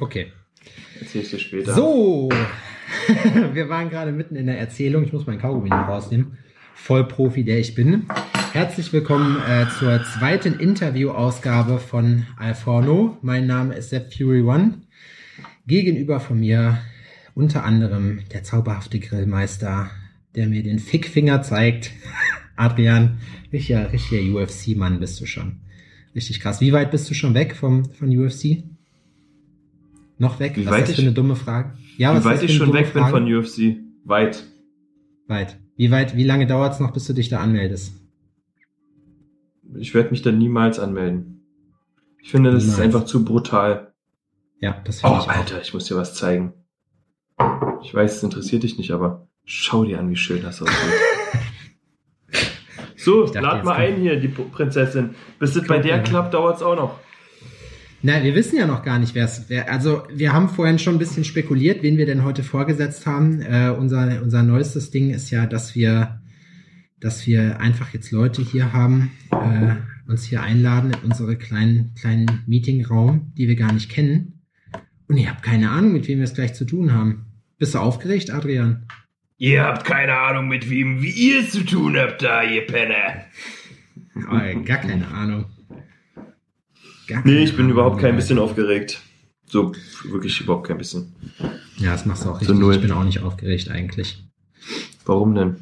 [0.00, 0.28] Okay.
[1.00, 1.74] Erzähl ich dir später.
[1.74, 2.28] So,
[3.52, 5.02] wir waren gerade mitten in der Erzählung.
[5.02, 6.38] Ich muss meinen Kaugummi noch rausnehmen.
[6.74, 8.06] Vollprofi, der ich bin.
[8.52, 13.18] Herzlich willkommen äh, zur zweiten Interview-Ausgabe von Alforno.
[13.22, 14.82] Mein Name ist Sepp Fury One.
[15.66, 16.78] Gegenüber von mir
[17.34, 19.90] unter anderem der zauberhafte Grillmeister,
[20.36, 21.90] der mir den Fickfinger zeigt.
[22.56, 23.18] Adrian,
[23.52, 25.56] richtiger, richtiger UFC-Mann bist du schon.
[26.14, 26.60] Richtig krass.
[26.60, 28.62] Wie weit bist du schon weg vom, von UFC?
[30.18, 30.56] Noch weg?
[30.56, 31.76] Wie was weit ist das für ich- eine dumme Frage?
[31.96, 33.16] Ja, Wie ist weit ich schon weg bin Frage?
[33.16, 33.76] von UFC?
[34.04, 34.44] Weit.
[35.26, 35.58] Weit.
[35.76, 37.92] Wie weit, wie lange dauert es noch, bis du dich da anmeldest?
[39.76, 41.44] Ich werde mich da niemals anmelden.
[42.22, 42.84] Ich finde, das ist Niemals.
[42.84, 43.92] einfach zu brutal.
[44.60, 45.36] Ja, das Oh, finde ich auch.
[45.36, 46.54] Alter, ich muss dir was zeigen.
[47.84, 50.76] Ich weiß, es interessiert dich nicht, aber schau dir an, wie schön das aussieht.
[52.96, 55.14] so, lad mal ein hier, die Prinzessin.
[55.38, 56.98] Bis es bei der klappt, dauert's auch noch.
[58.00, 59.70] Na, wir wissen ja noch gar nicht, wer es wer.
[59.70, 63.42] Also, wir haben vorhin schon ein bisschen spekuliert, wen wir denn heute vorgesetzt haben.
[63.42, 66.20] Äh, unser, unser neuestes Ding ist ja, dass wir,
[67.00, 69.74] dass wir einfach jetzt Leute hier haben, äh,
[70.08, 74.42] uns hier einladen in unsere kleinen, kleinen Meetingraum, die wir gar nicht kennen.
[75.08, 77.26] Und ich habe keine Ahnung, mit wem wir es gleich zu tun haben.
[77.58, 78.86] Bist du aufgeregt, Adrian?
[79.38, 83.24] Ihr habt keine Ahnung, mit wem, wie ihr es zu tun habt da, ihr Penner.
[84.20, 85.44] Oh, gar keine Ahnung.
[87.08, 89.00] Gar Nee, ich bin überhaupt kein bisschen aufgeregt.
[89.46, 89.72] So,
[90.04, 91.14] wirklich überhaupt kein bisschen.
[91.78, 92.58] Ja, das machst du auch So richtig.
[92.58, 92.74] null.
[92.76, 94.22] ich bin auch nicht aufgeregt eigentlich.
[95.06, 95.56] Warum denn?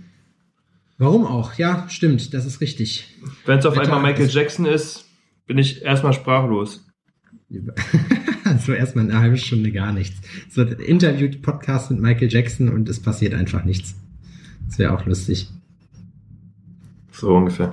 [0.99, 1.55] Warum auch?
[1.55, 3.15] Ja, stimmt, das ist richtig.
[3.45, 5.05] Wenn es auf Wetter einmal Michael ist- Jackson ist,
[5.47, 6.85] bin ich erstmal sprachlos.
[8.67, 10.17] so erstmal eine halbe Stunde gar nichts.
[10.51, 13.95] So ein Interview-Podcast mit Michael Jackson und es passiert einfach nichts.
[14.67, 15.49] Das wäre auch lustig.
[17.13, 17.73] So ungefähr.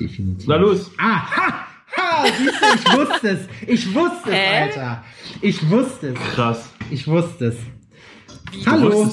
[0.00, 0.46] Definitiv.
[0.46, 0.90] Na los.
[0.98, 3.40] Ah, ha, siehst du, ich wusste es.
[3.68, 4.62] Ich wusste es?
[4.62, 5.04] Alter.
[5.40, 6.18] Ich wusste es.
[6.34, 6.68] Krass.
[6.90, 7.56] Ich wusste es.
[8.52, 9.10] Wie Hallo.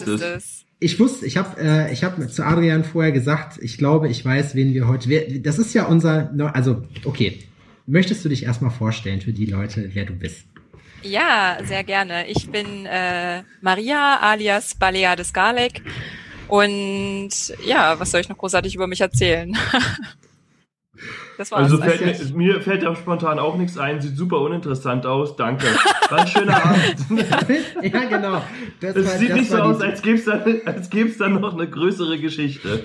[0.79, 4.55] Ich wusste, ich habe äh, ich hab zu Adrian vorher gesagt, ich glaube, ich weiß,
[4.55, 5.09] wen wir heute.
[5.09, 6.31] Wer, das ist ja unser.
[6.33, 7.39] Neu- Also, okay.
[7.87, 10.45] Möchtest du dich erstmal vorstellen für die Leute, wer du bist?
[11.03, 12.27] Ja, sehr gerne.
[12.27, 15.81] Ich bin äh, Maria alias Balea des Garlek.
[16.47, 17.29] Und
[17.65, 19.55] ja, was soll ich noch großartig über mich erzählen?
[21.37, 21.63] das war's.
[21.63, 22.01] Also fällt
[22.35, 25.65] mir, mir fällt da spontan auch nichts ein, sieht super uninteressant aus, danke.
[26.09, 26.95] War ein schöner Abend.
[27.93, 28.41] ja, genau.
[28.81, 31.39] Das Es war- sieht das nicht so aus, als gäbe es dann, als gäb's dann
[31.39, 32.83] noch eine größere Geschichte.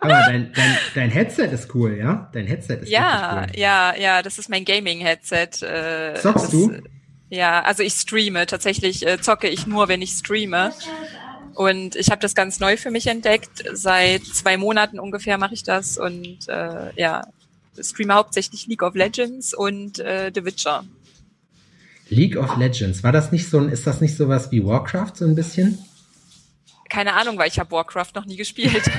[0.00, 2.28] Aber dein, dein, dein Headset ist cool, ja?
[2.32, 3.58] Dein Headset ist ja, cool.
[3.58, 5.62] ja, ja, das ist mein Gaming-Headset.
[5.64, 6.72] Äh, Zockst das, du?
[7.28, 8.46] Ja, also ich streame.
[8.46, 10.72] Tatsächlich äh, zocke ich nur, wenn ich streame.
[11.56, 13.64] Und ich habe das ganz neu für mich entdeckt.
[13.72, 17.22] Seit zwei Monaten ungefähr mache ich das und äh, ja,
[17.80, 20.84] streame hauptsächlich League of Legends und äh, The Witcher.
[22.10, 23.02] League of Legends.
[23.02, 25.78] War das nicht so ein, ist das nicht sowas wie Warcraft so ein bisschen?
[26.88, 28.82] Keine Ahnung, weil ich habe Warcraft noch nie gespielt.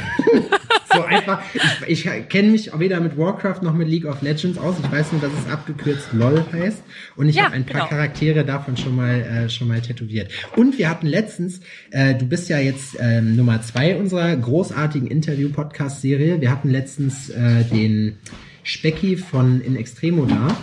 [0.94, 1.42] So einfach,
[1.86, 4.76] ich, ich kenne mich weder mit Warcraft noch mit League of Legends aus.
[4.82, 6.82] Ich weiß nur, dass es abgekürzt LOL heißt.
[7.18, 7.90] Und ich Ja, habe ein paar genau.
[7.90, 10.32] Charaktere davon schon mal äh, schon mal tätowiert.
[10.56, 11.60] Und wir hatten letztens,
[11.92, 16.40] äh, du bist ja jetzt ähm, Nummer zwei unserer großartigen Interview-Podcast-Serie.
[16.40, 18.18] Wir hatten letztens äh, den
[18.64, 20.56] Specki von In Extremo da.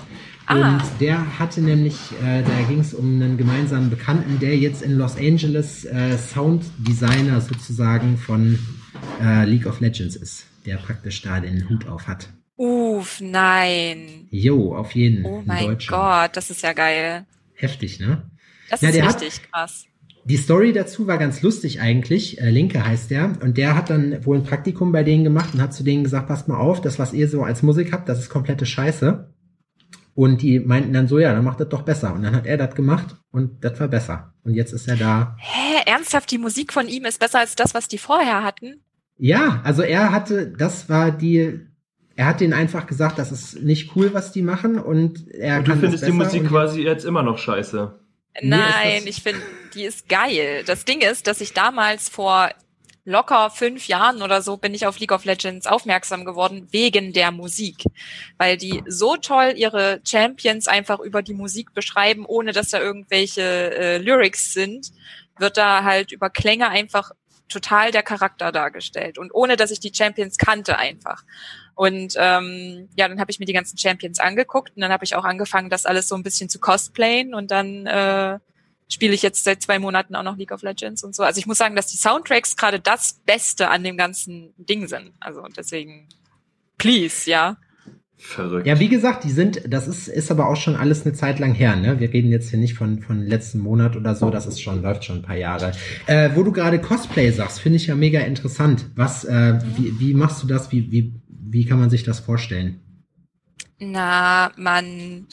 [0.49, 0.83] Und Ah.
[1.01, 5.17] der hatte nämlich, äh, da ging es um einen gemeinsamen Bekannten, der jetzt in Los
[5.17, 8.59] Angeles äh, Sounddesigner sozusagen von
[9.23, 12.29] äh, League of Legends ist, der praktisch da den Hut auf hat.
[12.57, 14.29] Uff, nein.
[14.31, 15.25] Jo, auf jeden.
[15.25, 15.79] Oh ein mein.
[15.89, 17.25] Gott, das ist ja geil.
[17.55, 18.23] Heftig, ne?
[18.71, 19.87] Das Ja, ist der hat- richtig krass.
[20.27, 22.41] Die Story dazu war ganz lustig eigentlich.
[22.41, 23.33] Äh, Linke heißt der.
[23.43, 26.29] Und der hat dann wohl ein Praktikum bei denen gemacht und hat zu denen gesagt,
[26.29, 29.29] passt mal auf, das, was ihr so als Musik habt, das ist komplette Scheiße.
[30.15, 32.15] Und die meinten dann so, ja, dann macht das doch besser.
[32.15, 34.33] Und dann hat er das gemacht und das war besser.
[34.45, 35.37] Und jetzt ist er da.
[35.39, 38.81] Hä, ernsthaft, die Musik von ihm ist besser als das, was die vorher hatten?
[39.19, 41.61] Ja, also er hatte, das war die,
[42.15, 45.67] er hat denen einfach gesagt, das ist nicht cool, was die machen und er Und
[45.67, 47.99] du kann findest das die Musik quasi jetzt immer noch scheiße.
[48.43, 49.41] Nein, ich finde,
[49.75, 50.65] die ist geil.
[50.67, 52.51] Das Ding ist, dass ich damals vor
[53.05, 57.31] locker fünf Jahren oder so bin ich auf League of Legends aufmerksam geworden wegen der
[57.31, 57.85] Musik,
[58.39, 63.43] weil die so toll ihre Champions einfach über die Musik beschreiben, ohne dass da irgendwelche
[63.43, 64.93] äh, Lyrics sind,
[65.39, 67.11] wird da halt über Klänge einfach
[67.49, 71.25] total der Charakter dargestellt und ohne dass ich die Champions kannte einfach.
[71.75, 75.15] Und ähm, ja, dann habe ich mir die ganzen Champions angeguckt und dann habe ich
[75.15, 78.39] auch angefangen, das alles so ein bisschen zu cosplayen und dann äh,
[78.89, 81.23] spiele ich jetzt seit zwei Monaten auch noch League of Legends und so.
[81.23, 85.13] Also ich muss sagen, dass die Soundtracks gerade das Beste an dem ganzen Ding sind.
[85.21, 86.09] Also deswegen,
[86.79, 87.57] please, ja.
[88.17, 88.67] Verrückt.
[88.67, 91.53] Ja, wie gesagt, die sind, das ist, ist aber auch schon alles eine Zeit lang
[91.53, 91.99] her, ne?
[91.99, 95.05] Wir reden jetzt hier nicht von, von letzten Monat oder so, das ist schon, läuft
[95.05, 95.73] schon ein paar Jahre.
[96.07, 98.87] Äh, wo du gerade Cosplay sagst, finde ich ja mega interessant.
[98.95, 100.71] Was, äh, wie, wie machst du das?
[100.73, 102.81] Wie, wie, wie kann man sich das vorstellen?
[103.79, 105.27] Na, man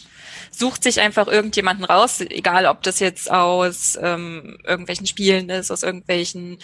[0.49, 5.83] sucht sich einfach irgendjemanden raus, egal ob das jetzt aus ähm, irgendwelchen Spielen ist, aus
[5.83, 6.57] irgendwelchen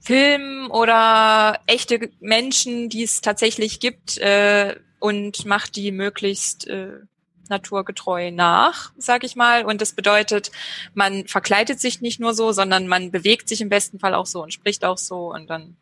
[0.00, 7.00] Filmen oder echte Menschen, die es tatsächlich gibt, äh, und macht die möglichst äh,
[7.48, 9.66] naturgetreu nach, sag ich mal.
[9.66, 10.50] Und das bedeutet,
[10.94, 14.42] man verkleidet sich nicht nur so, sondern man bewegt sich im besten Fall auch so
[14.42, 15.76] und spricht auch so und dann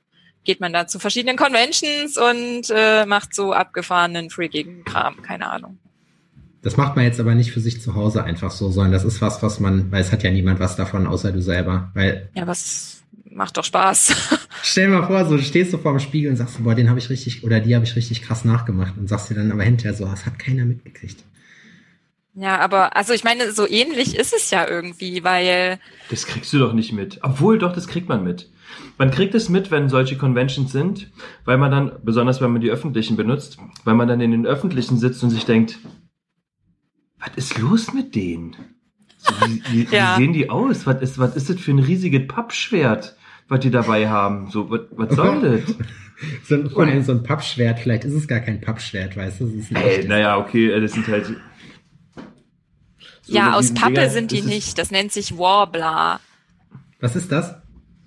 [0.45, 5.79] geht man da zu verschiedenen Conventions und äh, macht so abgefahrenen, freakigen Kram, keine Ahnung.
[6.63, 9.21] Das macht man jetzt aber nicht für sich zu Hause einfach so, sondern das ist
[9.21, 11.91] was, was man, weil es hat ja niemand was davon, außer du selber.
[11.95, 14.15] Weil ja, was macht doch Spaß.
[14.63, 16.89] Stell dir mal vor, so du stehst du vor dem Spiegel und sagst, boah, den
[16.89, 19.65] habe ich richtig oder die habe ich richtig krass nachgemacht und sagst dir dann aber
[19.65, 21.25] hinterher so, das hat keiner mitgekriegt.
[22.35, 25.79] Ja, aber also ich meine, so ähnlich ist es ja irgendwie, weil
[26.11, 27.19] das kriegst du doch nicht mit.
[27.23, 28.49] Obwohl, doch, das kriegt man mit.
[28.99, 31.11] Man kriegt es mit, wenn solche Conventions sind,
[31.45, 34.99] weil man dann, besonders wenn man die öffentlichen benutzt, weil man dann in den öffentlichen
[34.99, 35.79] sitzt und sich denkt,
[37.19, 38.57] was ist los mit denen?
[39.19, 40.17] So, wie, wie, ja.
[40.17, 40.87] wie sehen die aus?
[40.87, 43.17] Was ist, was ist das für ein riesiges Pappschwert,
[43.49, 44.51] was die dabei haben?
[44.51, 45.77] So, was, was soll das?
[46.45, 49.65] so, ein, vor allem so ein Pappschwert, vielleicht ist es gar kein Pappschwert, weißt du?
[49.75, 51.27] Ey, naja, okay, das sind halt.
[51.27, 51.35] So
[53.35, 54.79] ja, aus Pappe Dinger, sind die nicht.
[54.79, 56.21] Das nennt sich Warbler.
[57.01, 57.62] Was ist das?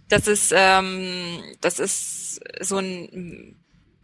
[0.09, 3.55] Das ist, ähm, das ist so ein,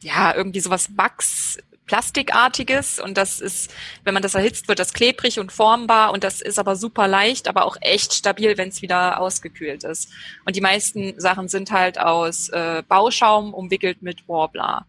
[0.01, 1.57] ja, irgendwie sowas Bugs
[1.91, 3.69] Plastikartiges und das ist,
[4.05, 7.49] wenn man das erhitzt, wird das klebrig und formbar und das ist aber super leicht,
[7.49, 10.09] aber auch echt stabil, wenn es wieder ausgekühlt ist.
[10.45, 14.85] Und die meisten Sachen sind halt aus äh, Bauschaum umwickelt mit Warbler.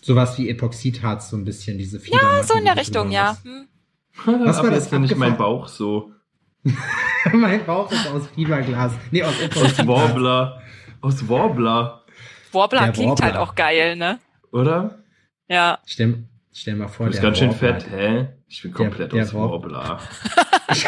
[0.00, 2.22] Sowas wie Epoxidharz, so ein bisschen, diese Fieder.
[2.22, 3.36] Ja, so in der Richtung, ja.
[3.42, 3.66] Hm.
[4.44, 6.12] Was war das denn nicht mein Bauch so?
[7.32, 8.92] mein Bauch ist aus Fiberglas.
[9.10, 10.62] Nee, aus Aus Warbler.
[11.00, 12.04] Aus Warbler.
[12.52, 13.24] Warbler der klingt Warbler.
[13.26, 14.20] halt auch geil, ne?
[14.52, 14.98] Oder?
[15.48, 15.78] Ja.
[15.86, 18.28] Stell, stell mal vor, du bist ganz schön fett, hä?
[18.48, 19.98] Ich bin komplett der, der aus Warbler.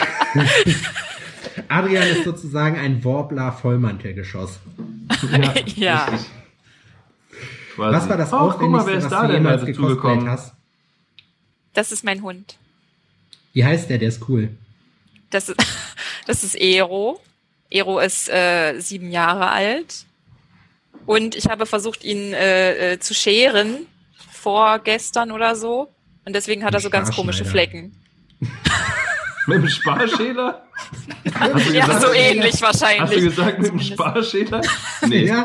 [1.68, 4.60] Adrian ist sozusagen ein Warbler-Vollmantelgeschoss.
[5.76, 6.06] Ja.
[6.06, 6.18] ja.
[7.76, 10.54] Was war das oh, Aufwendigste, mal, was du jemals gekosplayt hast?
[11.72, 12.56] Das ist mein Hund.
[13.52, 13.98] Wie heißt der?
[13.98, 14.50] Der ist cool.
[15.34, 15.56] Das ist,
[16.26, 17.20] das ist Ero.
[17.70, 20.06] Ero ist äh, sieben Jahre alt.
[21.06, 23.86] Und ich habe versucht, ihn äh, äh, zu scheren
[24.32, 25.92] vorgestern oder so.
[26.24, 27.94] Und deswegen hat er so ganz komische Flecken.
[29.46, 30.64] mit dem Sparschäler?
[31.24, 33.00] ja, gesagt, so ähnlich wahrscheinlich.
[33.00, 34.60] Hast du gesagt mit dem Sparschäler?
[35.06, 35.26] Nee.
[35.26, 35.44] Ja.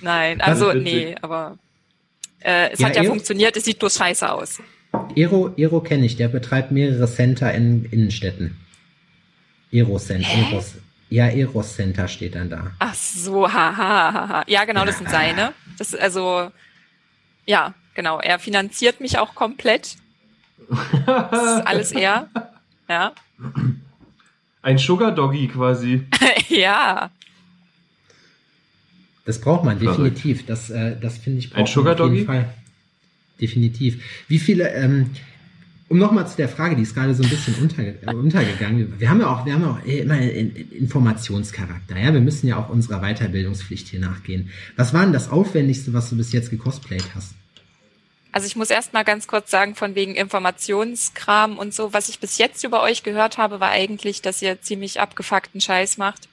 [0.00, 1.58] Nein, also nee, aber
[2.40, 4.60] äh, es ja, hat ja funktioniert, es sieht bloß scheiße aus.
[5.14, 8.56] Ero, Ero kenne ich, der betreibt mehrere Center in Innenstädten.
[9.70, 10.28] Ero Center.
[10.28, 10.76] Eros,
[11.08, 12.72] ja, Eros Center steht dann da.
[12.78, 13.76] Ach so, haha.
[13.76, 14.44] Ha, ha, ha.
[14.46, 15.52] Ja, genau, das sind seine.
[15.78, 16.50] Das ist also,
[17.46, 18.20] ja, genau.
[18.20, 19.96] Er finanziert mich auch komplett.
[21.06, 22.28] Das ist alles er.
[22.88, 23.14] Ja.
[24.62, 26.06] Ein Sugar Doggy quasi.
[26.48, 27.10] ja.
[29.24, 30.46] Das braucht man definitiv.
[30.46, 31.52] Das, äh, das finde ich.
[31.56, 32.28] Ein Sugar Doggy.
[33.40, 34.02] Definitiv.
[34.28, 34.70] Wie viele?
[34.70, 35.10] Ähm,
[35.88, 38.98] um nochmal zu der Frage, die ist gerade so ein bisschen unterge äh, untergegangen.
[38.98, 41.96] Wir haben ja auch, wir haben ja auch immer Informationscharakter.
[41.96, 44.50] Ja, wir müssen ja auch unserer Weiterbildungspflicht hier nachgehen.
[44.74, 47.34] Was war denn das Aufwendigste, was du bis jetzt gecosplayt hast?
[48.32, 52.18] Also ich muss erst mal ganz kurz sagen, von wegen Informationskram und so, was ich
[52.18, 56.28] bis jetzt über euch gehört habe, war eigentlich, dass ihr ziemlich abgefuckten Scheiß macht.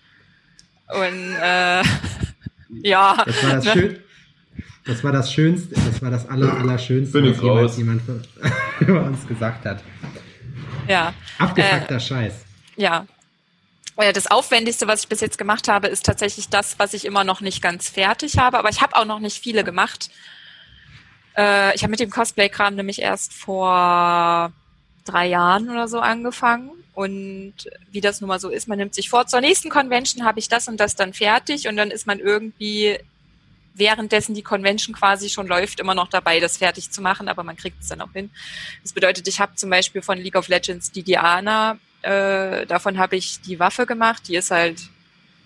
[0.89, 1.83] Und äh,
[2.81, 3.24] ja.
[3.25, 3.72] Das war das, ne?
[3.72, 3.98] schön,
[4.85, 8.01] das war das Schönste, das war das aller, Allerschönste, was jemals jemand
[8.79, 9.83] über uns gesagt hat.
[10.87, 11.13] Ja.
[11.37, 12.33] Abgefuckter äh, Scheiß.
[12.75, 13.05] Ja.
[13.95, 17.23] Äh, das Aufwendigste, was ich bis jetzt gemacht habe, ist tatsächlich das, was ich immer
[17.23, 18.59] noch nicht ganz fertig habe.
[18.59, 20.09] Aber ich habe auch noch nicht viele gemacht.
[21.37, 24.51] Äh, ich habe mit dem Cosplay-Kram nämlich erst vor
[25.05, 26.71] drei Jahren oder so angefangen.
[26.93, 27.53] Und
[27.91, 30.47] wie das nun mal so ist, man nimmt sich vor, zur nächsten Convention habe ich
[30.47, 32.99] das und das dann fertig und dann ist man irgendwie
[33.74, 37.58] währenddessen die Convention quasi schon läuft, immer noch dabei, das fertig zu machen, aber man
[37.58, 38.30] kriegt es dann auch hin.
[38.84, 43.15] Das bedeutet, ich habe zum Beispiel von League of Legends die Diana, äh, davon habe
[43.15, 44.77] ich die Waffe gemacht, die ist halt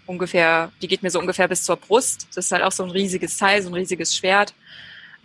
[0.08, 2.28] ungefähr, die geht mir so ungefähr bis zur Brust.
[2.34, 4.54] Das ist halt auch so ein riesiges Teil, so ein riesiges Schwert.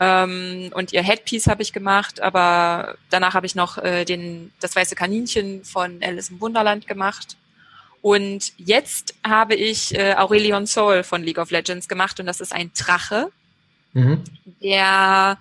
[0.01, 4.75] Ähm, und ihr Headpiece habe ich gemacht, aber danach habe ich noch äh, den, das
[4.75, 7.37] weiße Kaninchen von Alice im Wunderland gemacht.
[8.03, 12.53] Und jetzt habe ich äh, Aurelion Soul von League of Legends gemacht und das ist
[12.53, 13.31] ein Drache.
[13.93, 14.25] Mhm.
[14.61, 15.39] Der,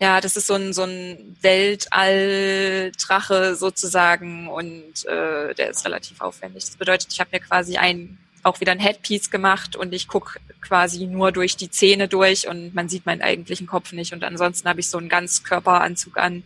[0.00, 6.64] ja, das ist so ein, so ein Weltall-Drache sozusagen und äh, der ist relativ aufwendig.
[6.64, 10.40] Das bedeutet, ich habe mir quasi ein auch wieder ein Headpiece gemacht und ich guck
[10.62, 14.12] quasi nur durch die Zähne durch und man sieht meinen eigentlichen Kopf nicht.
[14.12, 16.42] Und ansonsten habe ich so einen Ganzkörperanzug an,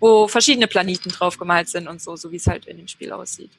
[0.00, 3.12] wo verschiedene Planeten drauf gemalt sind und so, so wie es halt in dem Spiel
[3.12, 3.50] aussieht.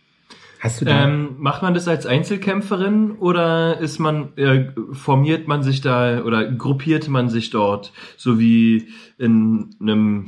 [0.60, 5.62] Hast du da ähm, macht man das als Einzelkämpferin oder ist man äh, formiert man
[5.62, 8.88] sich da oder gruppiert man sich dort so wie
[9.18, 10.26] in einem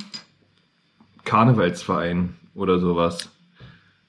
[1.26, 3.32] Karnevalsverein oder sowas?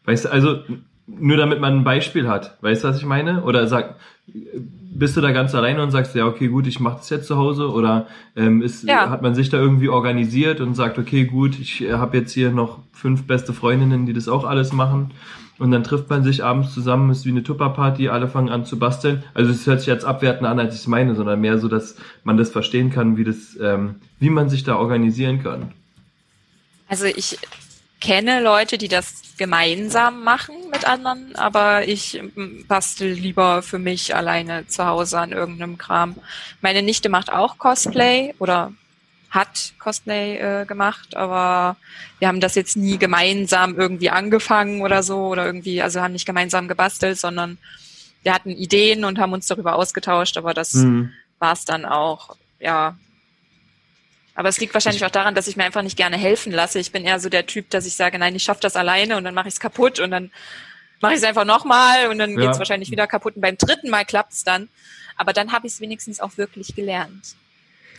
[0.04, 0.58] Weißt du, also
[1.06, 2.56] nur damit man ein Beispiel hat.
[2.60, 3.42] Weißt du, was ich meine?
[3.42, 3.96] Oder sag,
[4.26, 7.36] bist du da ganz alleine und sagst, ja, okay, gut, ich mache das jetzt zu
[7.36, 7.70] Hause?
[7.70, 9.10] Oder ähm, ist, ja.
[9.10, 12.50] hat man sich da irgendwie organisiert und sagt, okay, gut, ich äh, habe jetzt hier
[12.50, 15.12] noch fünf beste Freundinnen, die das auch alles machen?
[15.60, 18.78] Und dann trifft man sich abends zusammen, ist wie eine Tupperparty, alle fangen an zu
[18.78, 19.22] basteln.
[19.34, 21.96] Also es hört sich jetzt abwertend an, als ich es meine, sondern mehr so, dass
[22.24, 25.72] man das verstehen kann, wie das, ähm, wie man sich da organisieren kann.
[26.88, 27.38] Also ich
[28.00, 34.16] kenne Leute, die das gemeinsam machen mit anderen, aber ich ähm, bastel lieber für mich
[34.16, 36.14] alleine zu Hause an irgendeinem Kram.
[36.62, 38.72] Meine Nichte macht auch Cosplay oder
[39.30, 41.76] hat Cosplay äh, gemacht, aber
[42.18, 46.26] wir haben das jetzt nie gemeinsam irgendwie angefangen oder so oder irgendwie, also haben nicht
[46.26, 47.58] gemeinsam gebastelt, sondern
[48.22, 51.12] wir hatten Ideen und haben uns darüber ausgetauscht, aber das mhm.
[51.38, 52.36] war es dann auch.
[52.58, 52.96] Ja,
[54.34, 56.78] aber es liegt wahrscheinlich auch daran, dass ich mir einfach nicht gerne helfen lasse.
[56.78, 59.24] Ich bin eher so der Typ, dass ich sage, nein, ich schaffe das alleine und
[59.24, 60.30] dann mache ich es kaputt und dann
[61.00, 62.40] mache ich es einfach nochmal und dann ja.
[62.40, 64.68] geht es wahrscheinlich wieder kaputt und beim dritten Mal klappt es dann.
[65.16, 67.36] Aber dann habe ich es wenigstens auch wirklich gelernt.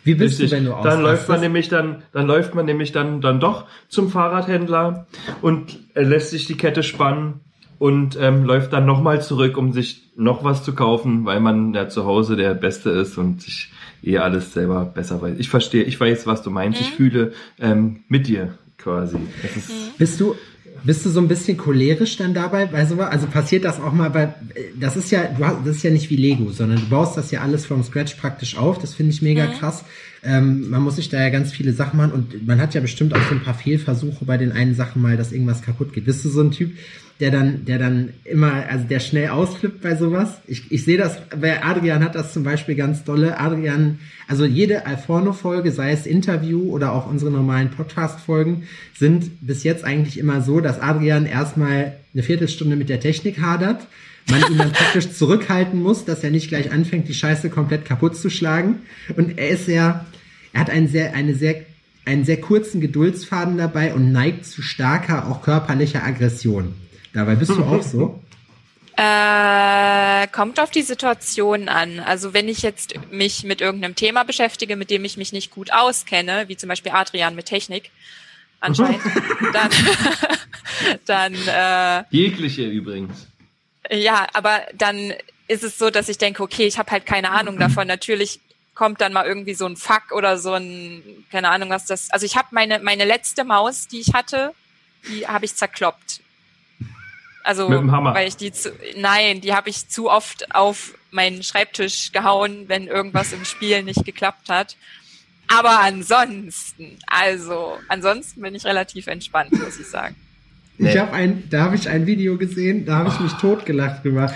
[0.03, 0.49] Wie bist Richtig.
[0.49, 3.65] du, wenn du Dann läuft man nämlich dann, dann läuft man nämlich dann, dann doch
[3.87, 5.05] zum Fahrradhändler
[5.41, 7.41] und lässt sich die Kette spannen
[7.77, 11.87] und ähm, läuft dann nochmal zurück, um sich noch was zu kaufen, weil man ja
[11.89, 13.71] zu Hause der Beste ist und sich
[14.03, 15.35] eh alles selber besser weiß.
[15.39, 16.79] Ich verstehe, ich weiß, was du meinst.
[16.79, 16.87] Mhm.
[16.87, 19.17] Ich fühle ähm, mit dir quasi.
[19.17, 19.27] Mhm.
[19.97, 20.35] Bist du
[20.83, 23.11] bist du so ein bisschen cholerisch dann dabei bei sowas?
[23.11, 24.33] Also passiert das auch mal bei,
[24.79, 27.31] das ist ja, du hast, das ist ja nicht wie Lego, sondern du baust das
[27.31, 28.79] ja alles vom Scratch praktisch auf.
[28.79, 29.53] Das finde ich mega mhm.
[29.53, 29.83] krass.
[30.23, 33.15] Ähm, man muss sich da ja ganz viele Sachen machen und man hat ja bestimmt
[33.15, 36.05] auch so ein paar Fehlversuche bei den einen Sachen mal, dass irgendwas kaputt geht.
[36.05, 36.71] Bist du so ein Typ,
[37.21, 40.41] der dann, der dann immer, also der schnell ausflippt bei sowas.
[40.47, 43.39] Ich, ich sehe das, bei Adrian hat das zum Beispiel ganz dolle.
[43.39, 48.63] Adrian, also jede Alforno-Folge, sei es Interview oder auch unsere normalen Podcast-Folgen,
[48.97, 53.85] sind bis jetzt eigentlich immer so, dass Adrian erstmal eine Viertelstunde mit der Technik hadert,
[54.27, 58.17] man ihn dann praktisch zurückhalten muss, dass er nicht gleich anfängt, die Scheiße komplett kaputt
[58.17, 58.77] zu schlagen.
[59.15, 60.05] Und er ist sehr,
[60.53, 61.61] er hat einen sehr, eine sehr
[62.03, 66.73] einen sehr kurzen Geduldsfaden dabei und neigt zu starker, auch körperlicher Aggression.
[67.13, 68.19] Dabei bist du auch so?
[68.97, 71.99] Äh, kommt auf die Situation an.
[72.01, 75.71] Also wenn ich jetzt mich mit irgendeinem Thema beschäftige, mit dem ich mich nicht gut
[75.71, 77.89] auskenne, wie zum Beispiel Adrian mit Technik,
[78.59, 79.01] anscheinend,
[79.53, 79.71] dann,
[81.05, 83.27] dann äh, jegliche übrigens.
[83.89, 85.13] Ja, aber dann
[85.47, 87.87] ist es so, dass ich denke, okay, ich habe halt keine Ahnung davon.
[87.87, 88.39] Natürlich
[88.75, 91.01] kommt dann mal irgendwie so ein Fuck oder so ein,
[91.31, 92.11] keine Ahnung, was das.
[92.11, 94.53] Also ich habe meine meine letzte Maus, die ich hatte,
[95.07, 96.21] die habe ich zerkloppt
[97.43, 98.13] also, Mit dem Hammer.
[98.13, 102.87] weil ich die zu, nein, die habe ich zu oft auf meinen Schreibtisch gehauen, wenn
[102.87, 104.77] irgendwas im Spiel nicht geklappt hat.
[105.47, 110.15] Aber ansonsten, also, ansonsten bin ich relativ entspannt, muss ich sagen.
[110.77, 114.33] Ich habe ein, da habe ich ein Video gesehen, da habe ich mich totgelacht drüber.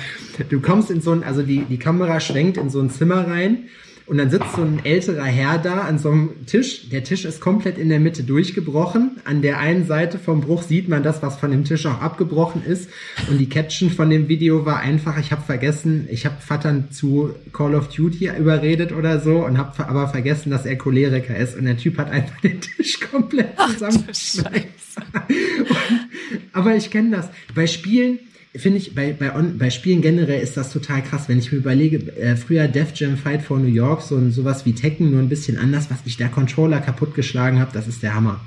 [0.50, 3.70] Du kommst in so ein, also die, die Kamera schwenkt in so ein Zimmer rein
[4.08, 6.90] und dann sitzt so ein älterer Herr da an so einem Tisch.
[6.90, 9.18] Der Tisch ist komplett in der Mitte durchgebrochen.
[9.26, 12.64] An der einen Seite vom Bruch sieht man das, was von dem Tisch auch abgebrochen
[12.64, 12.90] ist.
[13.30, 17.34] Und die Caption von dem Video war einfach, ich habe vergessen, ich habe Vattern zu
[17.52, 21.58] Call of Duty überredet oder so und habe aber vergessen, dass er Choleriker ist.
[21.58, 24.68] Und der Typ hat einfach den Tisch komplett zusammengeschneit.
[26.54, 27.30] aber ich kenne das.
[27.56, 28.20] Bei Spielen
[28.58, 31.28] finde ich, bei, bei, bei Spielen generell ist das total krass.
[31.28, 34.74] Wenn ich mir überlege, äh, früher Def Jam Fight for New York, so sowas wie
[34.74, 38.40] Tekken, nur ein bisschen anders, was ich der Controller kaputtgeschlagen habe, das ist der Hammer.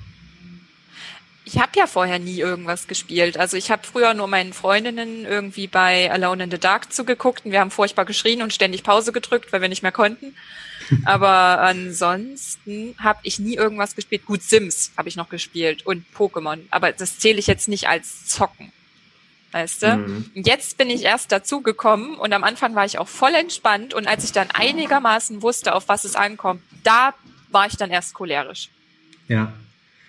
[1.44, 3.38] Ich habe ja vorher nie irgendwas gespielt.
[3.38, 7.52] Also ich habe früher nur meinen Freundinnen irgendwie bei Alone in the Dark zugeguckt und
[7.52, 10.34] wir haben furchtbar geschrien und ständig Pause gedrückt, weil wir nicht mehr konnten.
[11.04, 14.26] Aber ansonsten habe ich nie irgendwas gespielt.
[14.26, 16.60] Gut, Sims habe ich noch gespielt und Pokémon.
[16.70, 18.72] Aber das zähle ich jetzt nicht als Zocken
[19.52, 19.96] weißt du?
[19.96, 20.30] Mhm.
[20.34, 24.06] Jetzt bin ich erst dazu gekommen und am Anfang war ich auch voll entspannt und
[24.06, 27.14] als ich dann einigermaßen wusste, auf was es ankommt, da
[27.50, 28.68] war ich dann erst cholerisch.
[29.28, 29.52] Ja.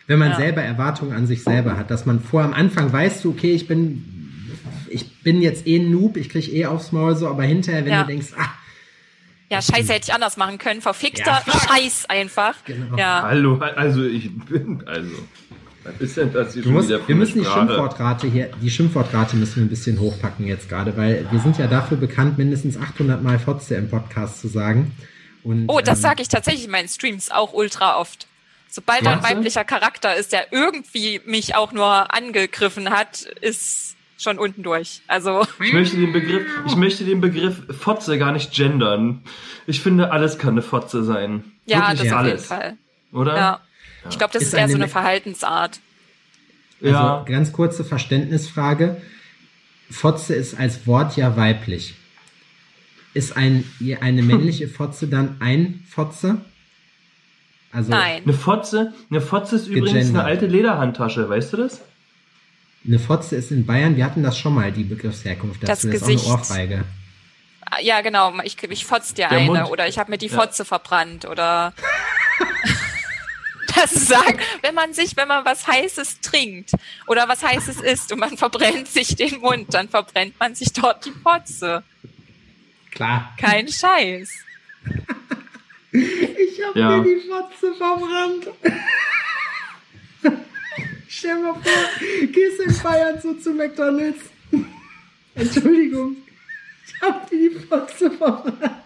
[0.08, 0.38] Wenn man ja.
[0.38, 3.68] selber Erwartungen an sich selber hat, dass man vor am Anfang weißt du, okay, ich
[3.68, 4.52] bin,
[4.90, 7.92] ich bin jetzt eh ein Noob, ich krieg eh aufs Maul so, aber hinterher, wenn
[7.92, 8.02] ja.
[8.02, 8.50] du denkst, ah,
[9.52, 10.82] Ja, Scheiße hätte ich anders machen können.
[10.82, 11.60] Verfickter Ja.
[11.60, 12.56] Scheiß einfach.
[12.66, 12.98] Genau.
[12.98, 13.24] Ja.
[13.24, 15.16] Hallo, also ich bin, also,
[15.94, 17.46] was ist denn das hier Du musst, wir müssen die?
[17.46, 21.68] Schimpfwortrate hier, die Schimpfwortrate müssen wir ein bisschen hochpacken jetzt gerade, weil wir sind ja
[21.68, 24.92] dafür bekannt, mindestens 800 Mal Fotze im Podcast zu sagen.
[25.44, 28.28] Und, Oh, das ähm, sage ich tatsächlich in meinen Streams auch ultra oft.
[28.70, 29.30] Sobald da ein Ja?
[29.30, 35.02] weiblicher Charakter ist, der irgendwie mich auch nur angegriffen hat, ist schon unten durch.
[35.08, 39.24] Also, Ich möchte den Begriff, ich möchte den Begriff Fotze gar nicht gendern.
[39.66, 41.44] Ich finde, alles kann eine Fotze sein.
[41.66, 42.78] ja, Wirklich das auf jeden alles, Fall.
[43.14, 43.36] oder?
[43.38, 43.60] Ja.
[44.10, 45.80] Ich glaube, das Ist ist, eher eine so eine Verhaltensart.
[46.82, 47.24] Also, Ja.
[47.28, 49.02] ganz kurze Verständnisfrage.
[49.92, 51.96] Fotze ist als Wort ja weiblich.
[53.14, 53.64] Ist ein,
[54.02, 56.42] eine männliche Fotze dann ein Fotze?
[57.72, 58.24] Also Nein.
[58.24, 60.16] Eine Fotze, eine Fotze ist übrigens Gegendert.
[60.16, 61.82] eine alte Lederhandtasche, weißt du das?
[62.88, 65.88] eine Fotze ist in Bayern, wir hatten das schon mal, die Begriffsherkunft Das dazu.
[65.88, 66.26] Das, ist Gesicht.
[66.26, 66.84] auch eine Ohrfeige.
[67.70, 68.34] Ah, Ja, genau.
[68.44, 69.70] Ich, ich fotz dir Der eine Mund.
[69.70, 70.36] oder ich habe mir die Ja.
[70.40, 71.74] Fotze verbrannt oder
[73.76, 76.72] das sagt, wenn man sich, wenn man was Heißes trinkt
[77.08, 81.06] oder was Heißes isst und man verbrennt sich den Mund, dann verbrennt man sich dort
[81.06, 81.84] die Fotze.
[82.92, 83.34] Klar.
[83.40, 84.32] Kein Scheiß.
[85.92, 86.98] Ich habe Ja.
[86.98, 88.48] mir die Fotze verbrannt.
[91.08, 94.20] Stell mal vor, gehst in Bayern so zu McDonalds.
[95.36, 96.18] Entschuldigung,
[96.86, 98.84] ich habe dir die Fotze verbrannt.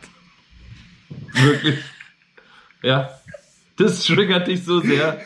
[1.34, 1.80] Wirklich.
[2.82, 3.10] Ja.
[3.78, 5.20] Das triggert dich so sehr.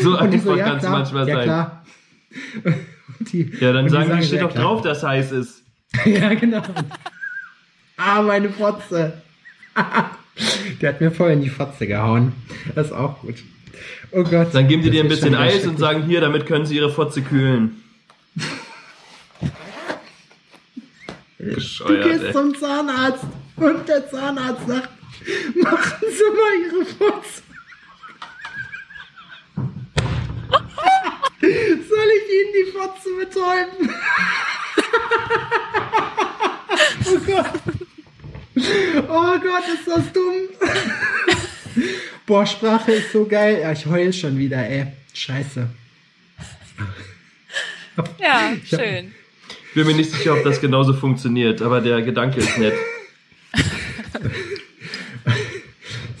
[0.00, 1.44] So einfach so, ja kann es manchmal ja sein.
[1.44, 1.84] klar.
[3.20, 4.64] Die, Ja, dann sagen die, so, steht doch klar.
[4.64, 5.62] drauf, dass heiß ist.
[6.04, 6.62] Ja, genau.
[7.96, 9.22] Ah, meine Fotze.
[10.80, 12.32] Der hat mir voll in die Fotze gehauen.
[12.74, 13.36] Das ist auch gut.
[14.10, 14.48] Oh Gott.
[14.52, 17.22] Dann geben die dir ein bisschen Eis und sagen, hier, damit können sie ihre Fotze
[17.22, 17.82] kühlen.
[21.38, 22.32] Du Bescheuert, gehst ey.
[22.32, 23.24] zum Zahnarzt
[23.56, 24.88] und der Zahnarzt sagt,
[25.62, 27.42] machen Sie mal Ihre Fotze.
[31.40, 33.90] Soll ich Ihnen die Fotze betäuben?
[37.06, 37.60] oh Gott.
[39.08, 40.48] Oh Gott, ist das dumm.
[42.26, 43.60] Boah, Sprache ist so geil.
[43.62, 44.86] Ja, ich heul schon wieder, ey.
[45.12, 45.68] Scheiße.
[48.18, 49.14] Ja, Ich hab- schön.
[49.68, 52.72] Ich bin mir nicht sicher, ob das genauso funktioniert, aber der Gedanke ist nett.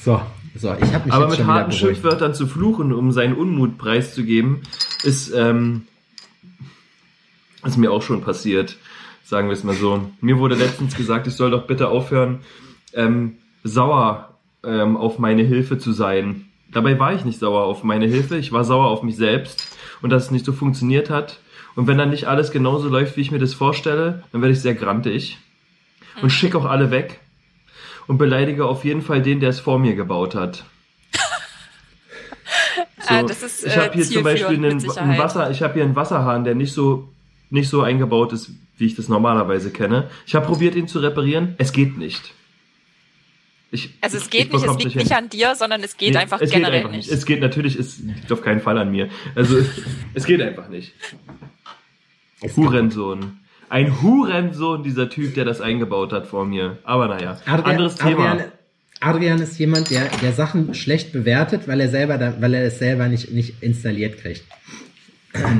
[0.06, 0.22] So,
[0.54, 1.72] so, ich habe mich Aber jetzt mit harten.
[1.72, 4.60] Schimpfwörtern zu fluchen, um seinen Unmut preiszugeben,
[5.02, 5.88] ist, ähm,
[7.64, 8.76] ist mir auch schon passiert.
[9.24, 10.08] Sagen wir es mal so.
[10.20, 12.38] Mir wurde letztens gesagt, ich soll doch bitte aufhören,
[12.94, 16.44] ähm, sauer ähm, auf meine Hilfe zu sein.
[16.70, 20.10] Dabei war ich nicht sauer auf meine Hilfe, ich war sauer auf mich selbst und
[20.10, 21.40] dass es nicht so funktioniert hat.
[21.74, 24.60] Und wenn dann nicht alles genauso läuft, wie ich mir das vorstelle, dann werde ich
[24.60, 25.38] sehr grantig
[26.22, 27.18] und schicke auch alle weg
[28.06, 30.64] und beleidige auf jeden Fall den, der es vor mir gebaut hat.
[33.08, 35.18] Ah, das ist, ich äh, habe hier zum Beispiel einen, einen.
[35.18, 37.08] Wasser, ich habe hier einen Wasserhahn, der nicht so
[37.50, 40.10] nicht so eingebaut ist, wie ich das normalerweise kenne.
[40.26, 41.54] Ich habe probiert, ihn zu reparieren.
[41.58, 42.34] Es geht nicht.
[43.70, 45.02] Ich, Also es ich geht nicht, es liegt hin.
[45.02, 47.06] nicht an dir, sondern es geht Nee, einfach es generell geht einfach nicht.
[47.08, 47.16] nicht.
[47.16, 49.08] Es geht natürlich, es liegt auf keinen Fall an mir.
[49.36, 49.56] Also
[50.14, 50.92] es geht einfach nicht.
[52.56, 53.38] Hurensohn.
[53.68, 56.78] Ein Hurensohn, dieser Typ, der das eingebaut hat vor mir.
[56.84, 58.30] Aber naja, Adrian, anderes Thema.
[58.32, 58.52] Adrian,
[59.00, 62.78] Adrian ist jemand, der, der Sachen schlecht bewertet, weil er selber, da, weil er es
[62.78, 64.44] selber nicht, nicht installiert kriegt.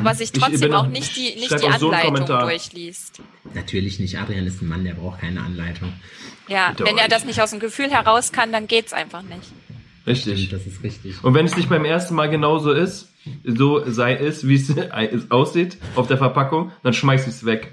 [0.04, 2.42] Was sich Ich trotzdem bin auch nicht die, nicht die so Anleitung Kommentar.
[2.48, 3.20] durchliest.
[3.54, 4.18] Natürlich nicht.
[4.18, 5.92] Adrian ist ein Mann, der braucht keine Anleitung.
[6.48, 9.22] Ja, Doch, wenn er ich- das nicht aus dem Gefühl heraus kann, dann geht's einfach
[9.22, 9.52] nicht.
[10.06, 10.48] Richtig.
[10.48, 11.22] Das ist richtig.
[11.24, 13.10] Und wenn es nicht beim ersten Mal genauso ist,
[13.44, 14.72] so sei es, wie es
[15.30, 17.72] aussieht auf der Verpackung, dann schmeiß es weg.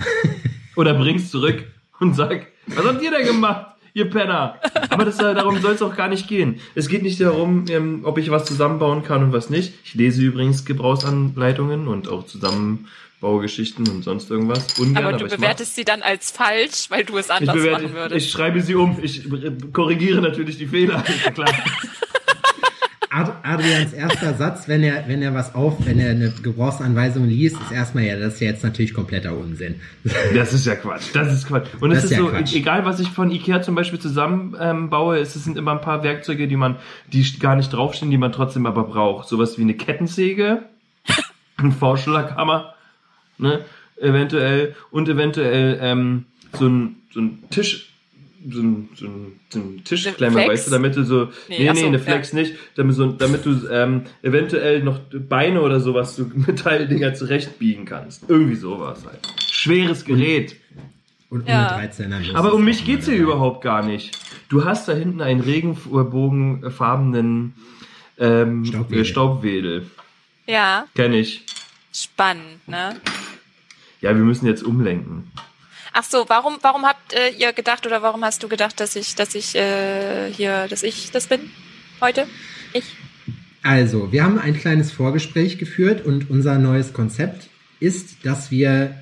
[0.76, 1.64] Oder bring's zurück
[2.00, 4.58] und sag, was habt ihr denn gemacht, ihr Penner?
[4.90, 6.60] Aber das, äh, darum soll es auch gar nicht gehen.
[6.74, 9.72] Es geht nicht darum, ähm, ob ich was zusammenbauen kann und was nicht.
[9.84, 14.78] Ich lese übrigens Gebrauchsanleitungen und auch Zusammenbaugeschichten und sonst irgendwas.
[14.78, 15.36] Ungern, Aber aber, du mach's.
[15.36, 18.26] bewertest sie dann als falsch, weil du es anders bewerte, machen würdest.
[18.26, 18.98] ich schreibe sie um.
[19.02, 19.22] Ich
[19.72, 21.02] korrigiere natürlich die Fehler.
[21.34, 21.48] Klar.
[23.46, 27.56] Ad, Adrians erster Satz, wenn er, wenn er was auf, wenn er eine Gebrauchsanweisung liest,
[27.60, 29.76] ist erstmal ja, das ist ja jetzt natürlich kompletter Unsinn.
[30.34, 31.14] Das ist ja Quatsch.
[31.14, 31.68] Das ist Quatsch.
[31.80, 32.54] Und es ist ist ja so, Quatsch.
[32.54, 36.48] egal was ich von Ikea zum Beispiel zusammenbaue, ähm, es sind immer ein paar Werkzeuge,
[36.48, 36.76] die man,
[37.12, 39.28] die gar nicht draufstehen, die man trotzdem aber braucht.
[39.28, 40.64] Sowas wie eine Kettensäge,
[41.56, 42.74] ein Vorschlaghammer,
[43.38, 43.64] ne,
[44.00, 47.95] eventuell, und eventuell ähm, so ein, so ein Tisch,
[48.48, 50.48] so ein, so ein, so ein Tischklemmer, Flex?
[50.52, 52.02] weißt du, damit du so, Nee, nee, nee, so, eine ja.
[52.02, 57.84] Flex nicht, damit, so, damit du ähm, eventuell noch Beine oder sowas, so Metalldinger zurechtbiegen
[57.84, 58.24] kannst.
[58.28, 59.20] Irgendwie sowas halt.
[59.50, 60.56] Schweres Gerät.
[61.28, 61.76] Und Ja.
[61.76, 62.34] ohne 13er los.
[62.36, 64.16] Aber ist um mich geht's hier überhaupt gar nicht.
[64.48, 67.54] Du hast da hinten einen regenbogenfarbenen
[68.18, 69.04] ähm, Staubwedel.
[69.04, 69.86] Staubwedel.
[70.46, 71.44] Ja, Kenn ich.
[71.92, 72.94] spannend, ne?
[74.00, 75.32] Ja, wir müssen jetzt umlenken.
[75.98, 79.14] Ach so, warum, warum habt äh, ihr gedacht oder warum hast du gedacht, dass ich,
[79.14, 81.40] dass ich äh, hier, dass ich das bin
[82.02, 82.26] heute?
[82.74, 82.84] Ich?
[83.62, 87.48] Also, wir haben ein kleines Vorgespräch geführt und unser neues Konzept
[87.80, 88.94] ist, dass wir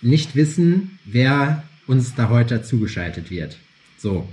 [0.00, 3.58] nicht wissen, wer uns da heute zugeschaltet wird.
[3.98, 4.26] So.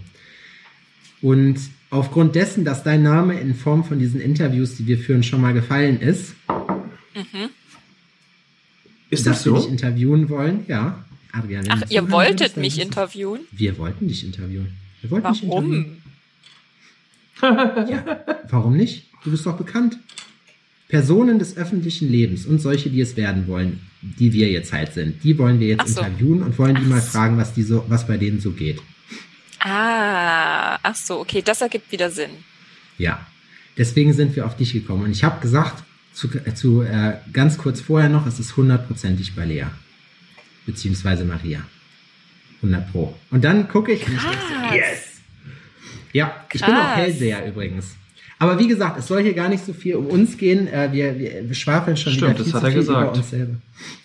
[1.22, 5.42] Und aufgrund dessen, dass dein Name in Form von diesen Interviews, die wir führen, schon
[5.42, 6.36] mal gefallen ist,
[7.14, 7.50] Mhm.
[9.10, 9.70] Ist dass das wir dich so?
[9.70, 11.04] interviewen wollen, ja.
[11.34, 13.41] Adrian, Ach, ihr wolltet mich interviewen?
[13.52, 14.74] Wir wollten dich interviewen.
[15.02, 15.98] Wir wollten dich interviewen.
[17.41, 17.89] Warum?
[17.89, 19.08] Ja, warum nicht?
[19.24, 19.98] Du bist doch bekannt.
[20.89, 25.24] Personen des öffentlichen Lebens und solche, die es werden wollen, die wir jetzt halt sind,
[25.24, 26.02] die wollen wir jetzt so.
[26.02, 27.12] interviewen und wollen die Ach mal so.
[27.12, 28.82] fragen, was die so, was bei denen so geht.
[29.60, 32.32] Ah, ach so, okay, das ergibt wieder Sinn.
[32.98, 33.26] Ja.
[33.78, 35.04] Deswegen sind wir auf dich gekommen.
[35.04, 39.34] Und ich habe gesagt, zu, äh, zu äh, ganz kurz vorher noch, es ist hundertprozentig
[39.36, 39.67] bei Lea.
[40.65, 41.62] Beziehungsweise Maria.
[42.62, 43.15] 100 Pro.
[43.32, 44.36] Und dann gucke ich und ich Krass.
[44.76, 45.08] yes!
[46.13, 46.95] Ja, ich bin auch Krass.
[46.97, 47.95] Hellseher übrigens.
[48.38, 50.67] Aber wie gesagt, es soll hier gar nicht so viel um uns gehen.
[50.67, 52.93] Äh, wir, wir, wir schwafeln schon Stimmt, wieder das viel hat zu er viel über
[53.00, 53.17] gesagt.
[53.17, 53.56] uns selber.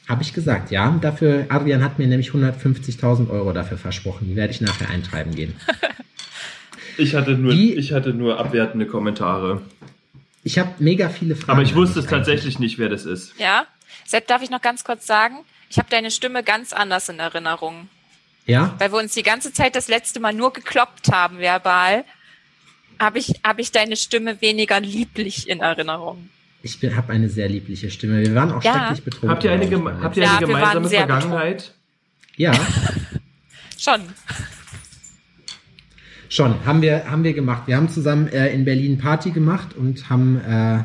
[0.08, 0.98] Habe ich gesagt, ja.
[1.00, 4.28] Dafür, Adrian hat mir nämlich 150.000 Euro dafür versprochen.
[4.28, 5.54] Die werde ich nachher eintreiben gehen.
[6.98, 9.60] Ich hatte nur, Wie- ich hatte nur abwertende Kommentare.
[10.44, 11.52] Ich habe mega viele Fragen.
[11.58, 13.34] Aber ich wusste es tatsächlich nicht, wer das ist.
[13.38, 13.66] Ja?
[14.06, 15.34] Sepp, darf ich noch ganz kurz sagen?
[15.70, 17.88] Ich habe deine Stimme ganz anders in Erinnerung.
[18.46, 18.74] Ja?
[18.78, 22.04] Weil wir uns die ganze Zeit das letzte Mal nur gekloppt haben, verbal,
[23.00, 26.30] habe ich, hab ich deine Stimme weniger lieblich in Erinnerung.
[26.62, 28.20] Ich habe eine sehr liebliche Stimme.
[28.22, 28.72] Wir waren auch Ja.
[28.72, 29.30] schrecklich betrunken.
[29.30, 31.72] Habt ihr eine, geme habt ihr Ja, eine gemeinsame Vergangenheit?
[32.36, 32.52] Ja,
[33.78, 34.02] Schon.
[36.28, 36.64] schon.
[36.64, 37.64] Haben wir, haben wir gemacht.
[37.66, 40.84] Wir haben zusammen äh, in Berlin Party gemacht und haben, äh,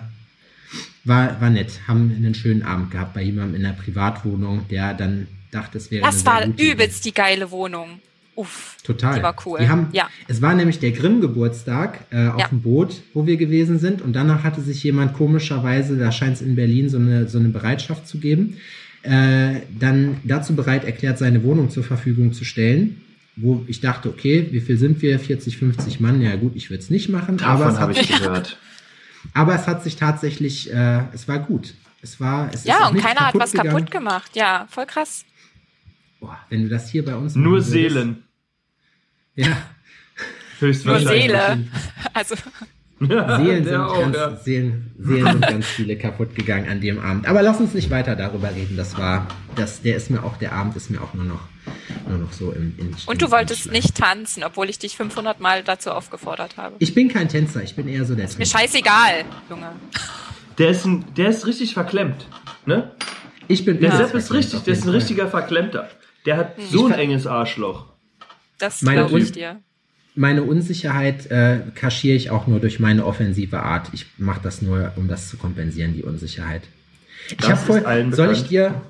[1.04, 5.28] war, war nett, haben einen schönen Abend gehabt bei jemandem in der Privatwohnung, der dann
[5.52, 8.00] dachte, es wäre Das eine sehr war übelst die geile Wohnung.
[8.36, 8.78] Uff.
[8.84, 9.16] Total.
[9.18, 9.60] Die war cool.
[9.62, 10.08] Die haben, Ja.
[10.28, 12.48] Es war nämlich der Grimm-Geburtstag äh, auf Ja.
[12.48, 14.02] dem Boot, wo wir gewesen sind.
[14.02, 17.50] Und danach hatte sich jemand komischerweise, da scheint es in Berlin so eine, so eine
[17.50, 18.58] Bereitschaft zu geben,
[19.04, 23.02] äh, dann dazu bereit erklärt, seine Wohnung zur Verfügung zu stellen.
[23.36, 25.18] Wo ich dachte, okay, wie viel sind wir?
[25.20, 26.22] 40, 50 Mann.
[26.22, 27.40] Ja gut, ich würde es nicht machen.
[27.42, 28.58] aber, Davon es habe ich gehört.
[29.34, 31.74] aber es hat sich tatsächlich, äh, es war gut.
[32.02, 33.70] Es war, es Ja, und keiner hat was gegangen.
[33.72, 34.36] kaputt gemacht.
[34.36, 35.24] Ja, voll krass.
[36.20, 38.24] Boah, wenn du das hier bei uns Nur Seelen.
[39.36, 39.56] Ja, Nur
[40.60, 41.24] Höchstwahrscheinlich.
[41.24, 41.68] Seele.
[42.14, 42.36] Also,
[43.08, 44.36] Seelen, sind auch, ganz, ja.
[44.38, 47.28] Seelen, Seelen sind ganz viele kaputt gegangen an dem Abend.
[47.28, 48.78] Aber lass uns nicht weiter darüber reden.
[48.78, 51.42] Das war, das, der ist mir auch, der Abend ist mir auch nur noch,
[52.08, 53.74] nur noch so im, in, und du im wolltest Schleim.
[53.74, 56.76] nicht tanzen, obwohl ich dich 500 Mal dazu aufgefordert habe.
[56.80, 58.60] Ich bin kein Tänzer, ich bin eher so der Mir Tänzer.
[58.60, 59.72] scheißegal, Junge.
[60.60, 62.28] Der ist, ein, der ist richtig verklemmt.
[62.66, 62.92] Ne?
[63.48, 65.90] Ich bin Der Sepp ist richtig, der ist ein richtiger Verklemmter.
[66.28, 66.64] Der hat Hm.
[66.70, 67.88] so ein enges Arschloch.
[68.60, 69.60] Das glaube ich dir.
[70.14, 73.90] Meine Unsicherheit äh, kaschiere ich auch nur durch meine offensive Art.
[73.94, 76.64] Ich mache das nur, um das zu kompensieren, die Unsicherheit.
[77.30, 77.86] Ich Das habe ist voll.
[77.86, 78.82] allen Soll ich dir,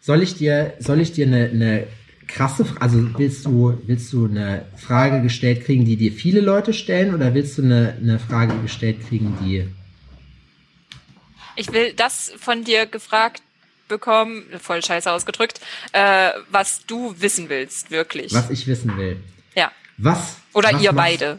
[0.00, 1.86] soll ich dir, soll ich dir eine, eine
[2.26, 7.14] krasse, also willst du, willst du eine Frage gestellt kriegen, die dir viele Leute stellen,
[7.14, 9.66] oder willst du eine, eine Frage gestellt kriegen, die
[11.56, 13.42] Ich will das von dir gefragt
[13.88, 15.60] bekommen, voll scheiße ausgedrückt,
[15.92, 18.32] äh, was du wissen willst, wirklich.
[18.32, 19.16] was ich wissen will?
[19.54, 19.72] Ja.
[19.98, 21.38] Was Oder was ihr macht- beide.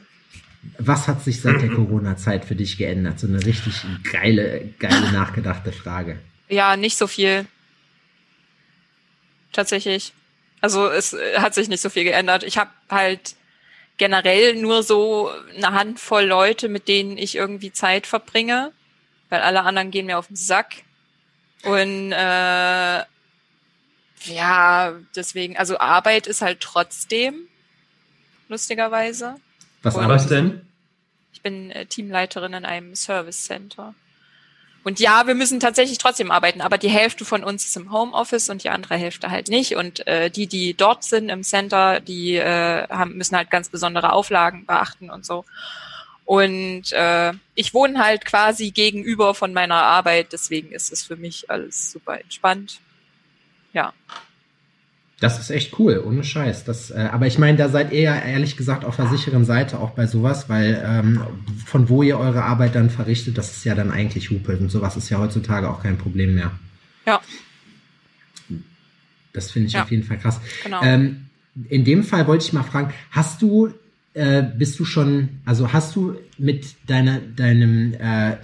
[0.78, 3.19] Was hat sich seit der Corona-Zeit für dich geändert?
[3.19, 3.74] So eine richtig
[4.12, 6.19] geile, geile nachgedachte Frage.
[6.50, 7.45] Ja, nicht so viel.
[9.52, 10.13] Tatsächlich.
[10.62, 12.43] Also es äh, hat sich nicht so viel geändert.
[12.43, 13.36] Ich habe halt
[13.97, 18.71] generell nur so eine Handvoll Leute, mit denen ich irgendwie Zeit verbringe,
[19.30, 20.76] weil alle anderen gehen mir auf den Sack.
[21.63, 23.02] Und äh,
[24.26, 27.47] ja, deswegen, also Arbeit ist halt trotzdem,
[28.51, 29.35] lustigerweise.
[29.81, 30.35] Was Und- arbeitest du?
[30.35, 30.61] denn?
[31.33, 33.95] Ich bin äh, Teamleiterin in einem Service Center.
[34.83, 38.49] Und ja, wir müssen tatsächlich trotzdem arbeiten, aber die Hälfte von uns ist im Homeoffice
[38.49, 39.75] und die andere Hälfte halt nicht.
[39.75, 44.11] Und äh, die, die dort sind im Center, die äh, haben, müssen halt ganz besondere
[44.11, 45.45] Auflagen beachten und so.
[46.25, 51.49] Und äh, ich wohne halt quasi gegenüber von meiner Arbeit, deswegen ist es für mich
[51.49, 52.79] alles super entspannt.
[53.73, 53.93] Ja.
[55.21, 56.63] Das ist echt cool, ohne Scheiß.
[56.65, 59.79] Das, äh, aber ich meine, da seid ihr ja ehrlich gesagt auf der sicheren Seite
[59.79, 61.21] auch bei sowas, weil ähm,
[61.65, 64.57] von wo ihr eure Arbeit dann verrichtet, das ist ja dann eigentlich Hupe.
[64.57, 66.51] Und sowas ist ja heutzutage auch kein Problem mehr.
[67.05, 67.21] Ja,
[69.34, 69.84] Das finde ich Ja.
[69.84, 70.41] auf jeden Fall krass.
[70.63, 70.81] genau.
[70.84, 71.27] Ähm,
[71.69, 73.73] in dem Fall wollte ich mal fragen, hast du,
[74.13, 78.38] äh, bist du schon, also hast du mit deiner, deinem äh,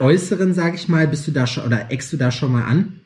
[0.00, 3.00] Äußeren, sag ich mal, bist du da schon oder eckst du da schon mal an?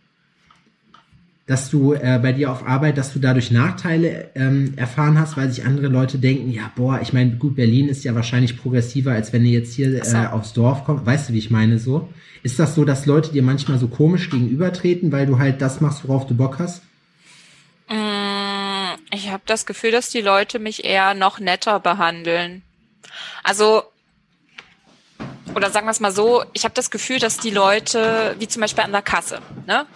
[1.48, 5.50] Dass du äh, bei dir auf Arbeit, dass du dadurch Nachteile ähm, erfahren hast, weil
[5.50, 9.32] sich andere Leute denken, ja, boah, ich meine, gut, Berlin ist ja wahrscheinlich progressiver, als
[9.32, 11.06] wenn du jetzt hier äh, aufs Dorf kommst.
[11.06, 12.08] Weißt du, wie ich meine so?
[12.42, 16.06] Ist das so, dass Leute dir manchmal so komisch gegenübertreten, weil du halt das machst,
[16.06, 16.82] worauf du Bock hast?
[17.88, 22.62] Mm, Ich habe das Gefühl, dass die Leute mich eher noch netter behandeln.
[23.42, 23.84] Also,
[25.54, 28.60] oder sagen wir es mal so, ich habe das Gefühl, dass die Leute, wie zum
[28.60, 29.86] Beispiel an der Kasse, ne?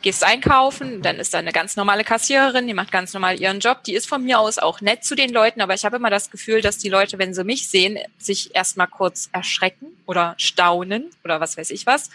[0.00, 3.82] Gehst einkaufen, dann ist da eine ganz normale Kassiererin, die macht ganz normal ihren Job.
[3.82, 6.30] Die ist von mir aus auch nett zu den Leuten, aber ich habe immer das
[6.30, 11.40] Gefühl, dass die Leute, wenn sie mich sehen, sich erstmal kurz erschrecken oder staunen oder
[11.40, 12.10] was weiß ich was.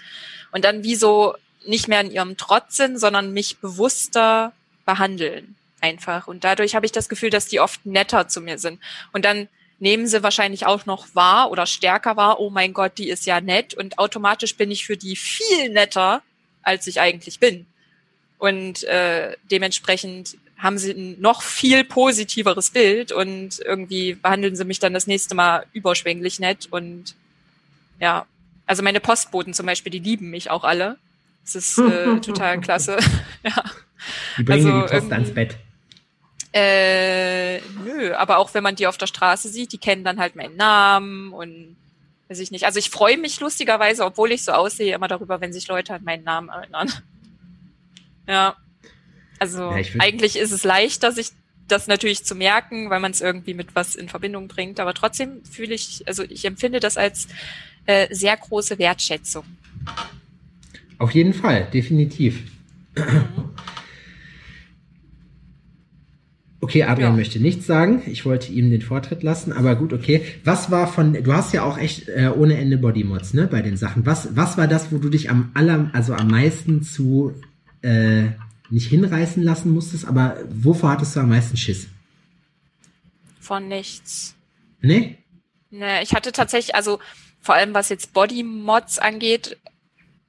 [0.52, 4.54] Und dann wie so nicht mehr in ihrem Trotz sind, sondern mich bewusster
[4.86, 6.28] behandeln einfach.
[6.28, 8.80] Und dadurch habe ich das Gefühl, dass die oft netter zu mir sind.
[9.12, 13.10] Und dann nehmen sie wahrscheinlich auch noch wahr oder stärker wahr, oh mein Gott, die
[13.10, 13.74] ist ja nett.
[13.74, 16.22] Und automatisch bin ich für die viel netter,
[16.62, 17.66] als ich eigentlich bin.
[18.44, 24.80] Und äh, dementsprechend haben sie ein noch viel positiveres Bild und irgendwie behandeln sie mich
[24.80, 26.68] dann das nächste Mal überschwänglich nett.
[26.70, 27.16] Und
[28.02, 28.26] ja,
[28.66, 30.98] also meine Postboten zum Beispiel, die lieben mich auch alle.
[31.46, 32.98] Das ist äh, total klasse.
[33.46, 33.64] ja.
[34.38, 35.56] Die bringen Also die Post irgendwie- ans Bett.
[36.52, 40.36] Äh, nö, aber auch wenn man die auf der Straße sieht, die kennen dann halt
[40.36, 41.78] meinen Namen und
[42.28, 42.66] weiß ich nicht.
[42.66, 46.04] Also ich freue mich lustigerweise, obwohl ich so aussehe, immer darüber, wenn sich Leute an
[46.04, 46.92] meinen Namen erinnern.
[48.28, 48.56] Ja.
[49.40, 51.32] Also Ja, eigentlich ist es leichter, sich
[51.68, 54.80] das natürlich zu merken, weil man es irgendwie mit was in Verbindung bringt.
[54.80, 57.28] Aber trotzdem fühle ich, also ich empfinde das als
[57.86, 59.46] äh, sehr große Wertschätzung.
[60.98, 62.44] Auf jeden Fall, definitiv.
[66.62, 67.18] Okay, Adrian Ja.
[67.18, 68.02] möchte nichts sagen.
[68.06, 70.22] Ich wollte ihm den Vortritt lassen, aber gut, okay.
[70.46, 73.76] Was war von, du hast ja auch echt äh, ohne Ende Bodymods, ne, bei den
[73.76, 74.06] Sachen.
[74.06, 77.34] Was, was war das, wo du dich am aller, also am meisten zu,
[77.84, 78.32] äh,
[78.70, 81.88] nicht hinreißen lassen musstest, aber wovor hattest du am meisten Schiss?
[83.40, 84.36] Von nichts.
[84.82, 85.18] Ne?
[85.70, 87.00] Ne, ich hatte tatsächlich, also
[87.42, 89.58] vor allem was jetzt Body-Mods angeht,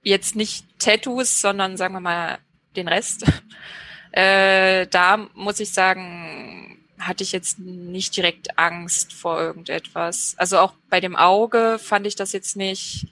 [0.02, 2.38] jetzt nicht Tattoos, sondern sagen wir mal
[2.76, 3.24] den Rest.
[4.16, 10.36] Äh, da muss ich sagen, hatte ich jetzt nicht direkt Angst vor irgendetwas.
[10.38, 13.08] Also auch bei dem Auge fand ich das jetzt nicht.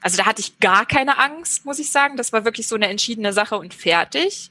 [0.00, 2.16] Also da hatte ich gar keine Angst, muss ich sagen.
[2.16, 4.50] Das war wirklich so eine entschiedene Sache und fertig.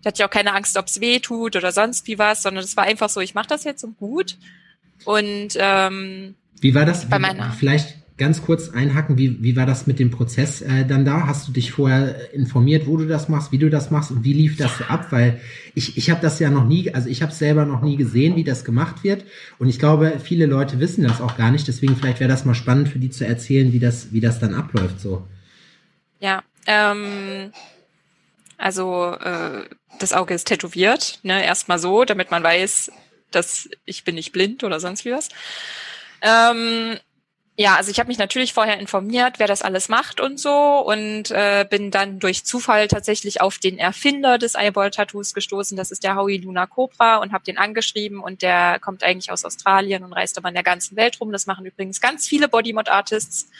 [0.00, 2.64] Ich hatte ja auch keine Angst, ob es weh tut oder sonst wie was, sondern
[2.64, 4.36] es war einfach so, ich mache das jetzt und gut.
[5.04, 7.08] Und ähm, Wie war das?
[7.08, 11.04] Bei meiner- Vielleicht ganz kurz einhaken, wie, wie war das mit dem Prozess äh, dann
[11.04, 11.26] da?
[11.26, 14.32] Hast du dich vorher informiert, wo du das machst, wie du das machst und wie
[14.32, 15.06] lief das ab?
[15.10, 15.40] Weil
[15.74, 18.44] ich, ich habe das ja noch nie, also ich habe selber noch nie gesehen, wie
[18.44, 19.24] das gemacht wird.
[19.58, 21.68] Und ich glaube, viele Leute wissen das auch gar nicht.
[21.68, 24.54] Deswegen vielleicht wäre das mal spannend für die zu erzählen, wie das, wie das dann
[24.54, 25.26] abläuft so.
[26.18, 27.52] Ja, ähm,
[28.56, 29.64] also äh,
[30.00, 32.90] das Auge ist tätowiert, ne, erstmal so, damit man weiß,
[33.30, 35.28] dass ich bin nicht blind oder sonst wie was.
[36.20, 36.98] Ähm,
[37.60, 41.32] ja, also ich habe mich natürlich vorher informiert, wer das alles macht und so und
[41.32, 45.76] äh, bin dann durch Zufall tatsächlich auf den Erfinder des Eyeball-Tattoos gestoßen.
[45.76, 49.44] Das ist der Howie Luna Cobra und habe den angeschrieben und der kommt eigentlich aus
[49.44, 51.32] Australien und reist aber in der ganzen Welt rum.
[51.32, 53.50] Das machen übrigens ganz viele Bodymod-Artists.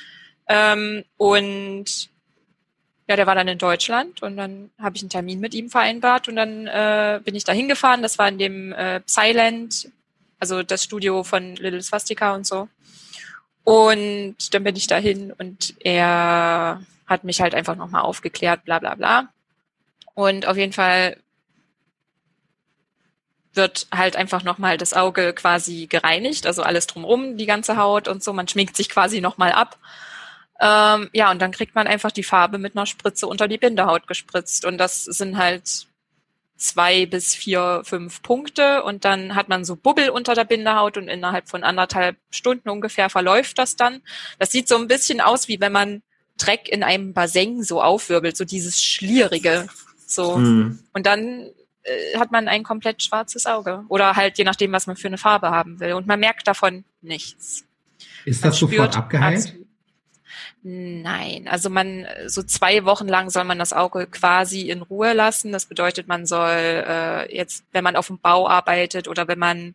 [0.47, 2.09] Ähm, und
[3.09, 6.29] ja, der war dann in Deutschland und dann habe ich einen Termin mit ihm vereinbart
[6.29, 8.03] und dann äh, bin ich da hingefahren.
[8.03, 9.91] Das war in dem äh, Psyland,
[10.39, 12.69] also das Studio von Little Swastika und so.
[13.69, 18.95] Und dann bin ich dahin und er hat mich halt einfach nochmal aufgeklärt, bla bla
[18.95, 19.29] bla.
[20.15, 21.19] Und auf jeden Fall
[23.53, 28.25] wird halt einfach nochmal das Auge quasi gereinigt, also alles drumrum, die ganze Haut und
[28.25, 28.33] so.
[28.33, 29.77] Man schminkt sich quasi nochmal ab.
[30.61, 34.07] Ähm, ja, und dann kriegt man einfach die Farbe mit einer Spritze unter die Bindehaut
[34.07, 34.65] gespritzt.
[34.65, 35.88] Und das sind halt
[36.59, 38.83] zwei bis vier, fünf Punkte.
[38.83, 43.09] Und dann hat man so Bubbel unter der Bindehaut und innerhalb von anderthalb Stunden ungefähr
[43.09, 44.03] verläuft das dann.
[44.39, 46.03] Das sieht so ein bisschen aus, wie wenn man
[46.37, 49.69] Dreck in einem Bassin so aufwirbelt, so dieses Schlierige.
[50.07, 50.37] So.
[50.37, 50.79] Hm.
[50.93, 51.51] Und dann
[51.83, 53.85] äh, hat man ein komplett schwarzes Auge.
[53.89, 55.95] Oder halt je nachdem, was man für eine Farbe haben will.
[55.95, 57.65] Und man merkt davon nichts.
[58.25, 59.55] Ist Man das sofort spürt abgeheilt?
[60.63, 65.53] Nein, also man so zwei Wochen lang soll man das Auge quasi in Ruhe lassen.
[65.53, 69.75] Das bedeutet, man soll äh, jetzt, wenn man auf dem Bau arbeitet oder wenn man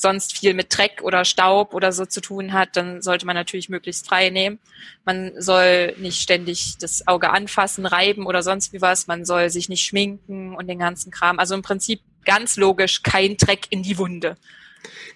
[0.00, 3.68] sonst viel mit Dreck oder Staub oder so zu tun hat, dann sollte man natürlich
[3.68, 4.58] möglichst frei nehmen.
[5.04, 9.06] Man soll nicht ständig das Auge anfassen, reiben oder sonst wie was.
[9.06, 11.38] Man soll sich nicht schminken und den ganzen Kram.
[11.38, 14.36] Also im Prinzip ganz logisch kein Dreck in die Wunde.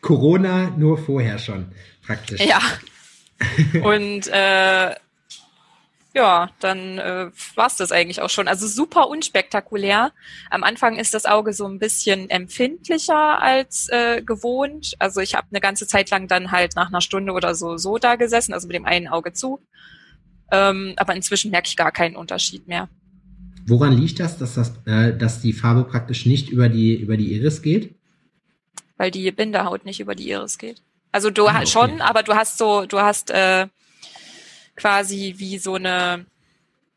[0.02, 2.40] Corona nur vorher schon, praktisch.
[2.40, 2.60] Ja.
[3.83, 4.94] Und äh,
[6.14, 8.46] ja, dann äh, war das eigentlich auch schon.
[8.46, 10.12] Also super unspektakulär.
[10.48, 14.94] Am Anfang ist das Auge so ein bisschen empfindlicher als äh, gewohnt.
[15.00, 17.98] Also ich habe eine ganze Zeit lang dann halt nach einer Stunde oder so so
[17.98, 19.61] da gesessen, also mit dem einen Auge zu.
[20.52, 22.88] Ähm, aber inzwischen merke ich gar keinen Unterschied mehr.
[23.66, 27.33] Woran liegt das, dass das, äh, dass die Farbe praktisch nicht über die über die
[27.35, 27.96] Iris geht?
[28.96, 30.80] Weil die Bindehaut nicht über die Iris geht.
[31.14, 33.68] Also du Ah, hast schon, aber du hast so, du hast äh,
[34.74, 36.27] quasi wie so eine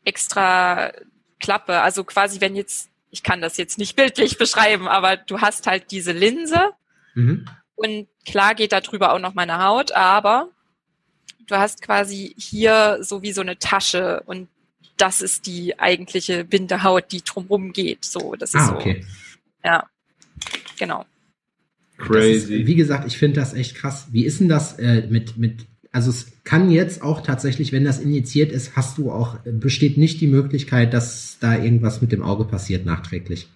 [0.04, 0.92] extra
[1.38, 1.80] Klappe.
[1.80, 5.90] Also quasi, wenn jetzt, ich kann das jetzt nicht bildlich beschreiben, aber du hast halt
[5.92, 6.72] diese Linse
[7.14, 7.48] Mhm.
[7.76, 10.48] und klar geht da drüber auch noch meine Haut, aber
[11.46, 14.48] du hast quasi hier so wie so eine Tasche und
[14.98, 18.04] das ist die eigentliche Bindehaut, die drumrum geht.
[18.04, 18.74] So, das ist Ah, so.
[18.74, 19.04] okay.
[19.64, 19.84] Ja,
[20.76, 21.06] genau.
[21.98, 22.60] Crazy.
[22.60, 24.06] ist, wie gesagt, ich finde das echt krass.
[24.12, 27.98] Wie ist denn das äh, mit, mit, also es kann jetzt auch tatsächlich, wenn das
[27.98, 32.44] injiziert ist, hast du auch, besteht nicht die Möglichkeit, dass da irgendwas mit dem Auge
[32.44, 33.48] passiert nachträglich.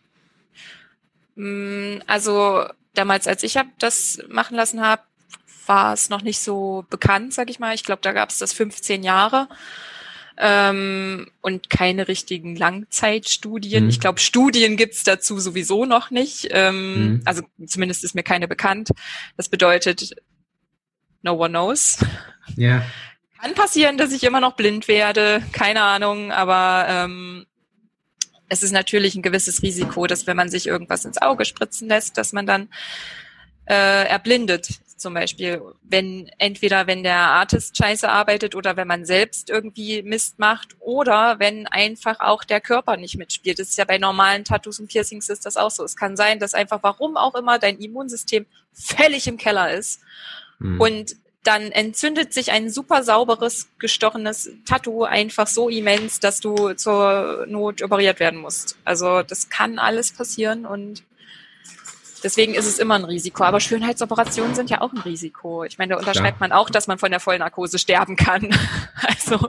[1.37, 5.03] Mm, Also damals, als ich hab das machen lassen habe,
[5.67, 7.75] war es noch nicht so bekannt, sag ich mal.
[7.75, 9.49] Ich glaube, da gab es das 15 Jahre
[10.39, 13.85] ähm, und keine richtigen Langzeitstudien.
[13.85, 13.91] Mhm.
[13.91, 16.49] Ich glaube, Studien gibt's dazu sowieso noch nicht.
[16.51, 17.23] Ähm, Mhm.
[17.25, 18.91] Also zumindest ist mir keine bekannt.
[19.37, 20.15] Das bedeutet,
[21.23, 21.99] no one knows.
[22.57, 22.83] Ja.
[23.41, 27.47] Kann passieren, dass ich immer noch blind werde, keine Ahnung, aber ähm,
[28.49, 32.19] es ist natürlich ein gewisses Risiko, dass wenn man sich irgendwas ins Auge spritzen lässt,
[32.19, 32.69] dass man dann
[33.67, 34.69] äh, erblindet.
[35.03, 40.39] Zum Beispiel, wenn entweder wenn der Artist scheiße arbeitet oder wenn man selbst irgendwie Mist
[40.39, 43.59] macht oder wenn einfach auch der Körper nicht mitspielt.
[43.59, 45.85] Das ist ja bei normalen Tattoos und Piercings ist das auch so.
[45.85, 50.01] Es kann sein, dass einfach warum auch immer dein Immunsystem völlig im Keller ist
[50.63, 50.81] Hm.
[50.81, 57.47] und dann entzündet sich ein super sauberes, gestochenes Tattoo einfach so immens, dass du zur
[57.49, 58.77] Not operiert werden musst.
[58.85, 61.03] Also das kann alles passieren und
[62.23, 63.45] deswegen ist es immer ein Risiko.
[63.45, 65.65] Aber Schönheitsoperationen sind ja auch ein Risiko.
[65.65, 68.51] Ich meine, da unterschreibt man auch, dass man von der Vollnarkose sterben kann.
[69.07, 69.49] Also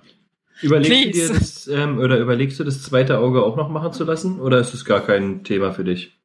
[0.62, 1.34] Überlegst du dir Please.
[1.34, 4.40] das, ähm, oder überlegst du das zweite Auge auch noch machen zu lassen?
[4.40, 6.18] Oder ist es gar kein Thema für dich?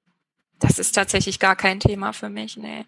[0.58, 2.84] das ist tatsächlich gar kein Thema für mich, nee.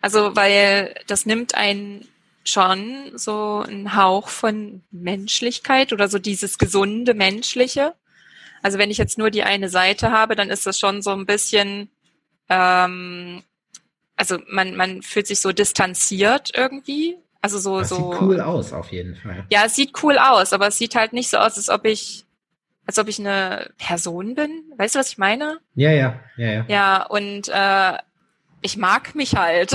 [0.00, 2.08] Also, weil das nimmt einen
[2.44, 7.94] schon so einen Hauch von Menschlichkeit oder so dieses gesunde Menschliche.
[8.62, 11.26] Also wenn ich jetzt nur die eine Seite habe, dann ist das schon so ein
[11.26, 11.88] bisschen,
[12.52, 13.42] ähm,
[14.16, 17.16] also man, man fühlt sich so distanziert irgendwie.
[17.40, 17.96] Also so, Das so.
[17.96, 19.46] sieht cool aus, auf jeden Fall.
[19.50, 22.24] Ja, es sieht cool aus, aber es sieht halt nicht so aus, als ob ich,
[22.86, 24.50] als ob ich eine Person bin.
[24.76, 25.58] Weißt du, was ich meine?
[25.74, 26.64] Ja, ja, ja, ja.
[26.68, 27.98] Ja, und äh,
[28.60, 29.74] ich mag mich halt.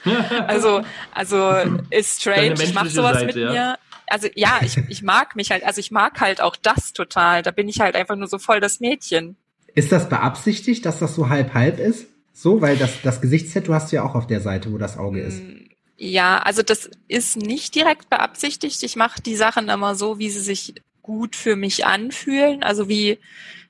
[0.46, 0.82] also,
[1.14, 1.54] also
[1.90, 3.50] ist strange, ich mach menschliche sowas Seite, mit ja?
[3.52, 3.78] mir.
[4.08, 7.42] Also ja, ich, ich mag mich halt, also ich mag halt auch das total.
[7.42, 9.36] Da bin ich halt einfach nur so voll das Mädchen.
[9.78, 12.06] Ist das beabsichtigt, dass das so halb-halb ist?
[12.32, 15.20] So, weil das, das Gesichtstattoo hast du ja auch auf der Seite, wo das Auge
[15.20, 15.40] ist.
[15.40, 18.82] Mm, Ja, also das ist nicht direkt beabsichtigt.
[18.82, 22.64] Ich mache die Sachen immer so, wie sie sich gut für mich anfühlen.
[22.64, 23.18] Also wie,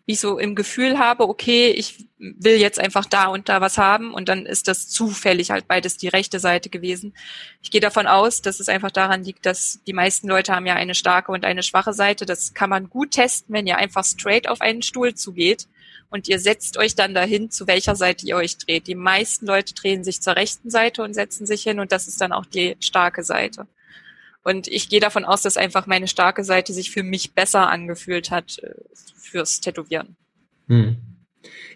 [0.07, 3.77] wie ich so im Gefühl habe, okay, ich will jetzt einfach da und da was
[3.77, 7.13] haben und dann ist das zufällig halt beides die rechte Seite gewesen.
[7.63, 10.75] Ich gehe davon aus, dass es einfach daran liegt, dass die meisten Leute haben ja
[10.75, 12.25] eine starke und eine schwache Seite.
[12.25, 15.69] Das kann man gut testen, wenn ihr einfach straight auf einen Stuhl zugeht
[16.11, 18.87] und ihr setzt euch dann dahin, zu welcher Seite ihr euch dreht.
[18.87, 22.21] Die meisten Leute drehen sich zur rechten Seite und setzen sich hin und das ist
[22.21, 23.67] dann auch die starke Seite.
[24.43, 28.31] Und ich gehe davon aus, dass einfach meine starke Seite sich für mich besser angefühlt
[28.31, 30.17] hat äh, fürs Tätowieren.
[30.69, 30.97] Hm.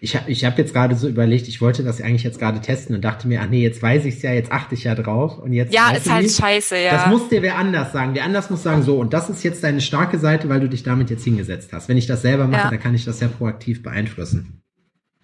[0.01, 2.95] Ich habe ich hab jetzt gerade so überlegt, ich wollte das eigentlich jetzt gerade testen
[2.95, 5.53] und dachte mir, ach nee, jetzt weiß ich's ja, jetzt achte ich ja drauf und
[5.53, 5.73] jetzt.
[5.73, 6.29] Ja, ist halt wie?
[6.29, 6.91] scheiße, ja.
[6.91, 8.13] Das muss dir wer anders sagen.
[8.13, 10.83] Wer anders muss sagen, so, und das ist jetzt deine starke Seite, weil du dich
[10.83, 11.87] damit jetzt hingesetzt hast.
[11.87, 12.69] Wenn ich das selber mache, Ja.
[12.69, 14.61] dann kann ich das ja proaktiv beeinflussen.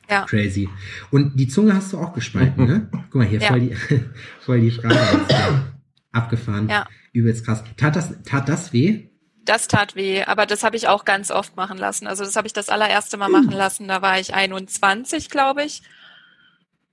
[0.10, 0.26] Ja.
[0.26, 0.70] Crazy.
[1.12, 2.88] Und die Zunge hast du auch gespalten, ne?
[3.12, 3.48] Guck mal, hier Ja.
[3.50, 3.76] voll die,
[4.40, 4.98] voll die Frage.
[6.12, 6.70] Abgefahren.
[6.70, 6.88] Ja.
[7.12, 7.64] Übelst krass.
[7.78, 9.09] Tat das, tat das weh?
[9.50, 12.06] Das tat weh, aber das habe ich auch ganz oft machen lassen.
[12.06, 13.88] Also das habe ich das allererste Mal machen lassen.
[13.88, 15.82] Da war ich 21, glaube ich.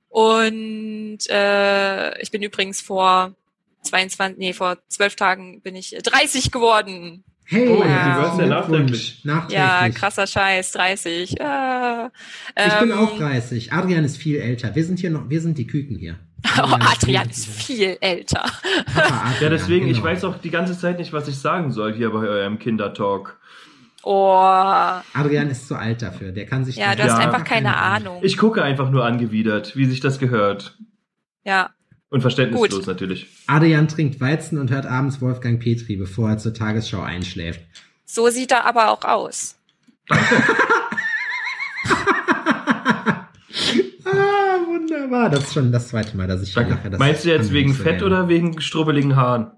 [0.09, 3.35] Und äh, ich bin übrigens vor
[3.83, 7.25] 22, nee, vor zwölf Tagen bin ich 30 geworden.
[7.49, 9.25] Hey, Oh, herzlichen Birthday Glückwunsch.
[9.25, 9.57] Nachträglich.
[9.59, 11.41] Ja, krasser Scheiß, 30.
[11.41, 12.07] Äh,
[12.67, 13.73] Ich bin ähm, auch 30.
[13.73, 14.75] Adrian ist viel älter.
[14.75, 16.17] Wir sind hier noch, wir sind die Küken hier.
[16.59, 18.45] Oh, Adrian ist viel älter.
[18.95, 20.09] Adrian, Ja, deswegen, ich genau.
[20.09, 23.39] weiß auch die ganze Zeit nicht, was ich sagen soll hier bei eurem Kindertalk.
[24.03, 24.33] Oh,
[25.15, 26.31] Adrian ist zu alt dafür.
[26.33, 26.77] Der kann sich.
[26.77, 27.19] ja, du hast Ja.
[27.19, 28.21] einfach keine Ahnung.
[28.23, 30.77] Ich gucke einfach nur angewidert, wie sich das gehört.
[31.45, 31.71] ja,
[32.09, 32.87] Und verständnislos Gut.
[32.87, 33.27] natürlich.
[33.47, 37.61] Adrian trinkt Weizen und hört abends Wolfgang Petri, bevor er zur Tagesschau einschläft.
[38.05, 39.57] so sieht er aber auch aus.
[44.05, 45.31] ah, wunderbar.
[45.31, 46.77] Das ist schon das zweite Mal, dass ich hier Danke.
[46.77, 46.91] lache.
[46.91, 48.07] Das Meinst du jetzt wegen so Fett gerne.
[48.07, 49.51] oder wegen strubbeligen Haaren?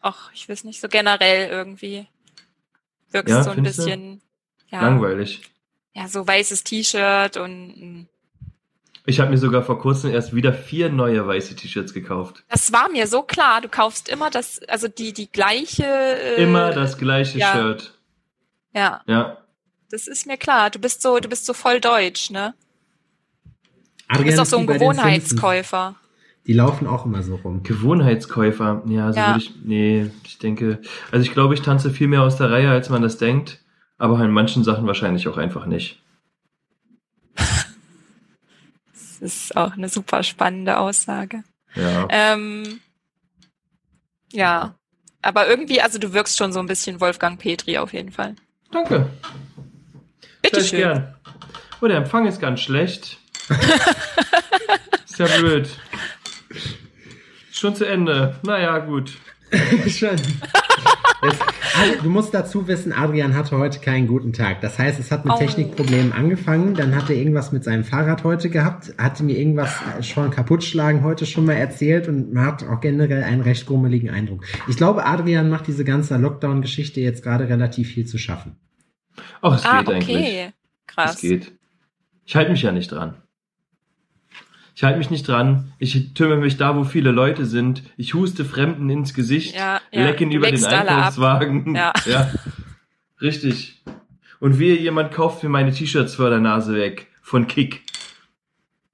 [0.00, 2.06] Ach, ich weiß nicht, so generell irgendwie.
[3.10, 4.22] Wirkst Ja, so ein bisschen,
[4.68, 5.42] ja, Langweilig.
[5.94, 8.08] ja, so weißes T-Shirt und.
[9.10, 12.44] Ich habe mir sogar vor kurzem erst wieder vier neue weiße T-Shirts gekauft.
[12.48, 13.60] das war mir so klar.
[13.60, 15.84] Du kaufst immer das, also die, die gleiche.
[15.84, 17.52] Äh, Immer das gleiche ja.
[17.52, 17.98] Shirt.
[18.72, 19.38] Ja, Ja.
[19.90, 20.70] das ist mir klar.
[20.70, 22.54] Du bist so, du bist so voll deutsch, ne?
[23.42, 23.50] Du
[24.14, 24.66] Adrian bist doch so ein.
[24.68, 25.96] Gewohnheitskäufer.
[26.46, 27.64] Die laufen auch immer so rum.
[27.64, 28.82] Gewohnheitskäufer.
[28.86, 29.26] Ja, so Ja.
[29.30, 29.52] würde ich.
[29.64, 30.80] Nee, ich denke.
[31.10, 33.58] Also ich glaube, ich tanze viel mehr aus der Reihe, als man das denkt.
[33.98, 36.00] Aber in manchen Sachen wahrscheinlich auch einfach nicht.
[39.20, 41.44] Das ist auch eine super spannende Aussage.
[41.74, 42.08] Ja.
[42.10, 42.80] Ähm,
[44.32, 44.74] ja,
[45.22, 48.34] aber irgendwie, also du wirkst schon so ein bisschen Wolfgang Petri auf jeden Fall.
[48.72, 49.10] Danke.
[50.42, 50.78] Bitte schön.
[50.80, 51.14] gern.
[51.80, 53.18] Oh, der Empfang ist ganz schlecht.
[53.48, 55.68] ist ja blöd.
[57.52, 58.38] Schon zu Ende.
[58.42, 59.12] Naja, gut.
[59.88, 60.16] Schon.
[61.22, 61.38] Es,
[61.78, 64.60] also, du musst dazu wissen, Adrian hatte heute keinen guten Tag.
[64.62, 65.38] Das heißt, es hat mit Oh.
[65.38, 70.30] Technikproblemen angefangen, dann hat er irgendwas mit seinem Fahrrad heute gehabt, hatte mir irgendwas schon
[70.30, 74.44] kaputtschlagen heute schon mal erzählt und man hat auch generell einen recht grummeligen Eindruck.
[74.68, 78.56] Ich glaube, Adrian macht diese ganze Lockdown-Geschichte jetzt gerade relativ viel zu schaffen.
[79.42, 80.16] Ach, es Ah, geht eigentlich.
[80.16, 80.50] okay.
[80.86, 81.14] Krass.
[81.16, 81.52] Es geht.
[82.24, 83.16] Ich halte mich ja nicht dran.
[84.80, 85.74] Ich halte mich nicht dran.
[85.78, 87.82] Ich tümmel mich da, wo viele Leute sind.
[87.98, 90.06] Ich huste Fremden ins Gesicht, Ja, ja.
[90.06, 90.64] lecken über den.
[90.64, 91.74] Einkaufswagen.
[91.74, 91.92] Ja.
[92.06, 92.30] ja.
[93.20, 93.84] Richtig.
[94.38, 97.08] Und wehe, jemand kauft mir meine T-Shirts vor der Nase weg.
[97.20, 97.82] Von Kick.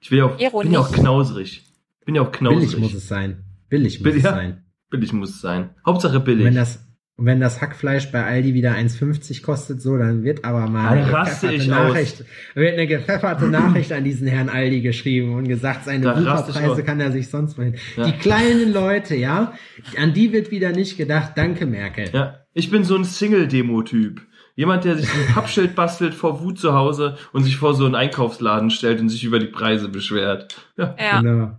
[0.01, 1.63] Ich will ja auch, bin ja auch knausrig.
[2.05, 2.71] Bin ja auch knausrig.
[2.71, 3.45] Billig muss es sein.
[3.69, 4.65] Billig muss Billig, es sein.
[4.91, 5.71] Billig muss es sein.
[5.87, 6.47] Hauptsache billig.
[6.47, 6.85] wenn das,
[7.19, 11.07] und wenn das Hackfleisch bei Aldi wieder 1,50 kostet, so, dann wird aber mal eine
[11.07, 11.67] gepfefferte aus.
[11.67, 16.85] Nachricht, wird eine gepfefferte Nachricht an diesen Herrn Aldi geschrieben und gesagt, seine aus.
[16.85, 17.77] kann er sich sonst wohin.
[17.97, 18.05] Ja.
[18.05, 19.55] Die kleinen Leute, ja,
[19.97, 22.11] an die wird wieder nicht gedacht, danke Merkel.
[22.13, 24.21] Ja, ich bin so ein Single-Demo-Typ.
[24.55, 27.95] Jemand, der sich ein Pappschild bastelt vor Wut zu Hause und sich vor so einen
[27.95, 30.55] Einkaufsladen stellt und sich über die Preise beschwert.
[30.77, 31.21] Ja, Ja.
[31.23, 31.59] Genau.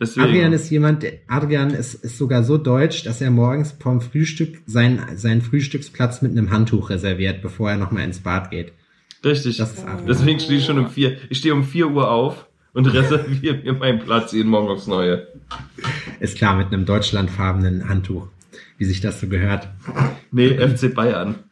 [0.00, 0.28] Deswegen.
[0.28, 5.16] Adrian ist jemand, Adrian ist, ist sogar so deutsch, dass er morgens vom Frühstück seinen,
[5.16, 8.72] seinen Frühstücksplatz mit einem Handtuch reserviert, bevor er nochmal ins Bad geht.
[9.24, 9.56] Richtig.
[9.56, 10.06] Das ist Adrian.
[10.06, 11.16] Deswegen stehe ich schon um vier.
[11.30, 15.26] Ich stehe um vier Uhr auf und reserviere mir meinen Platz jeden Morgen aufs Neue.
[16.20, 18.28] Ist klar, mit einem deutschlandfarbenen Handtuch,
[18.78, 19.68] wie sich das so gehört.
[20.30, 21.45] Nee, FC Bayern.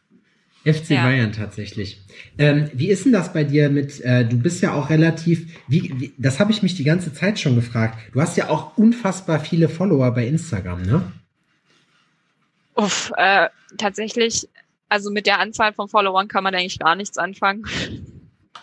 [0.65, 1.03] FC Ja.
[1.03, 2.01] Bayern tatsächlich.
[2.37, 5.93] Ähm, wie ist denn das bei dir mit, äh, du bist ja auch relativ, wie,
[5.99, 7.99] wie das habe ich mich die ganze Zeit schon gefragt.
[8.13, 11.11] Du hast ja auch unfassbar viele Follower bei Instagram, ne?
[12.75, 13.47] Uff, äh,
[13.77, 14.49] tatsächlich,
[14.89, 17.65] also mit der Anzahl von Followern kann man eigentlich gar nichts anfangen.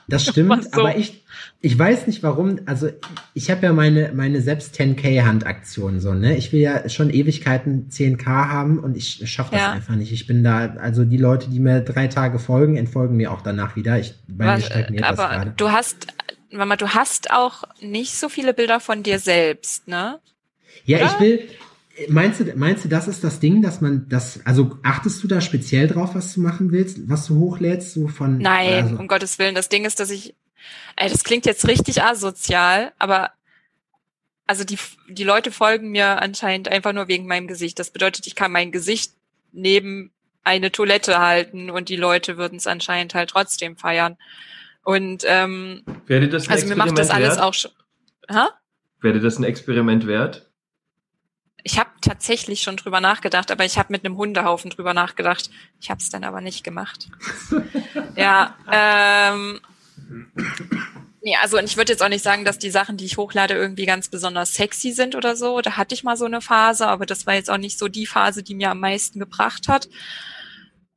[0.08, 0.70] Das stimmt, so?
[0.72, 1.24] aber ich,
[1.60, 2.88] ich weiß nicht warum, also
[3.34, 6.36] ich habe ja meine, meine selbst 10k Handaktion so, ne?
[6.36, 9.72] Ich will ja schon Ewigkeiten 10k haben und ich schaffe das Ja.
[9.72, 10.12] einfach nicht.
[10.12, 13.76] Ich bin da, also die Leute, die mir drei Tage folgen, entfolgen mir auch danach
[13.76, 13.98] wieder.
[13.98, 15.54] Ich, bei mir Was, stagniert das aber gerade.
[15.56, 16.08] du hast,
[16.50, 20.18] Mama, du hast auch nicht so viele Bilder von dir selbst, ne?
[20.84, 21.06] Ja, Oder?
[21.06, 21.48] ich will.
[22.08, 25.40] Meinst du, meinst du, das ist das Ding, dass man das, also achtest du da
[25.40, 28.38] speziell drauf, was du machen willst, was du hochlädst, so von?
[28.38, 29.54] Nein, also, um Gottes Willen.
[29.54, 30.34] Das Ding ist, dass ich,
[30.96, 33.30] ey, das klingt jetzt richtig asozial, aber
[34.46, 34.78] also die,
[35.08, 37.78] die Leute folgen mir anscheinend einfach nur wegen meinem Gesicht.
[37.78, 39.12] Das bedeutet, ich kann mein Gesicht
[39.52, 40.10] neben
[40.44, 44.16] eine Toilette halten und die Leute würden es anscheinend halt trotzdem feiern.
[44.84, 47.40] Und ähm, Wäre dir das ein also mir macht das alles wert?
[47.40, 47.70] auch schon.
[48.28, 48.46] Hä?
[49.00, 50.50] Wäre das ein Experiment wert?
[52.02, 55.50] Tatsächlich schon drüber nachgedacht, aber ich habe mit einem Hundehaufen drüber nachgedacht.
[55.80, 57.08] Ich habe es dann aber nicht gemacht.
[58.16, 59.60] ja, ähm,
[61.22, 63.54] nee, also und ich würde jetzt auch nicht sagen, dass die Sachen, die ich hochlade,
[63.54, 65.60] irgendwie ganz besonders sexy sind oder so.
[65.60, 68.06] Da hatte ich mal so eine Phase, aber das war jetzt auch nicht so die
[68.06, 69.88] Phase, die mir am meisten gebracht hat.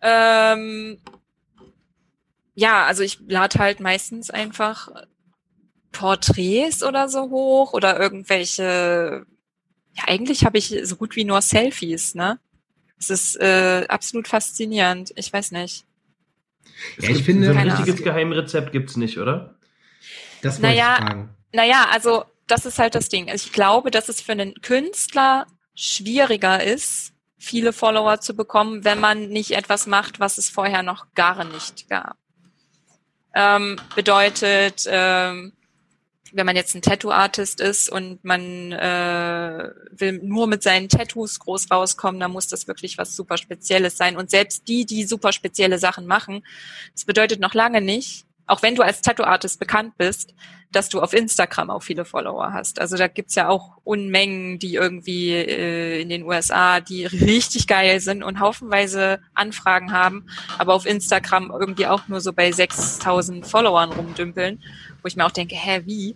[0.02, 1.00] Ähm,
[2.56, 4.90] ja, also ich lade halt meistens einfach
[5.92, 9.26] Porträts oder so hoch oder irgendwelche
[9.96, 12.40] ja, eigentlich habe ich so gut wie nur Selfies, ne?
[12.98, 15.12] Es ist äh, absolut faszinierend.
[15.16, 15.86] Ich weiß nicht.
[17.00, 18.04] Ja, ich finde, so ein richtiges Ahnung.
[18.04, 19.56] Geheimrezept gibt's nicht, oder?
[20.42, 21.30] das wollte Naja, ich fragen.
[21.54, 23.30] Naja, also das ist halt das Ding.
[23.34, 29.30] Ich glaube, dass es für einen Künstler schwieriger ist, viele Follower zu bekommen, wenn man
[29.30, 32.18] nicht etwas macht, was es vorher noch gar nicht gab.
[33.34, 35.54] Ähm, bedeutet, ähm,
[36.36, 41.72] wenn man jetzt ein Tattoo-Artist ist und man äh, will nur mit seinen Tattoos groß
[41.72, 44.18] rauskommen, dann muss das wirklich was super Spezielles sein.
[44.18, 46.44] Und selbst die, die super spezielle Sachen machen,
[46.94, 50.34] das bedeutet noch lange nicht, auch wenn du als Tattoo-Artist bekannt bist,
[50.72, 52.82] dass du auf Instagram auch viele Follower hast.
[52.82, 58.00] Also da gibt's ja auch Unmengen, die irgendwie äh, in den USA, die richtig geil
[58.02, 60.26] sind und haufenweise Anfragen haben,
[60.58, 64.62] aber auf Instagram irgendwie auch nur so bei 6000 Followern rumdümpeln,
[65.02, 66.16] wo ich mir auch denke, hä, wie?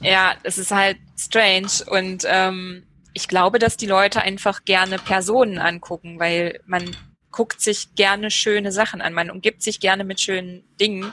[0.00, 2.82] Ja, es ist halt strange und ähm,
[3.12, 6.96] ich glaube, dass die Leute einfach gerne Personen angucken, weil man
[7.30, 11.12] guckt sich gerne schöne Sachen an, man umgibt sich gerne mit schönen Dingen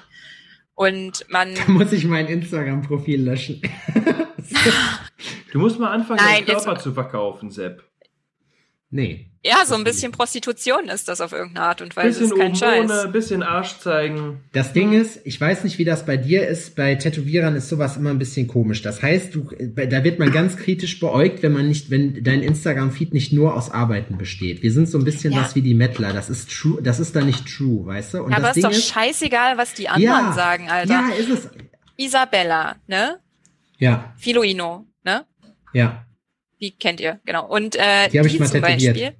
[0.77, 3.61] und man Da muss ich mein Instagram-Profil löschen.
[5.51, 7.83] Du musst mal anfangen, Nein, deinen Körper zu verkaufen, Sepp.
[8.89, 9.31] Nee.
[9.43, 12.19] Ja, so ein bisschen Prostitution ist das auf irgendeine Art und Weise.
[12.19, 12.91] Bisschen ist kein oben Scheiß.
[12.91, 14.41] ohne, bisschen Arsch zeigen.
[14.51, 16.75] Das Ding ist, ich weiß nicht, wie das bei dir ist.
[16.75, 18.81] Bei Tätowierern ist sowas immer ein bisschen komisch.
[18.81, 23.13] Das heißt, du, da wird man ganz kritisch beäugt, wenn man nicht, wenn dein Instagram-Feed
[23.13, 24.63] nicht nur aus Arbeiten besteht.
[24.63, 25.41] Wir sind so ein bisschen Ja.
[25.41, 26.11] was wie die Mettler.
[26.11, 28.23] Das ist true, das ist da nicht true, weißt du?
[28.23, 30.91] Und Ja, aber das ist Ding doch scheißegal, was die anderen ja, sagen, Alter.
[30.91, 31.49] Ja, ist es.
[31.95, 33.19] Isabella, ne?
[33.77, 35.25] Ja, Filoino, ne?
[35.73, 36.03] ja.
[36.59, 37.45] Die kennt ihr, genau.
[37.47, 38.61] Und äh, Die mal zum tätowiert.
[38.61, 39.15] Beispiel,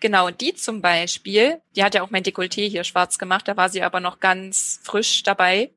[0.00, 3.68] genau, die zum Beispiel, die hat ja auch mein Dekolleté hier schwarz gemacht, da war
[3.68, 5.70] sie aber noch ganz frisch dabei.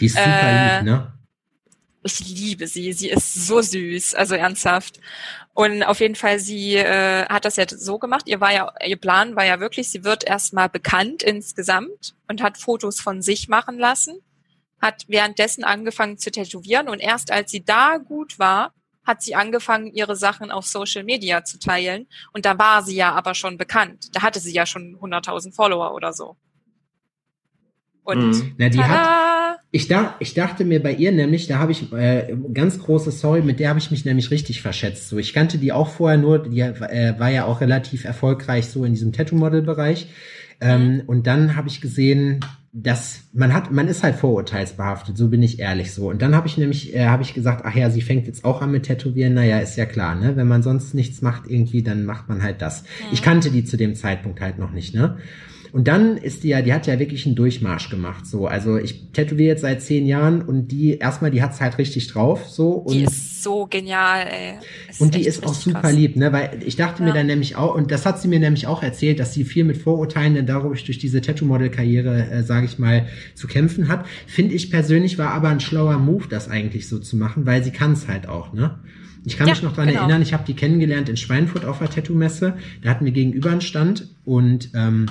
[0.00, 1.12] Die ist super Äh, lieb, ne?
[2.04, 4.98] Ich liebe sie, sie ist so süß, also ernsthaft.
[5.54, 8.26] Und auf jeden Fall, sie äh, hat das ja so gemacht.
[8.26, 12.58] Ihr war ja, ihr Plan war ja wirklich, sie wird erstmal bekannt insgesamt und hat
[12.58, 14.18] Fotos von sich machen lassen,
[14.80, 18.74] hat währenddessen angefangen zu tätowieren und erst als sie da gut war,
[19.04, 22.06] hat sie angefangen, ihre Sachen auf Social Media zu teilen.
[22.32, 24.08] Und da war sie ja aber schon bekannt.
[24.12, 26.36] Da hatte sie ja schon 100.000 Follower oder so.
[28.04, 28.54] Und Mhm.
[28.58, 29.58] Na, die hat!
[29.70, 33.42] Ich, da, ich dachte mir bei ihr nämlich, da habe ich äh, ganz große Sorry,
[33.42, 35.08] mit der habe ich mich nämlich richtig verschätzt.
[35.08, 38.84] So, ich kannte die auch vorher nur, die äh, war ja auch relativ erfolgreich so
[38.84, 40.08] in diesem Tattoo-Model-Bereich.
[40.60, 42.40] Ähm, und dann habe ich gesehen,
[42.74, 46.08] dass man hat, man ist halt vorurteilsbehaftet, so bin ich ehrlich so.
[46.08, 48.62] Und dann habe ich nämlich, äh, habe ich gesagt, ach ja, sie fängt jetzt auch
[48.62, 49.34] an mit Tätowieren.
[49.34, 50.36] Naja, ist ja klar, ne?
[50.36, 52.84] Wenn man sonst nichts macht irgendwie, dann macht man halt das.
[53.12, 55.18] Ich kannte die zu dem Zeitpunkt halt noch nicht, ne?
[55.72, 58.26] Und dann ist die ja, die hat ja wirklich einen Durchmarsch gemacht.
[58.26, 62.08] So, also ich tätowiere jetzt seit zehn Jahren und die erstmal, die hat's halt richtig
[62.08, 62.46] drauf.
[62.46, 64.54] So und Die ist so genial, ey.
[64.98, 65.94] Und die ist auch super krass.
[65.94, 66.30] lieb, ne?
[66.30, 67.14] Weil ich dachte mir Ja.
[67.14, 69.78] dann nämlich auch, und das hat sie mir nämlich auch erzählt, dass sie viel mit
[69.78, 74.04] Vorurteilen dann dadurch durch diese Tattoo-Model-Karriere, äh, sage ich mal, zu kämpfen hat.
[74.26, 77.70] Finde ich persönlich war aber ein schlauer Move, das eigentlich so zu machen, weil sie
[77.70, 78.78] kann es halt auch, ne?
[79.24, 80.00] Ich kann Ja, mich noch dran genau.
[80.00, 82.54] erinnern, ich habe die kennengelernt in Schweinfurt auf der Tattoo-Messe.
[82.82, 85.06] Da hatten wir gegenüber einen Stand und ähm,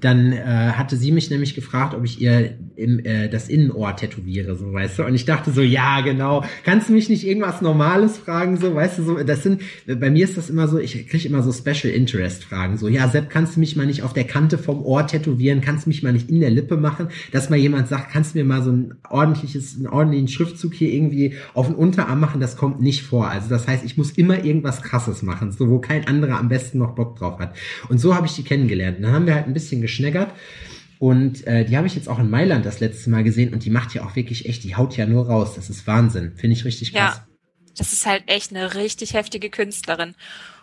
[0.00, 4.56] dann äh, hatte sie mich nämlich gefragt, ob ich ihr im, äh, das Innenohr tätowiere,
[4.56, 5.04] so weißt du.
[5.04, 6.44] Und ich dachte so, ja, genau.
[6.64, 9.22] Kannst du mich nicht irgendwas Normales fragen, so weißt du, so.
[9.22, 12.76] Das sind, bei mir ist das immer so, ich kriege immer so Special Interest Fragen,
[12.76, 15.60] so, ja, Sepp, kannst du mich mal nicht auf der Kante vom Ohr tätowieren?
[15.60, 17.08] Kannst du mich mal nicht in der Lippe machen?
[17.32, 20.92] Dass mal jemand sagt, kannst du mir mal so ein ordentliches, einen ordentlichen Schriftzug hier
[20.92, 22.40] irgendwie auf den Unterarm machen?
[22.40, 23.28] Das kommt nicht vor.
[23.28, 26.78] Also das heißt, ich muss immer irgendwas Krasses machen, so wo kein anderer am besten
[26.78, 27.54] noch Bock drauf hat.
[27.88, 28.98] Und so habe ich die kennengelernt.
[28.98, 30.32] Und dann haben wir halt ein bisschen geschneggert.
[30.98, 33.70] Und äh, die habe ich jetzt auch in Mailand das letzte Mal gesehen und die
[33.70, 35.54] macht ja auch wirklich echt, die haut ja nur raus.
[35.54, 36.32] Das ist Wahnsinn.
[36.36, 37.16] Finde ich richtig krass.
[37.16, 37.26] Ja.
[37.76, 40.14] Das ist halt echt eine richtig heftige Künstlerin.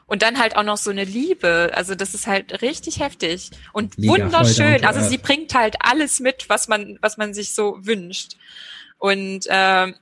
[0.06, 1.72] Und dann halt auch noch so eine Liebe.
[1.74, 4.84] Also das ist halt richtig heftig und Mega, wunderschön.
[4.86, 8.36] Also sie bringt halt alles mit, was man, was man sich so wünscht.
[8.98, 9.96] Und ähm,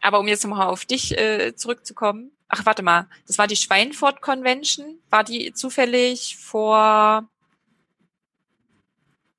[0.00, 2.30] aber um jetzt nochmal auf dich äh, zurückzukommen.
[2.48, 3.08] Ach, warte mal.
[3.26, 4.98] Das war die Schweinfurt Convention.
[5.10, 7.28] War die zufällig vor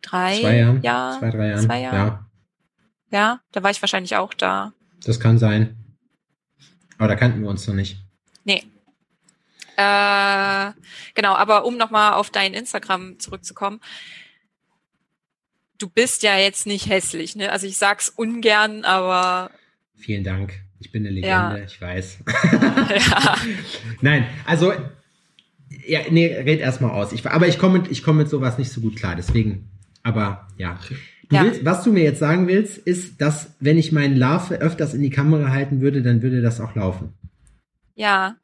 [0.02, 1.20] drei Zwei Jahren, Jahren?
[1.20, 1.62] zwei, drei Jahren.
[1.66, 1.95] Zwei Jahren.
[1.95, 2.26] Ja,
[3.12, 4.74] Ja, da war ich wahrscheinlich auch da.
[5.06, 5.76] das kann sein.
[6.97, 7.97] Aber da kannten wir uns noch nicht.
[8.43, 8.64] Nee.
[9.78, 10.72] Äh,
[11.16, 13.80] genau, aber um nochmal auf dein Instagram zurückzukommen.
[15.78, 17.52] Du bist ja jetzt nicht hässlich, ne?
[17.52, 19.52] Also ich sag's ungern, aber
[19.95, 20.60] Vielen Dank.
[20.82, 21.64] Ich bin eine Legende, Ja.
[21.66, 22.20] ich weiß.
[22.52, 23.36] ja.
[24.02, 24.74] Nein, also
[25.86, 27.14] ja, nee, red erstmal aus.
[27.14, 29.72] Ich, aber ich komme mit, ich komme mit sowas nicht so gut klar, deswegen.
[30.10, 30.80] Aber ja.
[31.30, 31.43] Du Ja.
[31.43, 35.01] Willst, was du mir jetzt sagen willst, ist, dass wenn ich meinen Larve öfters in
[35.03, 37.14] die Kamera halten würde, dann würde das auch laufen.
[37.95, 38.36] Ja.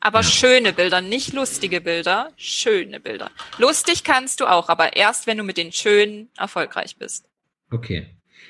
[0.00, 0.24] Aber Ja.
[0.24, 3.30] schöne Bilder, nicht lustige Bilder, schöne Bilder.
[3.58, 7.26] Lustig kannst du auch, aber erst, wenn du mit den schönen erfolgreich bist.
[7.70, 8.06] Okay.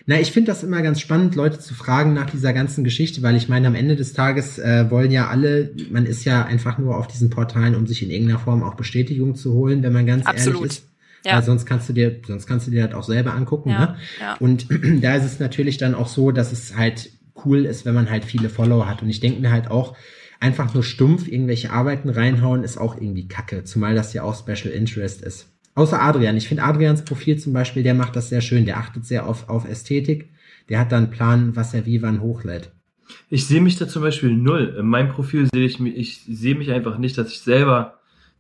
[0.07, 3.37] Na, ich finde das immer ganz spannend, Leute zu fragen nach dieser ganzen Geschichte, weil
[3.37, 6.97] ich meine, am Ende des Tages äh, wollen ja alle, man ist ja einfach nur
[6.97, 10.27] auf diesen Portalen, um sich in irgendeiner Form auch Bestätigung zu holen, wenn man ganz
[10.27, 10.61] Absolut.
[10.63, 10.89] ehrlich ist.
[11.25, 11.37] Ja.
[11.37, 13.97] Weil sonst kannst du dir, sonst kannst du dir das auch selber angucken, Ja, ne?
[14.21, 14.35] ja.
[14.41, 14.67] Und
[15.03, 17.11] da ist es natürlich dann auch so, dass es halt
[17.45, 19.03] cool ist, wenn man halt viele Follower hat.
[19.03, 19.97] Und ich denke mir halt auch,
[20.41, 23.65] einfach nur stumpf irgendwelche Arbeiten reinhauen, ist auch irgendwie kacke.
[23.65, 25.49] Zumal das ja auch Special Interest ist.
[25.75, 26.37] Außer Adrian.
[26.37, 28.65] Ich finde Adrians Profil zum Beispiel, der macht das sehr schön.
[28.67, 30.31] Der achtet sehr auf, auf Ästhetik.
[30.69, 32.71] Der hat dann einen Plan, was er wie wann hochlädt.
[33.29, 34.77] Ich sehe mich da zum Beispiel null.
[34.79, 37.99] In meinem Profil sehe ich mich, ich sehe mich einfach nicht, dass ich selber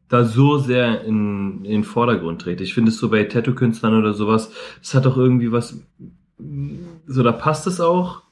[0.08, 2.62] da so sehr in, in den Vordergrund trete.
[2.62, 4.50] Ich finde es so bei Tattoo-Künstlern oder sowas,
[4.80, 5.82] das hat doch irgendwie was,
[7.06, 8.22] so da passt es auch.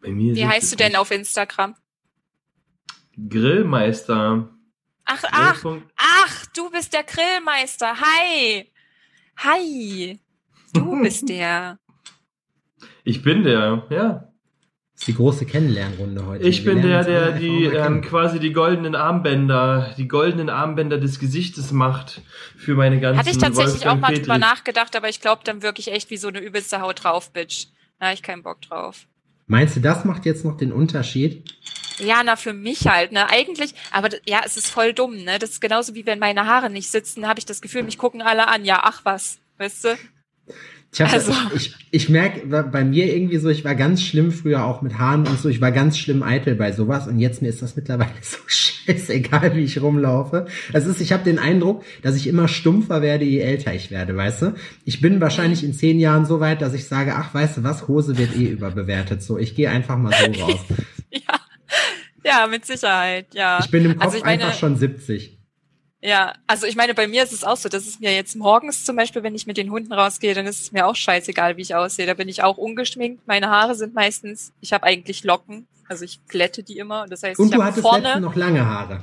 [0.00, 0.98] Bei mir Wie heißt du denn nicht.
[0.98, 1.74] auf Instagram?
[3.28, 4.48] Grillmeister.
[5.06, 5.64] Ach, ach,
[5.96, 7.94] ach, du bist der Grillmeister.
[8.00, 8.70] Hi.
[9.38, 10.20] Hi.
[10.72, 11.78] Du bist der.
[13.04, 14.33] Ich bin der, ja.
[15.06, 16.44] Die große Kennenlernrunde heute.
[16.44, 21.18] Ich Wir bin der, der die ähm, quasi die goldenen Armbänder, die goldenen Armbänder des
[21.18, 22.22] Gesichtes macht
[22.56, 24.38] für meine ganzen Hatte ich tatsächlich auch mal drüber Petri.
[24.38, 27.66] nachgedacht, aber ich glaube dann wirklich echt wie so eine übelste Haut drauf, Bitch.
[28.00, 29.06] Da hab ich keinen Bock drauf.
[29.46, 31.54] Meinst du, das macht jetzt noch den Unterschied?
[31.98, 33.28] Ja, na, für mich halt, ne?
[33.28, 35.38] Eigentlich, aber ja, es ist voll dumm, ne?
[35.38, 38.22] Das ist genauso wie wenn meine Haare nicht sitzen, habe ich das Gefühl, mich gucken
[38.22, 38.64] alle an.
[38.64, 39.98] Ja, ach was, weißt du?
[40.94, 44.64] Ich, hab, Also- ich, ich merke bei mir irgendwie so, ich war ganz schlimm früher
[44.64, 47.48] auch mit Haaren und so, ich war ganz schlimm eitel bei sowas und jetzt mir
[47.48, 50.46] ist das mittlerweile so scheißegal, wie ich rumlaufe.
[50.72, 54.16] Es ist, ich habe den Eindruck, dass ich immer stumpfer werde, je älter ich werde,
[54.16, 54.54] weißt du?
[54.84, 57.88] Ich bin wahrscheinlich in zehn Jahren so weit, dass ich sage, ach, weißt du was,
[57.88, 59.20] Hose wird eh überbewertet.
[59.22, 60.60] So, ich gehe einfach mal so raus.
[61.10, 61.20] Ja.
[62.24, 63.58] Ja, mit Sicherheit, ja.
[63.62, 65.38] Ich bin im Kopf Also meine- einfach schon 70.
[66.06, 68.84] Ja, also ich meine, bei mir ist es auch so, dass es mir jetzt morgens
[68.84, 71.62] zum Beispiel, wenn ich mit den Hunden rausgehe, dann ist es mir auch scheißegal, wie
[71.62, 72.04] ich aussehe.
[72.04, 73.26] Da bin ich auch ungeschminkt.
[73.26, 77.06] Meine Haare sind meistens, ich habe eigentlich Locken, also ich glätte die immer.
[77.08, 79.02] Das heißt, Und ich du habe hattest vorne, noch lange Haare.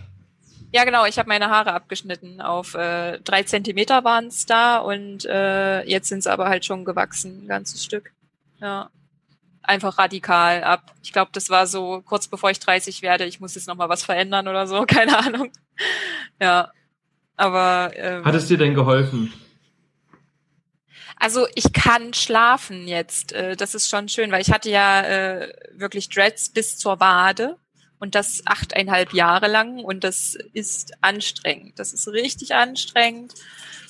[0.72, 2.40] ja genau, ich habe meine Haare abgeschnitten.
[2.40, 6.86] Auf äh, drei Zentimeter waren es da und äh, jetzt sind es aber halt schon
[6.86, 8.12] gewachsen, ein ganzes Stück.
[8.60, 8.92] Ja.
[9.64, 10.94] Einfach radikal ab.
[11.02, 13.90] Ich glaube, das war so kurz bevor ich 30 werde, ich muss jetzt noch mal
[13.90, 15.52] was verändern oder so, keine Ahnung.
[16.40, 16.70] Ja.
[17.38, 19.34] Aber ähm, Hat es dir denn geholfen?
[21.22, 23.32] also ich kann schlafen jetzt.
[23.34, 27.58] Äh, das ist schon schön, weil ich hatte ja äh, wirklich Dreads bis zur Wade
[28.00, 31.78] und das achteinhalb Jahre lang und das ist anstrengend.
[31.78, 33.36] Das ist richtig anstrengend.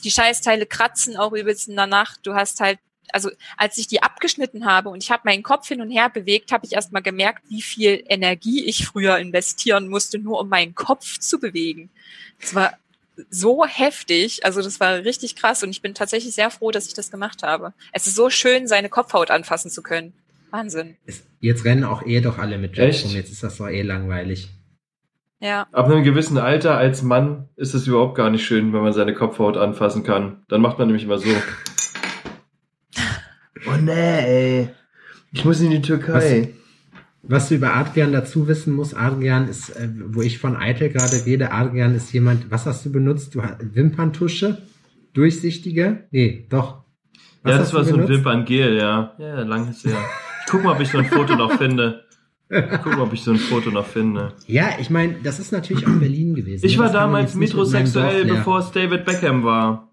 [0.03, 2.19] Die Scheißteile kratzen auch übelst in der Nacht.
[2.23, 2.79] Du hast halt,
[3.13, 6.51] also als ich die abgeschnitten habe und ich habe meinen Kopf hin und her bewegt,
[6.51, 10.75] habe ich erst mal gemerkt, wie viel Energie ich früher investieren musste, nur um meinen
[10.75, 11.89] Kopf zu bewegen.
[12.41, 12.77] Das war
[13.29, 16.93] so heftig, also das war richtig krass und ich bin tatsächlich sehr froh, dass ich
[16.93, 17.73] das gemacht habe.
[17.91, 20.13] Es ist so schön, seine Kopfhaut anfassen zu können.
[20.49, 20.97] Wahnsinn.
[21.05, 23.05] Es- Jetzt rennen auch eh doch alle mit Jets Echt?
[23.05, 24.49] rum, jetzt ist das doch eh langweilig.
[25.39, 25.65] Ja.
[25.71, 29.15] Ab einem gewissen Alter als Mann ist es überhaupt gar nicht schön, wenn man seine
[29.15, 30.43] Kopfhaut anfassen kann.
[30.49, 31.29] Dann macht man nämlich immer so.
[33.67, 33.91] Oh nee,
[34.61, 34.69] ey.
[35.33, 36.13] Ich muss in die Türkei.
[36.53, 36.60] Was
[37.23, 41.51] du über Adrian dazu wissen musst, Adrian ist, äh, wo ich von Eitel gerade rede,
[41.51, 43.35] Adrian ist jemand, was hast du benutzt?
[43.35, 44.61] Du hast Wimperntusche?
[45.13, 46.05] Durchsichtige?
[46.11, 46.83] Nee, doch.
[47.43, 48.07] Was ja, das war so ein?
[48.07, 49.13] Wimpern-Gel, ja.
[49.17, 49.97] Ja, lang ist her.
[50.45, 52.03] Ich guck mal, ob ich so ein Foto noch finde.
[52.49, 54.33] Ich guck mal, ob ich so ein Foto noch finde.
[54.45, 56.65] Ja, ich meine, das ist natürlich auch Berlin gewesen.
[56.65, 59.87] Ich war Das damals metrosexuell, bevor es David Beckham war.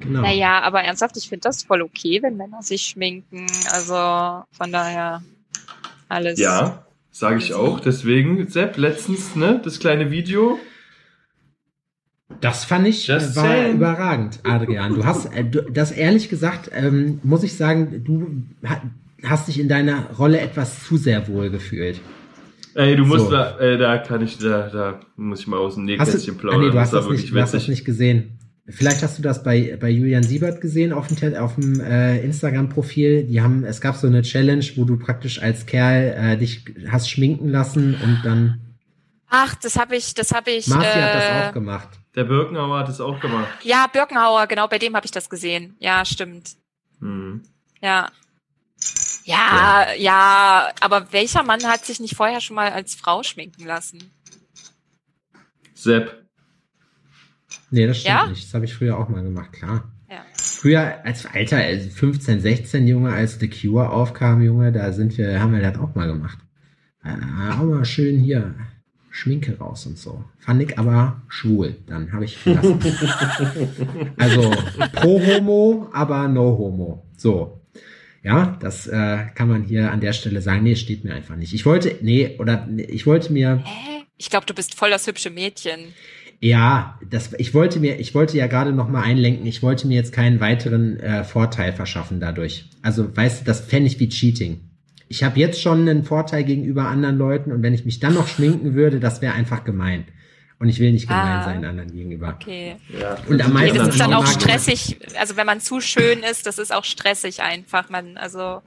[0.00, 0.22] Genau.
[0.22, 3.46] Naja, aber ernsthaft, ich finde das voll okay, wenn Männer sich schminken.
[3.72, 5.22] Also von daher
[6.08, 6.38] alles.
[6.38, 7.80] Ja, sage ich auch.
[7.80, 10.58] Deswegen, Sepp, letztens, ne, das kleine Video.
[12.40, 14.94] Das fand ich, äh, war überragend, Adrian.
[14.94, 18.82] Du hast, äh, du, das ehrlich gesagt, ähm, muss ich sagen, du ha-
[19.22, 22.00] hast dich in deiner Rolle etwas zu sehr wohl gefühlt.
[22.74, 23.30] Ey, du musst So.
[23.30, 26.40] da, ey, da kann ich, da, da muss ich mal aus dem Nähkästchen du, ah,
[26.40, 26.60] plaudern.
[26.62, 28.38] nee, du hast, war das nicht, du hast das nicht gesehen.
[28.66, 33.24] Vielleicht hast du das bei, bei Julian Siebert gesehen auf dem, auf dem äh, Instagram-Profil.
[33.24, 37.10] Die haben, es gab so eine Challenge, wo du praktisch als Kerl äh, dich hast
[37.10, 38.60] schminken lassen und dann
[39.28, 40.68] Ach, das habe ich, das habe ich.
[40.68, 41.88] Marci äh, hat das auch gemacht.
[42.14, 43.48] Der Birkenauer hat es auch gemacht.
[43.64, 45.76] Ja, Birkenhauer, genau, bei dem habe ich das gesehen.
[45.80, 46.56] Ja, stimmt.
[47.00, 47.42] Hm.
[47.82, 48.10] Ja.
[49.24, 54.12] Ja, ja, aber welcher Mann hat sich nicht vorher schon mal als Frau schminken lassen?
[55.74, 56.23] Sepp.
[57.74, 58.26] Nee, das stimmt Ja?
[58.28, 58.44] nicht.
[58.44, 59.92] Das habe ich früher auch mal gemacht, klar.
[60.08, 60.18] Ja.
[60.36, 65.40] Früher als Alter, also 15, 16 Junge, als The Cure aufkam, Junge, da sind wir,
[65.40, 66.38] haben wir das auch mal gemacht.
[67.04, 67.16] Äh,
[67.52, 68.54] auch mal schön hier.
[69.10, 70.24] Schminke raus und so.
[70.38, 71.76] Fand ich aber schwul.
[71.86, 72.80] Dann habe ich gelassen.
[74.16, 74.50] also
[74.92, 77.06] pro Homo, aber no Homo.
[77.16, 77.60] So.
[78.22, 80.62] Ja, das äh, kann man hier an der Stelle sagen.
[80.62, 81.52] Nee, steht mir einfach nicht.
[81.54, 83.62] Ich wollte, nee, oder nee, ich wollte mir.
[83.64, 84.04] Hä?
[84.16, 85.92] Ich glaube, du bist voll das hübsche Mädchen.
[86.44, 89.94] Ja, das, ich wollte mir, ich wollte ja gerade noch mal einlenken, ich wollte mir
[89.94, 92.66] jetzt keinen weiteren äh, Vorteil verschaffen dadurch.
[92.82, 94.60] Also, weißt du, das fände ich wie Cheating.
[95.08, 98.28] Ich habe jetzt schon einen Vorteil gegenüber anderen Leuten und wenn ich mich dann noch
[98.28, 100.04] schminken würde, das wäre einfach gemein.
[100.58, 101.44] Und ich will nicht gemein Ah.
[101.44, 102.36] sein anderen gegenüber.
[102.40, 102.76] Okay.
[103.00, 103.16] Ja.
[103.26, 104.98] Und am Nee, meisten das ist dann auch stressig.
[105.18, 107.88] Also wenn man zu schön ist, das ist auch stressig einfach.
[107.88, 108.60] Man, also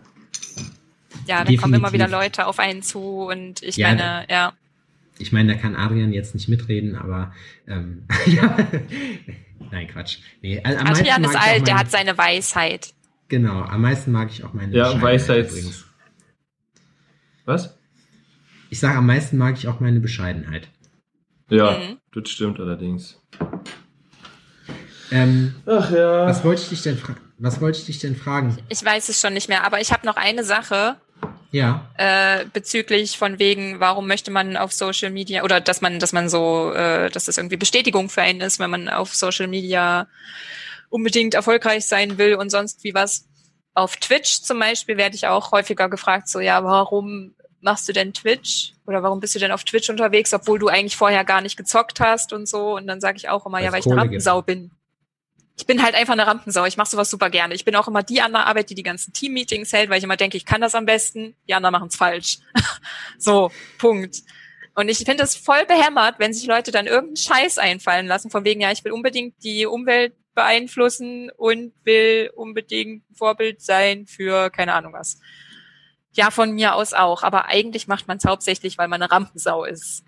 [1.27, 2.99] ja, da kommen immer wieder Leute auf einen zu
[3.29, 4.53] und ich Ja, meine, ja.
[5.19, 7.33] Ich meine, da kann Adrian jetzt nicht mitreden, aber
[7.67, 8.57] ähm, ja.
[9.71, 10.19] Nein, Quatsch.
[10.41, 12.93] Nee, also am Adrian ist alt, der meine- hat seine Weisheit.
[13.29, 15.49] Genau, am meisten mag ich auch meine Ja, Bescheidenheit Weisheit.
[15.49, 15.85] übrigens.
[17.45, 17.77] Was?
[18.69, 20.69] Ich sage, am meisten mag ich auch meine Bescheidenheit.
[21.49, 21.97] Ja, Mhm.
[22.13, 23.21] das stimmt allerdings.
[25.11, 26.25] Ähm, Ach ja.
[26.25, 28.57] was wollte ich dich denn fra was wollte ich dich denn fragen?
[28.67, 30.97] Ich weiß es schon nicht mehr, aber ich habe noch eine Sache
[31.57, 36.13] Ja, äh, bezüglich von wegen, warum möchte man auf Social Media oder dass man, dass
[36.13, 40.07] man so, äh, dass das irgendwie Bestätigung für einen ist, wenn man auf Social Media
[40.89, 43.27] unbedingt erfolgreich sein will und sonst wie was.
[43.73, 48.13] Auf Twitch zum Beispiel werde ich auch häufiger gefragt, so ja, warum machst du denn
[48.13, 48.73] Twitch?
[48.85, 51.99] Oder warum bist du denn auf Twitch unterwegs, obwohl du eigentlich vorher gar nicht gezockt
[51.99, 52.75] hast und so?
[52.75, 54.01] Und dann sage ich auch immer, Weil's ja, weil ich eine.
[54.01, 54.71] Rampensau bin.
[55.57, 56.65] Ich bin halt einfach eine Rampensau.
[56.65, 57.55] Ich mache sowas super gerne.
[57.55, 60.03] Ich bin auch immer die an der Arbeit, die die ganzen Team-Meetings hält, weil ich
[60.03, 61.35] immer denke, ich kann das am besten.
[61.47, 62.37] Die anderen machen es falsch.
[63.17, 64.17] so, Punkt.
[64.75, 68.45] Und ich finde es voll behämmert, wenn sich Leute dann irgendeinen Scheiß einfallen lassen, von
[68.45, 74.75] wegen, ja, ich will unbedingt die Umwelt beeinflussen und will unbedingt Vorbild sein für keine
[74.75, 75.19] Ahnung was.
[76.13, 77.23] Ja, von mir aus auch.
[77.23, 80.03] Aber eigentlich macht man es hauptsächlich, weil man eine Rampensau ist.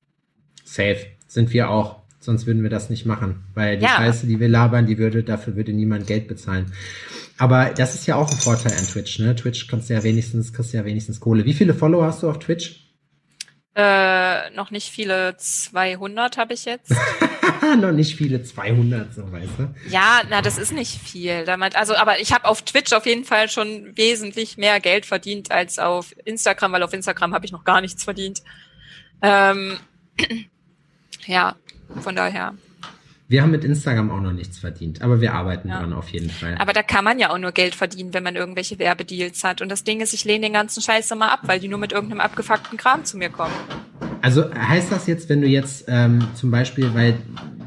[0.64, 1.06] safe.
[1.28, 2.02] Sind wir auch.
[2.20, 3.44] Sonst würden wir das nicht machen.
[3.54, 3.96] Weil die Ja.
[3.96, 6.72] Scheiße, die wir labern, die würde, dafür würde niemand Geld bezahlen.
[7.38, 9.34] Aber das ist ja auch ein Vorteil an Twitch, ne?
[9.34, 11.46] Twitch kannst du ja wenigstens, kriegst du ja wenigstens Kohle.
[11.46, 12.86] Wie viele Follower hast du auf Twitch?
[13.74, 16.92] Äh, noch nicht viele 200 habe ich jetzt.
[17.80, 19.74] Noch nicht viele, 200, so weißt du.
[19.90, 21.44] Ja, na, das ist nicht viel.
[21.44, 25.50] Damit, also, aber ich habe auf Twitch auf jeden Fall schon wesentlich mehr Geld verdient
[25.50, 28.42] als auf Instagram, weil auf Instagram habe ich noch gar nichts verdient.
[29.22, 29.78] Ähm,
[31.26, 31.56] ja,
[32.00, 32.54] von daher.
[33.28, 35.78] Wir haben mit Instagram auch noch nichts verdient, aber wir arbeiten Ja.
[35.78, 36.56] dran auf jeden Fall.
[36.58, 39.62] Aber da kann man ja auch nur Geld verdienen, wenn man irgendwelche Werbedeals hat.
[39.62, 41.92] Und das Ding ist, ich lehne den ganzen Scheiß immer ab, weil die nur mit
[41.92, 43.54] irgendeinem abgefuckten Kram zu mir kommen.
[44.20, 47.18] Also heißt das jetzt, wenn du jetzt ähm, zum Beispiel, weil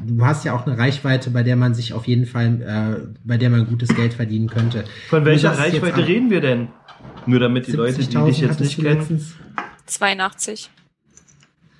[0.06, 3.38] du hast ja auch eine Reichweite, bei der man sich auf jeden Fall, äh, bei
[3.38, 4.84] der man gutes Geld verdienen könnte.
[5.08, 6.68] Von welcher Reichweite reden wir denn?
[7.24, 8.98] Nur damit die Leute, die 70.000 dich jetzt nicht kennen.
[8.98, 9.32] letztens?
[9.86, 10.68] 82.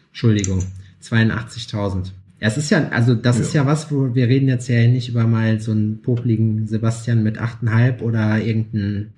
[0.08, 0.64] Entschuldigung,
[1.02, 2.12] 82.000.
[2.44, 5.08] Ja, es ist ja, also das ist ja was, wo wir reden jetzt ja nicht
[5.08, 9.14] über mal so einen popligen Sebastian mit 8,5 oder irgendeinen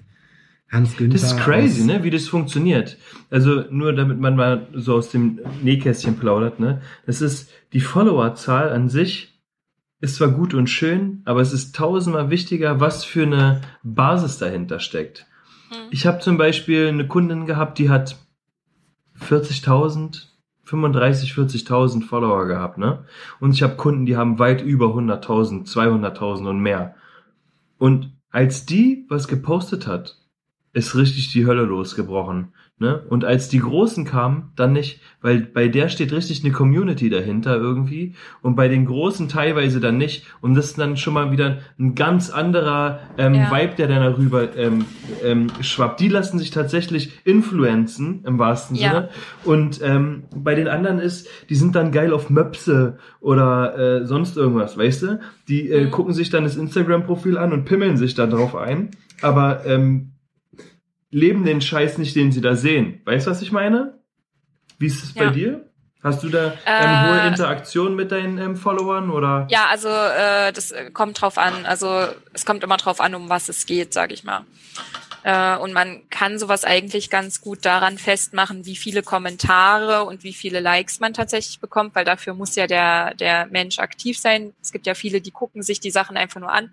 [0.70, 1.18] Hans Günther.
[1.18, 2.98] Das ist crazy, ne, wie das funktioniert.
[3.28, 6.82] Also nur damit man mal so aus dem Nähkästchen plaudert, ne.
[7.04, 9.32] Das ist die Followerzahl an sich
[10.00, 14.78] ist zwar gut und schön, aber es ist tausendmal wichtiger, was für eine Basis dahinter
[14.78, 15.26] steckt.
[15.70, 15.88] Hm.
[15.90, 18.18] Ich habe zum Beispiel eine Kundin gehabt, die hat
[19.20, 20.26] 40.000,
[20.66, 23.04] 35, 40.000 Follower gehabt, ne?
[23.40, 26.96] Und ich habe Kunden, die haben weit über 100.000, 200.000 und mehr.
[27.78, 30.18] Und als die was gepostet hat,
[30.72, 32.52] ist richtig die Hölle losgebrochen.
[32.78, 33.02] Ne?
[33.08, 37.56] Und als die Großen kamen, dann nicht, weil bei der steht richtig eine Community dahinter
[37.56, 40.26] irgendwie und bei den Großen teilweise dann nicht.
[40.42, 43.50] Und das ist dann schon mal wieder ein ganz anderer ähm, Ja.
[43.50, 44.84] Vibe, der dann darüber ähm,
[45.24, 46.00] ähm, schwappt.
[46.00, 48.90] Die lassen sich tatsächlich influenzen im wahrsten Ja.
[48.90, 49.08] Sinne.
[49.44, 54.36] Und ähm, bei den anderen ist, die sind dann geil auf Möpse oder äh, sonst
[54.36, 55.20] irgendwas, weißt du?
[55.48, 55.90] Die äh, Mhm.
[55.92, 58.90] gucken sich dann das Instagram-Profil an und pimmeln sich da drauf ein.
[59.22, 60.10] Aber ähm,
[61.10, 63.00] leben den Scheiß nicht, den sie da sehen.
[63.04, 63.98] Weißt du, was ich meine?
[64.78, 65.30] Wie ist es bei Ja.
[65.30, 65.70] dir?
[66.02, 69.48] Hast du da ähm, Äh, hohe Interaktion mit deinen ähm, Followern oder?
[69.50, 71.66] Ja, also äh, das äh, kommt drauf an.
[71.66, 74.44] Also es kommt immer drauf an, um was es geht, sag ich mal.
[75.24, 80.34] Äh, und man kann sowas eigentlich ganz gut daran festmachen, wie viele Kommentare und wie
[80.34, 84.52] viele Likes man tatsächlich bekommt, weil dafür muss ja der, der Mensch aktiv sein.
[84.62, 86.70] Es gibt ja viele, die gucken sich die Sachen einfach nur an,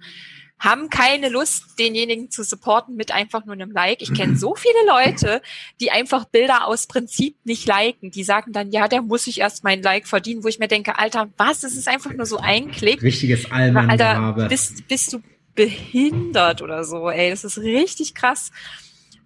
[0.59, 4.01] haben keine Lust, denjenigen zu supporten mit einfach nur einem Like.
[4.01, 5.41] Ich kenne so viele Leute,
[5.81, 8.11] die einfach Bilder aus Prinzip nicht liken.
[8.11, 10.97] Die sagen dann, ja, der muss sich erst mein Like verdienen, wo ich mir denke,
[10.97, 11.61] Alter, was?
[11.61, 13.01] Das ist einfach nur so ein Klick.
[13.01, 14.47] Richtiges Alter, Allmann-Gehabe.
[14.47, 15.21] bist, bist du
[15.55, 17.29] behindert oder so, ey.
[17.29, 18.51] Das ist richtig krass.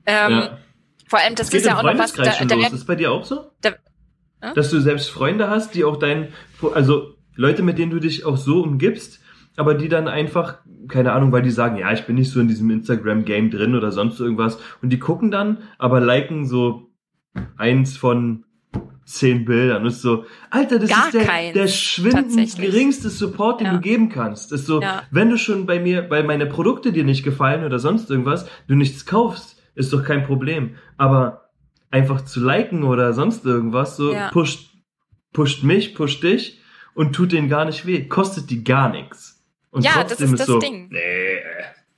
[0.05, 0.57] Ähm, Ja.
[1.07, 2.13] Vor allem, das Geht ist ja auch noch was.
[2.13, 2.73] Da, da, los.
[2.73, 3.49] Ist bei dir auch so?
[4.41, 4.53] Ja?
[4.53, 6.33] Dass du selbst Freunde hast, die auch dein,
[6.73, 9.19] also Leute, mit denen du dich auch so umgibst,
[9.57, 12.47] aber die dann einfach, keine Ahnung, weil die sagen, ja, ich bin nicht so in
[12.47, 14.59] diesem Instagram-Game drin oder sonst irgendwas.
[14.81, 16.89] Und die gucken dann, aber liken so
[17.57, 18.45] eins von
[19.05, 19.81] zehn Bildern.
[19.81, 23.73] Und ist so, Alter, das Gar ist der, keins, der schwindend geringste Support, den Ja.
[23.73, 24.51] du geben kannst.
[24.51, 25.03] Ist so, Ja.
[25.11, 28.75] wenn du schon bei mir, weil meine Produkte dir nicht gefallen oder sonst irgendwas, du
[28.75, 30.75] nichts kaufst, ist doch kein Problem.
[30.97, 31.49] Aber
[31.89, 34.29] einfach zu liken oder sonst irgendwas, so Ja.
[34.29, 34.71] pusht,
[35.33, 36.59] pusht mich, pusht dich
[36.93, 38.03] und tut denen gar nicht weh.
[38.07, 39.36] Kostet die gar nichts.
[39.71, 40.89] Und Ja, das ist das so, Ding.
[40.89, 41.39] Nee.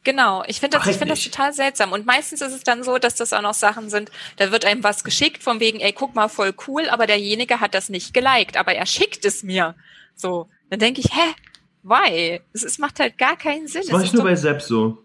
[0.04, 1.92] Genau, ich finde das, ich finde das total seltsam.
[1.92, 4.84] Und meistens ist es dann so, dass das auch noch Sachen sind, da wird einem
[4.84, 8.58] was geschickt von wegen, ey, guck mal, voll cool, aber derjenige hat das nicht geliked,
[8.58, 9.76] aber er schickt es mir.
[10.16, 11.36] So, dann denke ich, hä,
[11.84, 12.42] why?
[12.54, 13.82] Es, es macht halt gar keinen Sinn.
[13.82, 15.00] Das Es mache ich nur bei Sepp so.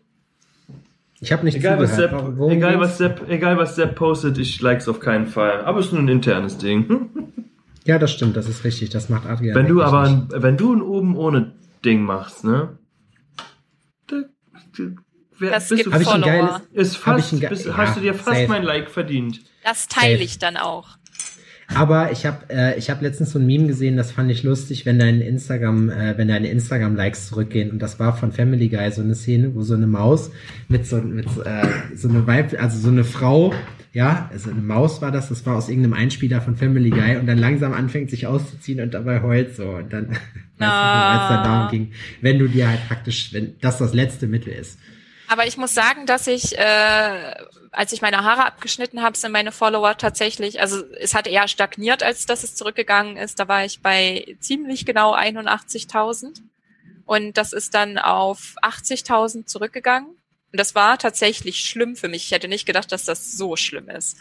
[1.20, 1.96] Ich habe nicht Egal was.
[1.96, 2.12] Sepp,
[2.50, 5.64] egal, was Sepp, egal was Sepp postet, ich likes auf keinen Fall.
[5.64, 7.10] Aber es ist nur ein internes Ding.
[7.84, 8.90] Ja, das stimmt, das ist richtig.
[8.90, 9.54] Das macht Adrian.
[9.54, 10.34] Wenn du aber, nicht.
[10.34, 11.52] ein, wenn du ein oben ohne
[11.84, 12.78] Ding machst, ne?
[14.06, 14.16] Da,
[14.76, 14.84] da,
[15.38, 16.62] wer, Das bist gibt du Follower.
[16.72, 18.48] ist fast, ein ge- bist, ja, hast du dir fast safe.
[18.48, 19.40] mein Like verdient.
[19.62, 20.24] Das teile Safe.
[20.24, 20.96] ich dann auch.
[21.72, 24.84] Aber ich habe äh, ich hab letztens so ein Meme gesehen, das fand ich lustig,
[24.86, 27.70] wenn dein Instagram, äh, wenn deine Instagram-Likes zurückgehen.
[27.70, 30.30] Und das war von Family Guy so eine Szene, wo so eine Maus
[30.68, 33.54] mit so mit äh, so eine Weib, also so eine Frau,
[33.92, 37.26] ja, also eine Maus war das, das war aus irgendeinem Einspieler von Family Guy und
[37.26, 40.08] dann langsam anfängt sich auszuziehen und dabei heult so und dann,
[40.58, 43.94] weißt du, als es dann darum ging, wenn du dir halt praktisch, wenn das das
[43.94, 44.78] letzte Mittel ist.
[45.28, 47.34] Aber ich muss sagen, dass ich, äh,
[47.70, 52.02] als ich meine Haare abgeschnitten habe, sind meine Follower tatsächlich, also es hat eher stagniert,
[52.02, 53.38] als dass es zurückgegangen ist.
[53.40, 56.40] Da war ich bei ziemlich genau 81.000
[57.06, 60.08] und das ist dann auf 80.000 zurückgegangen.
[60.54, 62.26] Und das war tatsächlich schlimm für mich.
[62.26, 64.16] Ich hätte nicht gedacht, dass das so schlimm ist.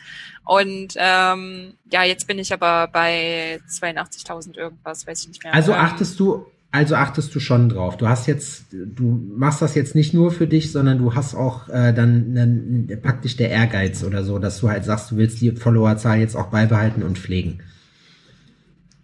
[0.45, 5.53] Und ähm, ja, jetzt bin ich aber bei 82.000 irgendwas, weiß ich nicht mehr.
[5.53, 7.97] Also achtest du, also achtest du schon drauf.
[7.97, 11.69] Du hast jetzt, du machst das jetzt nicht nur für dich, sondern du hast auch
[11.69, 15.51] äh, dann einen, praktisch der Ehrgeiz oder so, dass du halt sagst, du willst die
[15.51, 17.59] Followerzahl jetzt auch beibehalten und pflegen.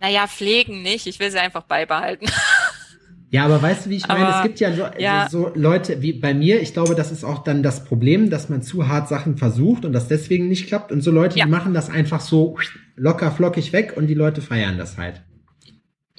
[0.01, 1.05] Naja, pflegen nicht.
[1.05, 2.25] Ich will sie einfach beibehalten.
[3.31, 4.25] Ja, aber weißt du, wie ich meine?
[4.25, 5.27] Aber, Es gibt ja so, ja.
[5.29, 6.63] so Leute wie bei mir.
[6.63, 9.93] Ich glaube, das ist auch dann das Problem, dass man zu hart Sachen versucht und
[9.93, 10.91] das deswegen nicht klappt.
[10.91, 11.45] Und so Leute, Ja.
[11.45, 12.57] die machen das einfach so
[12.95, 15.21] locker flockig weg und die Leute feiern das halt.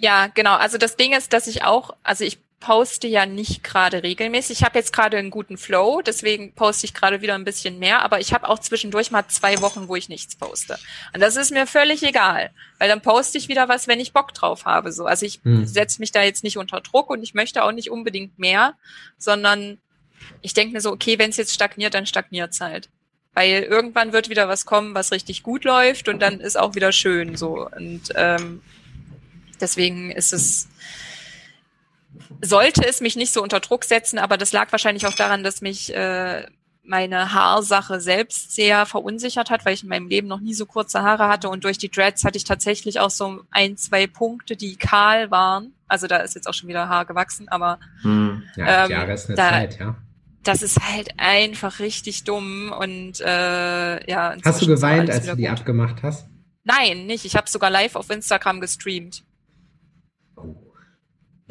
[0.00, 0.54] Ja, genau.
[0.54, 4.58] Also das Ding ist, dass ich auch, also ich poste ja nicht gerade regelmäßig.
[4.60, 8.02] Ich habe jetzt gerade einen guten Flow, deswegen poste ich gerade wieder ein bisschen mehr,
[8.02, 10.78] aber ich habe auch zwischendurch mal zwei Wochen, wo ich nichts poste.
[11.14, 14.34] Und das ist mir völlig egal, weil dann poste ich wieder was, wenn ich Bock
[14.34, 14.92] drauf habe.
[14.92, 15.66] So, also ich Hm.
[15.66, 18.74] setze mich da jetzt nicht unter Druck und ich möchte auch nicht unbedingt mehr,
[19.16, 19.78] sondern
[20.42, 22.90] ich denke mir so, okay, wenn es jetzt stagniert, dann stagniert's halt.
[23.32, 26.92] Weil irgendwann wird wieder was kommen, was richtig gut läuft und dann ist auch wieder
[26.92, 27.68] schön so.
[27.74, 28.60] Und ähm,
[29.60, 30.68] deswegen ist es,
[32.42, 35.60] sollte es mich nicht so unter Druck setzen, aber das lag wahrscheinlich auch daran, dass
[35.60, 36.46] mich äh,
[36.82, 41.02] meine Haarsache selbst sehr verunsichert hat, weil ich in meinem Leben noch nie so kurze
[41.02, 44.76] Haare hatte und durch die Dreads hatte ich tatsächlich auch so ein, zwei Punkte, die
[44.76, 45.72] kahl waren.
[45.86, 48.42] Also da ist jetzt auch schon wieder Haar gewachsen, aber Hm.
[48.56, 49.96] Ja, Ähm, Jahre ist eine da- Zeit, ja.
[50.42, 54.34] das ist halt einfach richtig dumm und äh, ja.
[54.44, 55.50] Hast du geweint, als du die gut.
[55.58, 56.26] abgemacht hast?
[56.64, 57.24] Nein, nicht.
[57.24, 59.22] Ich habe sogar live auf Instagram gestreamt.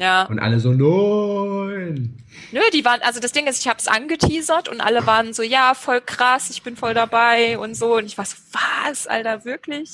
[0.00, 0.24] Ja.
[0.24, 2.16] Und alle so, nein.
[2.52, 5.42] Nö, die waren, also das Ding ist, ich habe es angeteasert und alle waren so,
[5.42, 7.96] ja, voll krass, ich bin voll dabei und so.
[7.98, 9.90] Und ich war so, was, Alter, wirklich?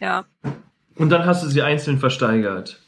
[0.00, 0.24] Ja.
[0.96, 2.80] Und dann hast du sie einzeln versteigert.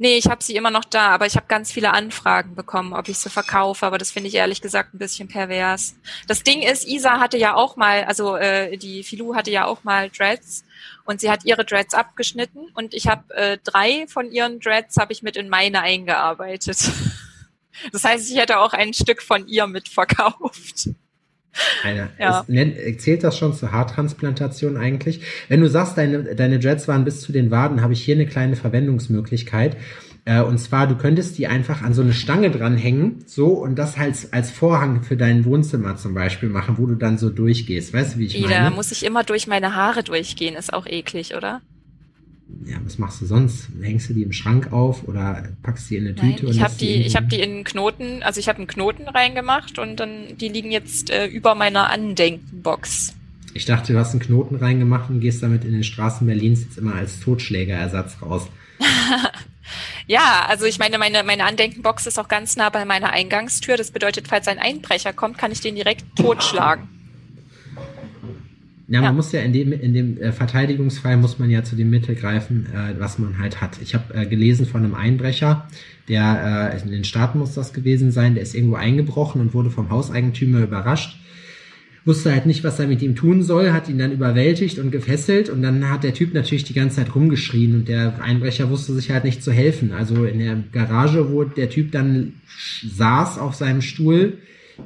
[0.00, 3.08] Nee, ich habe sie immer noch da, aber ich habe ganz viele Anfragen bekommen, ob
[3.08, 5.96] ich sie verkaufe, aber das finde ich ehrlich gesagt ein bisschen pervers.
[6.28, 9.82] Das Ding ist, Isa hatte ja auch mal, also äh, die Filou hatte ja auch
[9.82, 10.64] mal Dreads
[11.04, 15.12] und sie hat ihre Dreads abgeschnitten und ich habe äh, drei von ihren Dreads habe
[15.12, 16.78] ich mit in meine eingearbeitet.
[17.92, 20.88] Das heißt, ich hätte auch ein Stück von ihr mitverkauft.
[21.82, 22.44] Eine, Ja.
[22.48, 25.20] nennt, zählt das schon zur Haartransplantation eigentlich?
[25.48, 28.26] Wenn du sagst, deine, deine Jets waren bis zu den Waden, habe ich hier eine
[28.26, 29.76] kleine Verwendungsmöglichkeit.
[30.24, 33.96] Äh, und zwar, du könntest die einfach an so eine Stange dranhängen, so, und das
[33.96, 37.94] halt als Vorhang für dein Wohnzimmer zum Beispiel machen, wo du dann so durchgehst.
[37.94, 38.70] Weißt du, wie ich Ida, meine?
[38.70, 41.62] muss ich immer durch meine Haare durchgehen, ist auch eklig, oder?
[42.64, 43.68] Ja, was machst du sonst?
[43.80, 46.50] Hängst du die im Schrank auf oder packst die in eine Nein, Tüte?
[46.52, 49.06] ich habe die, irgendwo- ich habe die in einen Knoten, also ich habe einen Knoten
[49.08, 53.14] reingemacht und dann die liegen jetzt äh, über meiner Andenkenbox.
[53.54, 56.78] Ich dachte, du hast einen Knoten reingemacht und gehst damit in den Straßen Berlins jetzt
[56.78, 58.46] immer als Totschlägerersatz raus.
[60.06, 63.76] Ja, also ich meine, meine meine Andenkenbox ist auch ganz nah bei meiner Eingangstür.
[63.76, 66.88] Das bedeutet, falls ein Einbrecher kommt, kann ich den direkt totschlagen.
[68.90, 69.12] Ja, man Ja.
[69.12, 72.66] muss ja in dem, in dem äh, Verteidigungsfall muss man ja zu dem Mittel greifen,
[72.74, 73.78] äh, was man halt hat.
[73.82, 75.68] Ich habe äh, gelesen von einem Einbrecher,
[76.08, 79.70] der äh, in den Staaten muss das gewesen sein, der ist irgendwo eingebrochen und wurde
[79.70, 81.18] vom Hauseigentümer überrascht.
[82.06, 85.50] Wusste halt nicht, was er mit ihm tun soll, hat ihn dann überwältigt und gefesselt
[85.50, 89.10] und dann hat der Typ natürlich die ganze Zeit rumgeschrien und der Einbrecher wusste sich
[89.10, 89.92] halt nicht zu helfen.
[89.92, 92.32] Also in der Garage, wo der Typ dann
[92.86, 94.38] saß auf seinem Stuhl,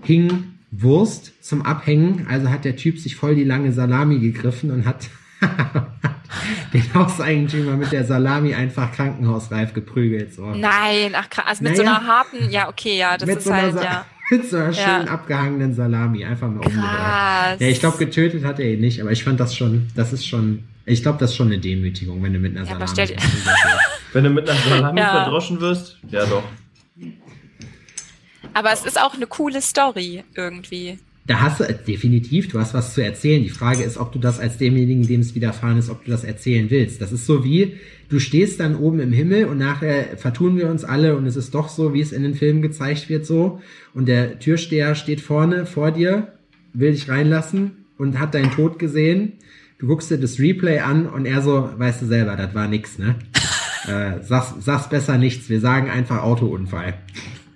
[0.03, 0.31] hing
[0.73, 2.27] Wurst zum Abhängen.
[2.29, 5.09] Also hat der Typ sich voll die lange Salami gegriffen und hat
[6.73, 10.35] den Hauseigentümer mit der Salami einfach krankenhausreif geprügelt.
[10.35, 10.47] So.
[10.47, 11.45] Nein, ach krass.
[11.47, 11.99] Also mit so Naja.
[11.99, 14.07] einer harten, ja, okay, ja, das mit ist so einer halt, Sa- ja.
[14.31, 15.05] Mit so einer schön Ja.
[15.05, 16.25] abgehangenen Salami.
[16.25, 16.97] Einfach mal umgebracht.
[16.97, 17.61] Krass.
[17.61, 20.27] Ja, ich glaube, getötet hat er ihn nicht, aber ich fand das schon, das ist
[20.27, 23.15] schon, ich glaube, das ist schon eine Demütigung, wenn du mit einer Ja, aber Salami.
[24.15, 25.11] Wenn du mit einer Salami Ja.
[25.25, 26.45] verdroschen wirst, ja doch.
[28.55, 30.99] Aber es ist auch eine coole Story irgendwie.
[31.27, 33.43] Da hast du, äh, definitiv, du hast was zu erzählen.
[33.43, 36.25] Die Frage ist, ob du das als demjenigen, dem es widerfahren ist, ob du das
[36.25, 37.01] erzählen willst.
[37.01, 37.77] Das ist so wie,
[38.09, 41.55] du stehst dann oben im Himmel und nachher vertun wir uns alle und es ist
[41.55, 43.61] doch so, wie es in den Filmen gezeigt wird, so.
[43.95, 46.33] Und der Türsteher steht vorne vor dir,
[46.73, 49.35] will dich reinlassen und hat deinen Tod gesehen.
[49.79, 52.99] Du guckst dir das Replay an und er so, weißt du selber, das war nix,
[52.99, 53.15] ne?
[53.87, 55.49] äh, sag's, sag's besser nichts.
[55.49, 56.95] Wir sagen einfach Autounfall.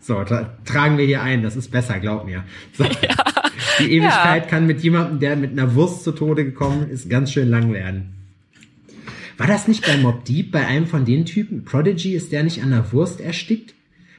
[0.07, 1.43] So, tra tragen wir hier ein.
[1.43, 2.45] Das ist besser, glaub mir.
[2.73, 2.85] So.
[3.81, 7.51] Die Ewigkeit kann mit jemandem, der mit einer Wurst zu Tode gekommen ist, ganz schön
[7.51, 8.15] lang werden.
[9.37, 11.65] War das nicht bei Mob Deep, bei einem von den Typen?
[11.65, 13.75] Prodigy, ist der nicht an der Wurst erstickt?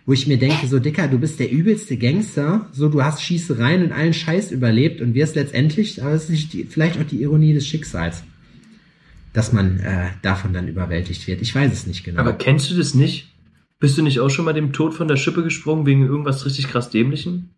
[0.06, 3.84] Wo ich mir denke, so Dicker, du bist der übelste Gangster, so du hast Schießereien
[3.84, 7.22] und allen Scheiß überlebt und wirst letztendlich, aber es ist nicht die, vielleicht auch die
[7.22, 8.24] Ironie des Schicksals,
[9.34, 11.42] dass man äh, davon dann überwältigt wird.
[11.42, 12.20] Ich weiß es nicht genau.
[12.20, 13.28] Aber kennst du das nicht?
[13.80, 16.68] Bist du nicht auch schon mal dem Tod von der Schippe gesprungen wegen irgendwas richtig
[16.68, 17.54] krass Dämlichen?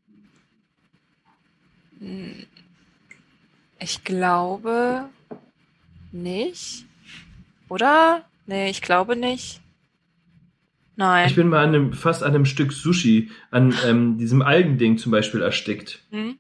[3.80, 5.10] Ich glaube
[6.12, 6.86] nicht.
[7.70, 8.26] Oder?
[8.46, 9.62] Nee, ich glaube nicht.
[10.98, 11.30] Nein.
[11.30, 15.14] Ich bin mal an einem, fast an einem Stück Sushi, an ähm, diesem Algending zum
[15.14, 16.04] Beispiel erstickt.
[16.10, 16.38] Hm?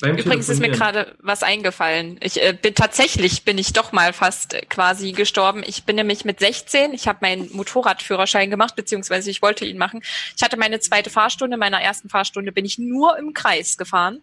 [0.00, 2.18] Beim Übrigens ist mir gerade was eingefallen.
[2.20, 5.62] Ich äh, bin tatsächlich bin ich doch mal fast äh, quasi gestorben.
[5.66, 10.02] Ich bin nämlich mit 16, ich habe meinen Motorradführerschein gemacht, beziehungsweise ich wollte ihn machen.
[10.36, 14.20] Ich hatte meine zweite Fahrstunde, in meiner ersten Fahrstunde bin ich nur im Kreis gefahren.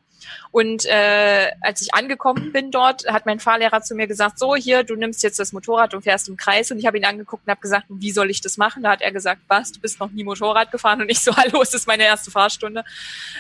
[0.51, 4.84] Und äh, als ich angekommen bin dort, hat mein Fahrlehrer zu mir gesagt, so hier,
[4.84, 6.71] du nimmst jetzt das Motorrad und fährst im Kreis.
[6.71, 8.84] Und ich habe ihn angeguckt und habe gesagt, wie soll ich das machen?
[8.84, 11.01] Da hat er gesagt, was, du bist noch nie Motorrad gefahren.
[11.01, 12.84] Und ich so, hallo, es ist meine erste Fahrstunde.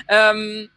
[0.07, 0.69] Ähm,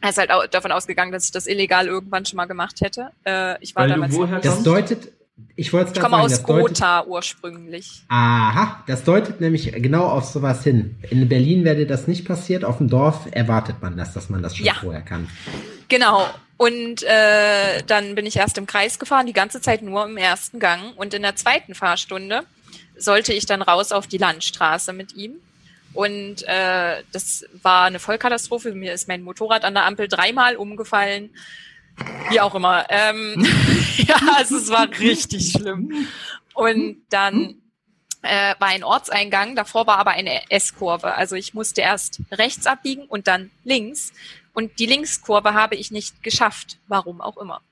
[0.00, 3.10] er ist halt au- davon ausgegangen, dass ich das illegal irgendwann schon mal gemacht hätte.
[3.24, 4.14] Äh, ich war Weil du damals.
[4.14, 5.12] woher das deutet,
[5.56, 8.02] ich wollte es ich komme sagen, aus Gotha ursprünglich.
[8.08, 10.96] Aha, das deutet nämlich genau auf sowas hin.
[11.10, 14.42] In Berlin wäre dir das nicht passiert, auf dem Dorf erwartet man das, dass man
[14.42, 14.74] das schon Ja.
[14.74, 15.28] vorher kann.
[15.88, 16.28] Genau.
[16.56, 20.58] Und äh, dann bin ich erst im Kreis gefahren, die ganze Zeit nur im ersten
[20.58, 20.94] Gang.
[20.96, 22.42] Und in der zweiten Fahrstunde
[22.98, 25.36] sollte ich dann raus auf die Landstraße mit ihm.
[25.92, 28.72] Und äh, das war eine Vollkatastrophe.
[28.74, 31.30] Mir ist mein Motorrad an der Ampel dreimal umgefallen.
[32.30, 32.86] Wie auch immer.
[32.88, 33.46] Ähm,
[33.96, 36.06] ja, also es war richtig schlimm.
[36.54, 37.56] Und dann
[38.22, 41.14] äh, war ein Ortseingang, davor war aber eine S-Kurve.
[41.14, 44.12] Also ich musste erst rechts abbiegen und dann links.
[44.52, 47.62] Und die Linkskurve habe ich nicht geschafft, warum auch immer.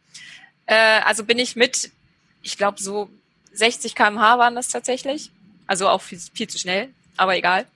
[0.66, 1.90] Äh, also bin ich mit,
[2.42, 3.10] ich glaube so
[3.52, 5.30] 60 km/h waren das tatsächlich,
[5.66, 7.66] also auch viel, viel zu schnell, aber egal,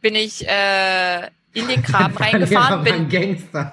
[0.00, 3.72] bin ich äh, in den Graben reingefahren, ein bin Gangster.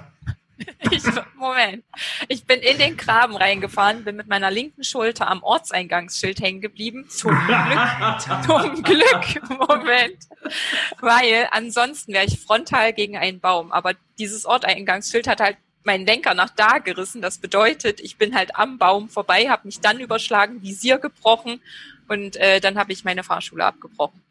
[0.91, 1.03] ich,
[1.35, 1.83] Moment.
[2.27, 7.07] Ich bin in den Graben reingefahren, bin mit meiner linken Schulter am Ortseingangsschild hängen geblieben.
[7.09, 10.17] Zum Glück, zum Glück, Moment.
[11.01, 13.71] Weil ansonsten wäre ich frontal gegen einen Baum.
[13.71, 17.21] Aber dieses Ortseingangsschild hat halt meinen Lenker nach da gerissen.
[17.21, 21.61] Das bedeutet, ich bin halt am Baum vorbei, habe mich dann überschlagen, Visier gebrochen
[22.07, 24.21] und äh, dann habe ich meine Fahrschule abgebrochen.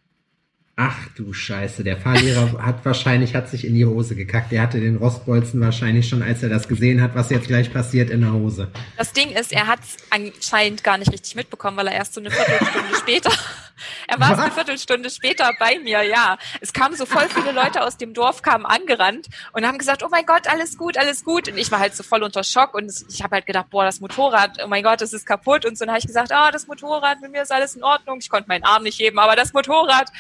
[0.76, 4.50] Ach du Scheiße, der Fahrlehrer hat wahrscheinlich, hat sich in die Hose gekackt.
[4.50, 8.10] Der hatte den Rostbolzen wahrscheinlich schon, als er das gesehen hat, was jetzt gleich passiert,
[8.10, 8.72] in der Hose.
[8.96, 12.20] Das Ding ist, er hat es anscheinend gar nicht richtig mitbekommen, weil er erst so
[12.20, 13.30] eine Viertelstunde später,
[14.08, 14.50] er war erst eine?
[14.50, 16.38] Viertelstunde später bei mir, ja.
[16.60, 20.08] Es kamen so voll viele Leute aus dem Dorf, kamen angerannt und haben gesagt, oh
[20.10, 21.46] mein Gott, alles gut, alles gut.
[21.48, 24.00] Und ich war halt so voll unter Schock und ich habe halt gedacht, boah, das
[24.00, 25.64] Motorrad, oh mein Gott, das ist kaputt.
[25.66, 28.18] Und so dann habe ich gesagt, ah, das Motorrad, mit mir ist alles in Ordnung.
[28.18, 30.10] Ich konnte meinen Arm nicht heben, aber das Motorrad.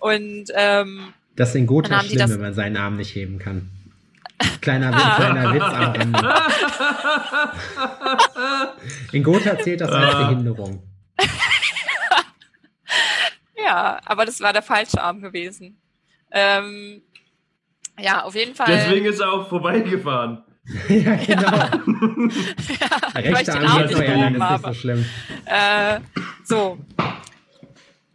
[0.00, 3.70] Und ähm, Das ist in Gotha schlimm, das- wenn man seinen Arm nicht heben kann.
[4.62, 5.14] Kleiner, Witz, Ah.
[5.16, 6.34] kleiner Witz am Ende.
[9.12, 10.28] In Gotha zählt das als Ah.
[10.28, 10.82] Behinderung.
[13.56, 15.78] ja, aber das war der falsche Arm gewesen.
[16.32, 17.02] Ähm,
[17.98, 18.66] ja, auf jeden Fall.
[18.68, 20.42] Deswegen ist er auch vorbeigefahren.
[20.88, 21.50] ja, genau.
[21.50, 21.70] ja,
[23.18, 25.04] ich Rechter Arm ist nicht so schlimm.
[25.46, 26.00] Äh,
[26.44, 26.78] so.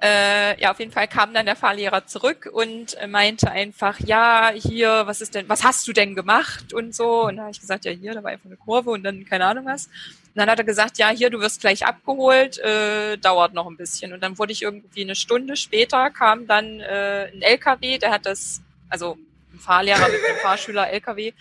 [0.02, 4.52] Äh, ja, auf jeden Fall kam dann der Fahrlehrer zurück und äh, meinte einfach, ja,
[4.54, 7.24] hier, was ist denn, was hast du denn gemacht und so.
[7.26, 9.46] Und da habe ich gesagt, ja, hier, da war einfach eine Kurve und dann keine
[9.46, 9.86] Ahnung was.
[9.86, 13.78] Und dann hat er gesagt, ja, hier, du wirst gleich abgeholt, äh, dauert noch ein
[13.78, 14.12] bisschen.
[14.12, 18.26] Und dann wurde ich irgendwie eine Stunde später, kam dann äh, ein LKW, der hat
[18.26, 19.18] das, also
[19.54, 21.32] ein Fahrlehrer mit einem Fahrschüler LKW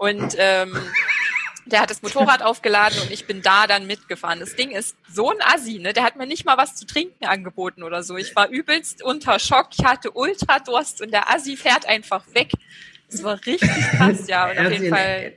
[0.00, 0.76] und ähm,
[1.72, 4.40] der hat das Motorrad aufgeladen und ich bin da dann mitgefahren.
[4.40, 5.92] Das Ding ist so ein Assi, ne?
[5.92, 8.16] Der hat mir nicht mal was zu trinken angeboten oder so.
[8.16, 12.50] Ich war übelst unter Schock, ich hatte Ultradurst und der Assi fährt einfach weg.
[13.10, 14.50] Das war richtig krass, ja.
[14.50, 15.34] Und auf jeden Fall.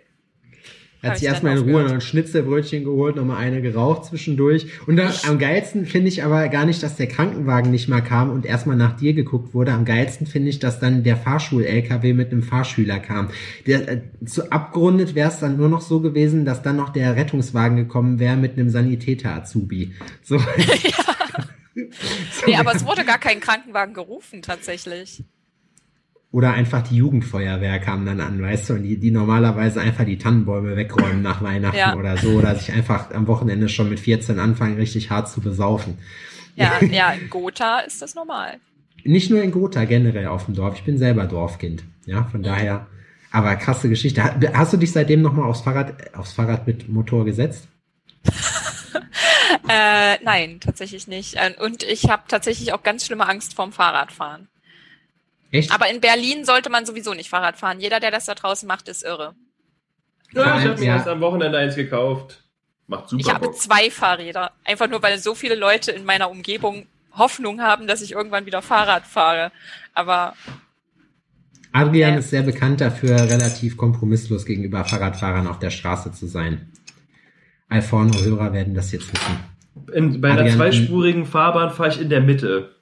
[1.04, 4.68] Er hat ich sich erstmal in Ruhe noch ein Schnitzelbrötchen geholt, nochmal eine geraucht zwischendurch.
[4.88, 8.30] Und dann, am geilsten finde ich aber gar nicht, dass der Krankenwagen nicht mal kam
[8.30, 9.74] und erstmal nach dir geguckt wurde.
[9.74, 13.32] Am geilsten finde ich, dass dann der Fahrschul-LKW mit einem Fahrschüler kam.
[13.68, 17.18] Der, äh, zu abgerundet wäre es dann nur noch so gewesen, dass dann noch der
[17.18, 19.92] Rettungswagen gekommen wäre mit einem Sanitäter-Azubi.
[20.24, 20.40] So.
[22.46, 25.24] Nee, aber es wurde gar kein Krankenwagen gerufen, tatsächlich.
[26.34, 30.18] Oder einfach die Jugendfeuerwehr kam dann an, weißt du, und die, die normalerweise einfach die
[30.18, 31.96] Tannenbäume wegräumen nach Weihnachten Ja.
[31.96, 36.00] oder so, oder sich einfach am Wochenende schon mit 14 anfangen, richtig hart zu besaufen.
[36.56, 38.60] Ja, ja, in Gotha ist das normal.
[39.04, 40.76] Nicht nur in Gotha, generell auf dem Dorf.
[40.76, 41.84] Ich bin selber Dorfkind.
[42.08, 42.88] Ja, von daher.
[43.32, 44.24] Aber krasse Geschichte.
[44.24, 47.68] Ha- Hast du dich seitdem nochmal aufs Fahrrad, aufs Fahrrad mit Motor gesetzt?
[49.70, 51.36] Äh, nein, tatsächlich nicht.
[51.36, 54.48] Äh, Und ich habe tatsächlich auch ganz schlimme Angst vorm Fahrradfahren.
[55.54, 55.72] Echt?
[55.72, 57.80] Aber in Berlin sollte man sowieso nicht Fahrrad fahren.
[57.80, 59.36] Jeder, der das da draußen macht, ist irre.
[60.34, 60.96] Ja, ich habe mir Ja.
[60.96, 62.44] erst am Wochenende eins gekauft.
[62.88, 63.56] Macht super Ich habe Bock.
[63.56, 64.52] zwei Fahrräder.
[64.66, 68.64] Einfach nur, weil so viele Leute in meiner Umgebung Hoffnung haben, dass ich irgendwann wieder
[68.64, 69.52] Fahrrad fahre.
[69.94, 70.34] Aber
[71.72, 72.20] Adrian Ja.
[72.20, 76.72] ist sehr bekannt dafür, relativ kompromisslos gegenüber Fahrradfahrern auf der Straße zu sein.
[77.70, 79.40] Alforno-Hörer werden das jetzt wissen.
[79.94, 82.76] In, bei einer Adrian, zweispurigen Fahrbahn fahre ich in der Mitte.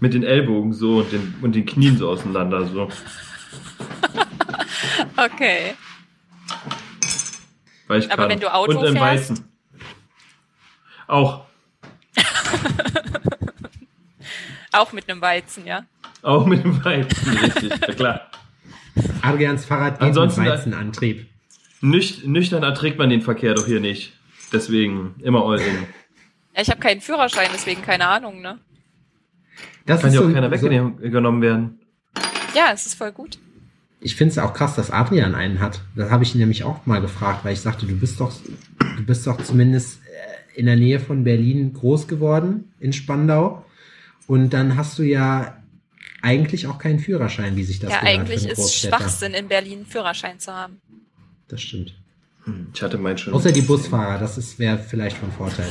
[0.00, 2.82] Mit den Ellbogen so und den, und den Knien so auseinander so.
[5.16, 5.74] okay.
[7.88, 8.30] Weil ich Aber kann.
[8.30, 9.30] wenn du Auto und im fährst?
[9.30, 9.44] Weißen.
[11.08, 11.44] Auch.
[14.72, 15.84] Auch mit einem Weizen, ja.
[16.22, 17.70] Auch mit dem Weizen, richtig.
[17.70, 18.30] Ja, klar.
[19.22, 21.26] Adrians Fahrrad geht Ansonsten- mit Weizenantrieb.
[21.80, 24.12] Nüch, nüchtern erträgt man den Verkehr doch hier nicht.
[24.52, 25.86] Deswegen immer all in.
[26.54, 28.58] ja ich habe keinen Führerschein, deswegen keine Ahnung, ne?
[29.88, 31.78] Das Kann ist ja so, auch keiner so, weggenommen werden.
[32.54, 33.38] Ja, es ist voll gut.
[34.00, 35.80] Ich finde es auch krass, dass Adrian einen hat.
[35.96, 38.32] Das habe ich ihn nämlich auch mal gefragt, weil ich sagte, du bist doch,
[38.78, 43.64] du bist doch zumindest äh, in der Nähe von Berlin groß geworden, in Spandau.
[44.26, 45.56] Und dann hast du ja
[46.20, 48.74] eigentlich auch keinen Führerschein, wie sich das ja, eigentlich ist.
[48.74, 50.82] Schwachsinn, in Berlin einen Führerschein zu haben.
[51.48, 51.94] Das stimmt.
[52.48, 53.34] Hm, Ich hatte meinen schon.
[53.34, 55.66] Außer die Busfahrer, das wäre vielleicht von Vorteil.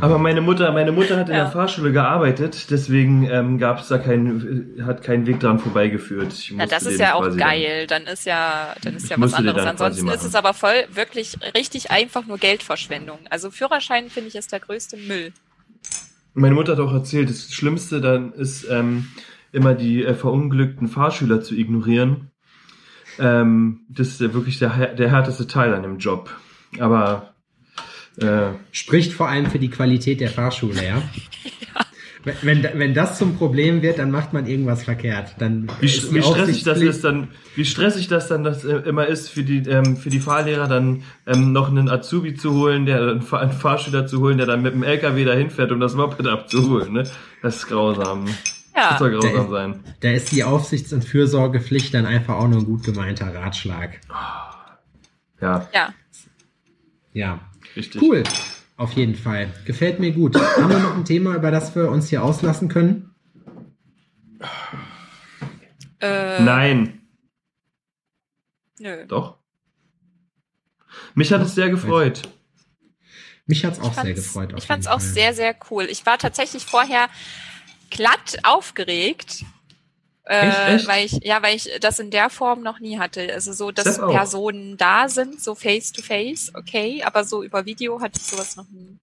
[0.00, 1.44] Aber meine Mutter, meine Mutter hat in Ja.
[1.44, 6.28] der Fahrschule gearbeitet, deswegen ähm, gab es da keinen, hat keinen Weg dran vorbeigeführt.
[6.52, 7.86] Musste das ist ja auch geil.
[7.88, 9.56] Dann ist ja, dann ist ja was anderes.
[9.56, 13.18] dann Ansonsten ist es aber voll wirklich richtig einfach nur Geldverschwendung.
[13.30, 15.32] Also Führerschein finde ich ist der größte Müll.
[16.34, 19.08] Dann, meine Mutter hat auch erzählt, das Schlimmste dann ist ähm,
[19.52, 22.30] immer die äh, verunglückten Fahrschüler zu ignorieren.
[23.18, 26.30] Ähm, das ist ja wirklich der, der härteste Teil an dem Job.
[26.78, 27.32] Aber
[28.18, 31.02] äh, Spricht vor allem für die Qualität der Fahrschule, ja?
[32.24, 35.34] Wenn, wenn, wenn das zum Problem wird, dann macht man irgendwas verkehrt.
[35.38, 39.28] Dann Wie, wie stressig das ist dann, wie stressig das dann das äh, immer ist
[39.28, 43.22] für die ähm, für die Fahrlehrer dann ähm, noch einen Azubi zu holen, der einen
[43.22, 46.92] Fahrschüler zu holen, der dann mit dem LKW dahin fährt, um das Moped abzuholen.
[46.92, 47.10] Ne?
[47.42, 48.26] Das ist grausam.
[48.74, 49.84] Ja, Das soll grausam Der- sein.
[50.00, 54.00] Da ist die Aufsichts- und Fürsorgepflicht dann einfach auch nur ein gut gemeinter Ratschlag.
[55.40, 55.94] Ja, ja.
[57.12, 57.40] Ja,
[57.76, 58.00] richtig.
[58.00, 58.22] cool.
[58.78, 59.52] Auf jeden Fall.
[59.66, 60.34] Gefällt mir gut.
[60.36, 63.14] Haben wir noch ein Thema, über das wir uns hier auslassen können?
[66.00, 67.00] Äh, Nein,
[68.78, 69.06] Nö.
[69.06, 69.38] doch.
[71.14, 72.22] Mich hat es sehr gefreut.
[73.46, 74.54] Mich hat's auch Ich sehr gefreut.
[74.56, 75.84] Ich fand's jeden auch sehr, sehr cool.
[75.84, 77.08] Ich war tatsächlich vorher
[77.92, 79.44] glatt aufgeregt.
[80.24, 80.88] Äh, Echt, echt?
[80.88, 83.32] Weil ich, ja, weil ich das in der Form noch nie hatte.
[83.32, 84.12] Also so, dass auch.
[84.12, 88.56] Personen da sind, so face to face, okay, aber so über Video hatte ich sowas
[88.56, 88.98] noch nie.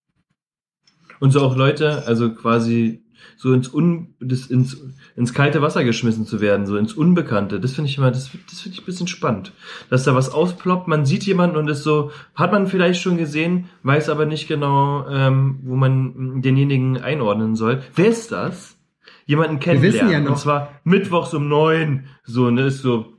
[1.20, 3.04] Und so auch Leute, also quasi
[3.36, 4.78] so ins, Un, das, ins,
[5.16, 7.60] ins kalte Wasser geschmissen zu werden, so ins Unbekannte.
[7.60, 9.54] Das finde ich immer, das, das finde ich ein bisschen spannend.
[9.90, 13.70] Dass da was ausploppt, man sieht jemanden und ist so, hat man vielleicht schon gesehen,
[13.84, 17.82] weiß aber nicht genau, ähm, wo man denjenigen einordnen soll.
[17.96, 18.76] Wer ist das?
[19.30, 20.12] Jemanden wissen kennenlernen.
[20.12, 22.06] ja noch- Und zwar mittwochs um neun.
[22.24, 23.14] So, ne, ist so,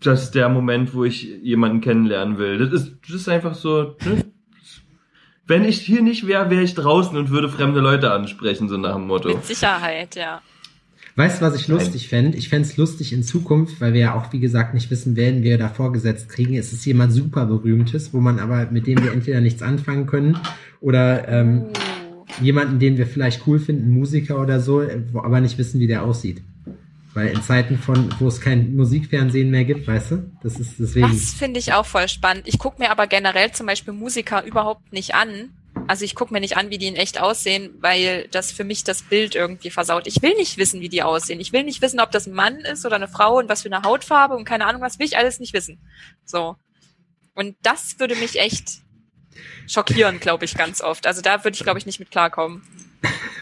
[0.00, 2.58] das ist der Moment, wo ich jemanden kennenlernen will.
[2.58, 4.24] Das ist, das ist einfach so, ne?
[5.46, 8.94] Wenn ich hier nicht wäre, wäre ich draußen und würde fremde Leute ansprechen, so nach
[8.94, 9.28] dem Motto.
[9.30, 10.40] Mit Sicherheit, ja.
[11.16, 12.38] Weißt du, was ich lustig fände?
[12.38, 15.42] Ich fände es lustig in Zukunft, weil wir ja auch, wie gesagt, nicht wissen werden,
[15.42, 16.54] wer da vorgesetzt kriegen.
[16.54, 20.38] Es ist jemand super berühmtes, wo man aber, mit dem wir entweder nichts anfangen können
[20.80, 21.91] oder ähm, Uh.
[22.40, 26.04] Jemanden, den wir vielleicht cool finden, Musiker oder so, äh, aber nicht wissen, wie der
[26.04, 26.42] aussieht.
[27.14, 31.08] Weil in Zeiten von, wo es kein Musikfernsehen mehr gibt, weißt du, das ist deswegen.
[31.08, 32.44] Das finde ich auch voll spannend.
[32.46, 35.50] Ich gucke mir aber generell zum Beispiel Musiker überhaupt nicht an.
[35.88, 38.84] Also ich gucke mir nicht an, wie die in echt aussehen, weil das für mich
[38.84, 40.06] das Bild irgendwie versaut.
[40.06, 41.40] Ich will nicht wissen, wie die aussehen.
[41.40, 43.72] Ich will nicht wissen, ob das ein Mann ist oder eine Frau und was für
[43.72, 45.78] eine Hautfarbe und keine Ahnung, was will ich alles nicht wissen.
[46.24, 46.56] So.
[47.34, 48.82] Und das würde mich echt
[49.66, 51.06] schockieren, glaube ich, ganz oft.
[51.06, 52.62] Also da würde ich, glaube ich, nicht mit klarkommen.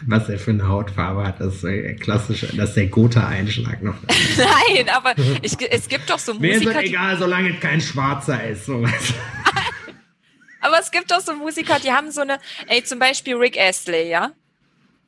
[0.07, 3.95] was er für eine Hautfarbe hat, das ist klassisch, das ist der Gotha-Einschlag noch.
[4.37, 7.81] Nein, aber ich, es gibt doch so Mir ist Musiker, die, egal, solange es kein
[7.81, 8.65] Schwarzer ist.
[8.65, 8.83] So.
[10.61, 14.09] aber es gibt doch so Musiker, die haben so eine, ey, zum Beispiel Rick Astley,
[14.09, 14.31] ja?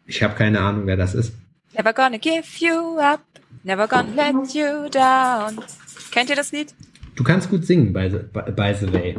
[0.05, 1.33] Ich habe keine Ahnung, wer das ist.
[1.75, 3.23] Never gonna give you up,
[3.63, 5.63] never gonna let you down.
[6.11, 6.73] Kennt ihr das Lied?
[7.15, 8.19] Du kannst gut singen, by the,
[8.51, 9.17] by the way.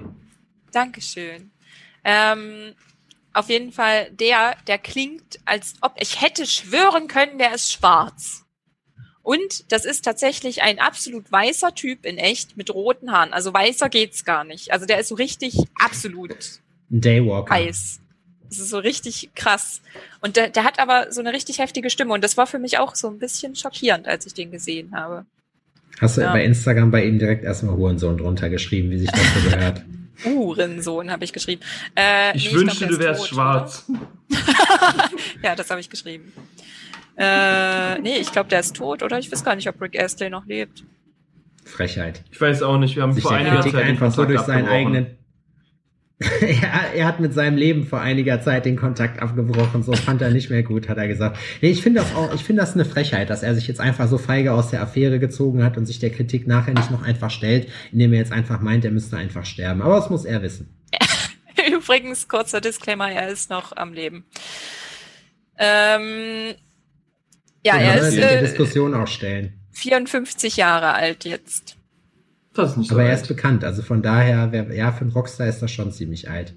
[0.73, 1.54] Dankeschön.
[2.05, 2.75] Ähm,
[3.33, 8.45] auf jeden Fall, der, der klingt, als ob ich hätte schwören können, der ist schwarz.
[9.23, 13.33] Und das ist tatsächlich ein absolut weißer Typ in echt mit roten Haaren.
[13.33, 14.71] Also weißer geht's gar nicht.
[14.73, 16.61] Also der ist so richtig absolut
[16.91, 17.51] Daywalker.
[17.55, 18.01] weiß.
[18.51, 19.81] Das ist so richtig krass.
[20.21, 22.13] Und der, der hat aber so eine richtig heftige Stimme.
[22.13, 25.25] Und das war für mich auch so ein bisschen schockierend, als ich den gesehen habe.
[26.01, 26.31] Hast du Ja.
[26.33, 29.83] bei Instagram bei ihm direkt erstmal Hurensohn drunter geschrieben, wie sich das so gehört?
[30.25, 31.63] Uhrensohn habe ich geschrieben.
[31.97, 33.87] Äh, Ich nee, wünschte, glaub, der du wärst tot, schwarz.
[35.43, 36.33] Ja, das habe ich geschrieben.
[37.17, 39.19] Äh, nee, ich glaube, der ist tot, oder?
[39.19, 40.85] Ich weiß gar nicht, ob Rick Astley noch lebt.
[41.65, 42.23] Frechheit.
[42.31, 44.41] Ich weiß auch nicht, wir haben Sich vor einiger Kritik Zeit den einfach so durch
[44.43, 45.19] seinen eigenen.
[46.41, 49.83] er, er hat mit seinem Leben vor einiger Zeit den Kontakt abgebrochen.
[49.83, 51.39] So fand er nicht mehr gut, hat er gesagt.
[51.61, 54.09] Nee, ich finde das auch, ich finde das eine Frechheit, dass er sich jetzt einfach
[54.09, 57.31] so feige aus der Affäre gezogen hat und sich der Kritik nachher nicht noch einfach
[57.31, 59.83] stellt, indem er jetzt einfach meint, er müsste einfach sterben.
[59.83, 60.69] Aber das muss er wissen.
[61.73, 64.25] Übrigens, kurzer Disclaimer, er ist noch am Leben.
[65.59, 66.55] Ähm,
[67.65, 69.55] ja, Den er kann man ist äh, Diskussion auch stellen.
[69.73, 71.77] 54 Jahre alt jetzt.
[72.55, 73.23] Das ist nicht so Aber er alt.
[73.23, 76.55] ist bekannt, also von daher, wer, ja, für einen Rockstar ist das schon ziemlich alt.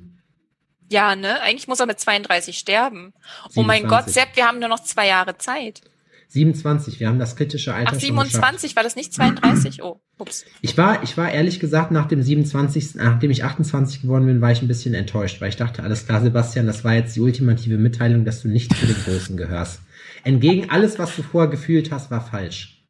[0.89, 1.41] Ja, ne?
[1.41, 3.13] Eigentlich muss er mit 32 sterben.
[3.55, 3.89] Oh mein 27.
[3.89, 5.81] Gott, Sepp, wir haben nur noch zwei Jahre Zeit.
[6.29, 8.31] 27, wir haben das kritische Alter Ach, schon geschafft.
[8.31, 9.81] 27, war das nicht 32?
[9.81, 10.45] Oh, ups.
[10.61, 14.51] Ich war, ich war ehrlich gesagt nach dem 27., nachdem ich 28 geworden bin, war
[14.51, 17.77] ich ein bisschen enttäuscht, weil ich dachte, alles klar, Sebastian, das war jetzt die ultimative
[17.77, 19.79] Mitteilung, dass du nicht zu den Großen gehörst.
[20.23, 22.85] Entgegen alles, was du vorher gefühlt hast, war falsch.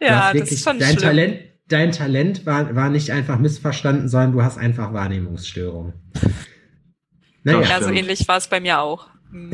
[0.00, 1.02] Ja, das ist schon dein schlimm.
[1.02, 5.94] Talent, dein Talent war, war nicht einfach missverstanden, sondern du hast einfach Wahrnehmungsstörungen.
[7.42, 7.82] Naja, Ja.
[7.82, 9.08] So ähnlich war es bei mir auch.
[9.30, 9.52] Hm.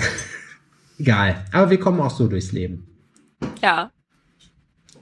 [0.99, 1.45] egal.
[1.53, 2.89] Aber wir kommen auch so durchs Leben.
[3.63, 3.91] Ja,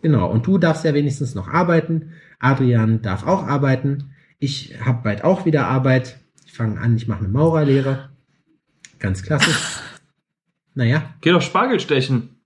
[0.05, 2.12] Genau, und du darfst ja wenigstens noch arbeiten.
[2.39, 4.12] Adrian darf auch arbeiten.
[4.39, 6.19] Ich habe bald auch wieder Arbeit.
[6.45, 8.11] Ich fange an, ich mache eine Maurerlehre.
[8.99, 9.57] Ganz klassisch.
[10.77, 12.41] Naja, Geh doch Spargel stechen.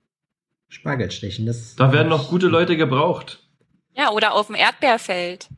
[0.69, 1.47] Spargelstechen.
[1.47, 3.48] Das Da werden noch gute Leute gebraucht.
[3.99, 5.49] Ja, oder auf dem Erdbeerfeld.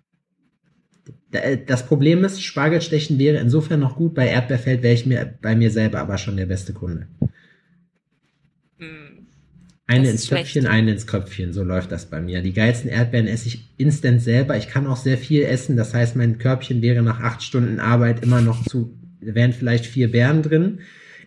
[1.33, 4.15] äh, Das Problem ist, Spargelstechen wäre insofern noch gut.
[4.15, 7.07] Bei Erdbeerfeld wäre ich mir bei mir selber aber schon der beste Kunde.
[8.79, 9.27] Hm.
[9.87, 10.29] Eine Das ins.
[10.29, 11.53] Köpfchen, eine ins Köpfchen.
[11.53, 12.43] So läuft das bei mir.
[12.43, 14.57] Die geilsten Erdbeeren esse ich instant selber.
[14.57, 15.77] Ich kann auch sehr viel essen.
[15.77, 20.11] Das heißt, mein Körbchen wäre nach acht Stunden Arbeit immer noch zu, wären vielleicht vier
[20.11, 20.79] Beeren drin.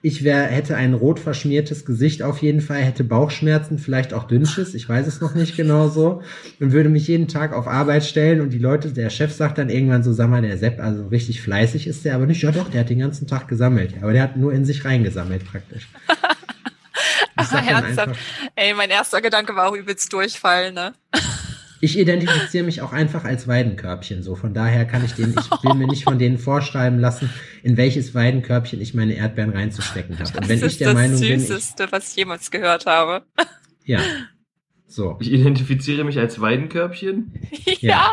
[0.05, 4.73] Ich wär, hätte ein rot verschmiertes Gesicht auf jeden Fall, hätte Bauchschmerzen, vielleicht auch Dünnschiss,
[4.73, 6.21] ich weiß es noch nicht genau so,
[6.59, 9.69] und würde mich jeden Tag auf Arbeit stellen und die Leute, der Chef sagt dann
[9.69, 12.43] irgendwann so, sag mal, der Sepp, also richtig fleißig ist der aber nicht.
[12.43, 15.49] Ja doch, der hat den ganzen Tag gesammelt, aber der hat nur in sich reingesammelt
[15.49, 15.88] praktisch.
[17.38, 18.19] Sag dann Ernsthaft?
[18.55, 20.93] Ey, mein erster Gedanke war auch übelst Durchfall, ne?
[21.84, 24.35] Ich identifiziere mich auch einfach als Weidenkörbchen, so.
[24.35, 27.30] Von daher kann ich den, ich will mir nicht von denen vorschreiben lassen,
[27.61, 30.30] in welches Weidenkörbchen ich meine Erdbeeren reinzustecken habe.
[30.30, 32.85] Und Das wenn ich ist der das Meinung bin, ich, Süßeste, was ich jemals gehört
[32.85, 33.26] habe.
[33.84, 33.99] ja.
[34.88, 35.18] So.
[35.19, 37.34] Ich identifiziere mich als Weidenkörbchen.
[37.81, 38.10] ja.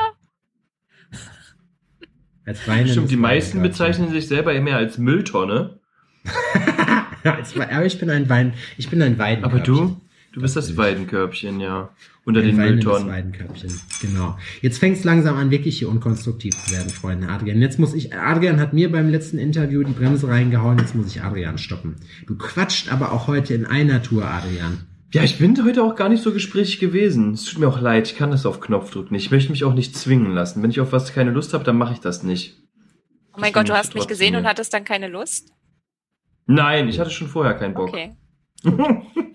[2.44, 5.78] Als weinendes Stimmt, die meisten bezeichnen sich selber mehr als Mülltonne.
[7.22, 9.74] aber ich bin ein Wein, ich bin ein Weidenkörbchen.
[9.76, 10.01] Aber du,
[10.32, 10.77] du bist Das das.
[10.77, 11.90] Weidenkörbchen, ja.
[12.24, 13.09] Unter Ein den weinendes Mülltonnen.
[13.09, 13.81] Weidenkörbchen.
[14.02, 14.39] Genau.
[14.61, 17.28] Jetzt fängt es langsam an, wirklich hier unkonstruktiv zu werden, Freunde.
[17.28, 17.61] Adrian.
[17.61, 21.23] Jetzt muss ich, Adrian hat mir beim letzten Interview die Bremse reingehauen, jetzt muss ich
[21.23, 21.97] Adrian stoppen.
[22.27, 24.86] Du quatscht aber auch heute in einer Tour, Adrian.
[25.12, 27.32] Ja, ich bin heute auch gar nicht so gesprächig gewesen.
[27.32, 29.24] Es tut mir auch leid, ich kann das auf Knopfdruck nicht.
[29.24, 30.62] Ich möchte mich auch nicht zwingen lassen.
[30.62, 32.57] Wenn ich auf was keine Lust habe, dann mache ich das nicht.
[33.35, 34.51] Oh mein Ich Gott, du hast mich gesehen und hier.
[34.51, 35.52] hattest dann keine Lust?
[36.47, 37.89] Nein, ich hatte schon vorher keinen Bock.
[37.89, 38.12] Okay.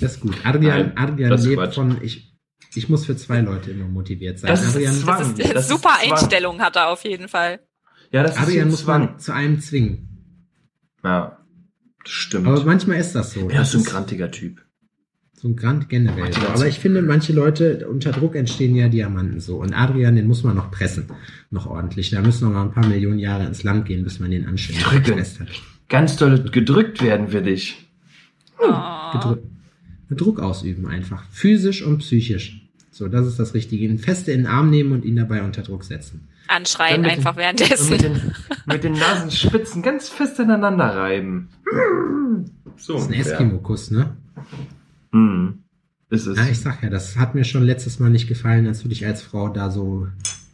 [0.00, 0.36] Das ist gut.
[0.44, 1.74] Adrian, Adrian ist lebt Quatsch.
[1.74, 2.32] von, ich,
[2.74, 4.48] ich muss für zwei Leute immer motiviert sein.
[4.50, 5.18] Das ist Adrian, Zwang.
[5.18, 6.12] Das ist, das ist super Zwang.
[6.12, 7.60] Einstellung hat er auf jeden Fall.
[8.12, 9.00] Ja, das ist Adrian ein muss Zwang.
[9.04, 10.06] man zu einem zwingen.
[11.04, 11.38] Ja,
[12.04, 12.46] das stimmt.
[12.46, 13.48] Aber manchmal ist das so.
[13.50, 14.62] ja, Das ist so ein ist grantiger Typ.
[15.34, 16.32] so ein Grand generell.
[16.32, 16.40] So.
[16.48, 19.56] Aber ich finde, manche Leute, unter Druck entstehen ja Diamanten so.
[19.58, 21.06] Und Adrian, den muss man noch pressen.
[21.50, 22.10] Noch ordentlich.
[22.10, 24.84] Da müssen noch mal ein paar Millionen Jahre ins Land gehen, bis man den anständig
[24.86, 25.48] hat.
[25.88, 27.90] Ganz doll gedrückt werden für dich.
[28.58, 29.12] Oh.
[29.12, 29.46] Gedrückt.
[30.16, 31.24] Druck ausüben einfach.
[31.30, 32.60] Physisch und psychisch.
[32.90, 33.84] So, das ist das Richtige.
[33.84, 36.28] Ihn feste in den Arm nehmen und ihn dabei unter Druck setzen.
[36.48, 37.90] Anschreien einfach Und währenddessen.
[37.90, 38.20] mit den,
[38.66, 41.48] mit den Nasenspitzen ganz fest aneinander reiben.
[42.76, 42.94] So.
[42.94, 43.20] Das ist ein.
[43.20, 44.16] Eskimo-Kuss, ne?
[45.12, 45.58] Hm.
[46.10, 46.36] Ist es.
[46.36, 49.06] Ja, ich sag ja, das hat mir schon letztes Mal nicht gefallen, als du dich
[49.06, 50.08] als Frau da so,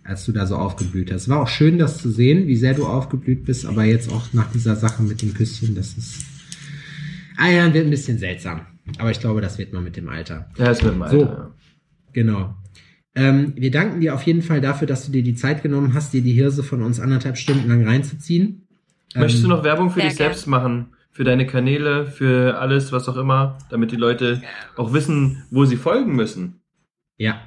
[0.04, 1.30] als du da so aufgeblüht hast.
[1.30, 4.52] War auch schön, das zu sehen, wie sehr du aufgeblüht bist, aber jetzt auch nach
[4.52, 6.26] dieser Sache mit dem Küsschen, das ist,
[7.38, 8.66] ah ja, wird ein bisschen seltsam.
[8.98, 10.50] Aber ich glaube, das wird man mit dem Alter.
[10.56, 11.16] ja, ist mit dem Alter.
[11.16, 11.24] So.
[11.24, 11.54] ja.
[12.12, 12.54] Genau.
[13.14, 16.12] Ähm, wir danken dir auf jeden Fall dafür, dass du dir die Zeit genommen hast,
[16.12, 18.66] dir die Hirse von uns anderthalb Stunden lang reinzuziehen.
[19.14, 20.92] Möchtest du Ähm, noch Werbung für dich selbst machen?
[21.10, 24.42] Für deine Kanäle, für alles, was auch immer, damit die Leute
[24.76, 26.60] auch wissen, wo sie folgen müssen.
[27.16, 27.40] Ja,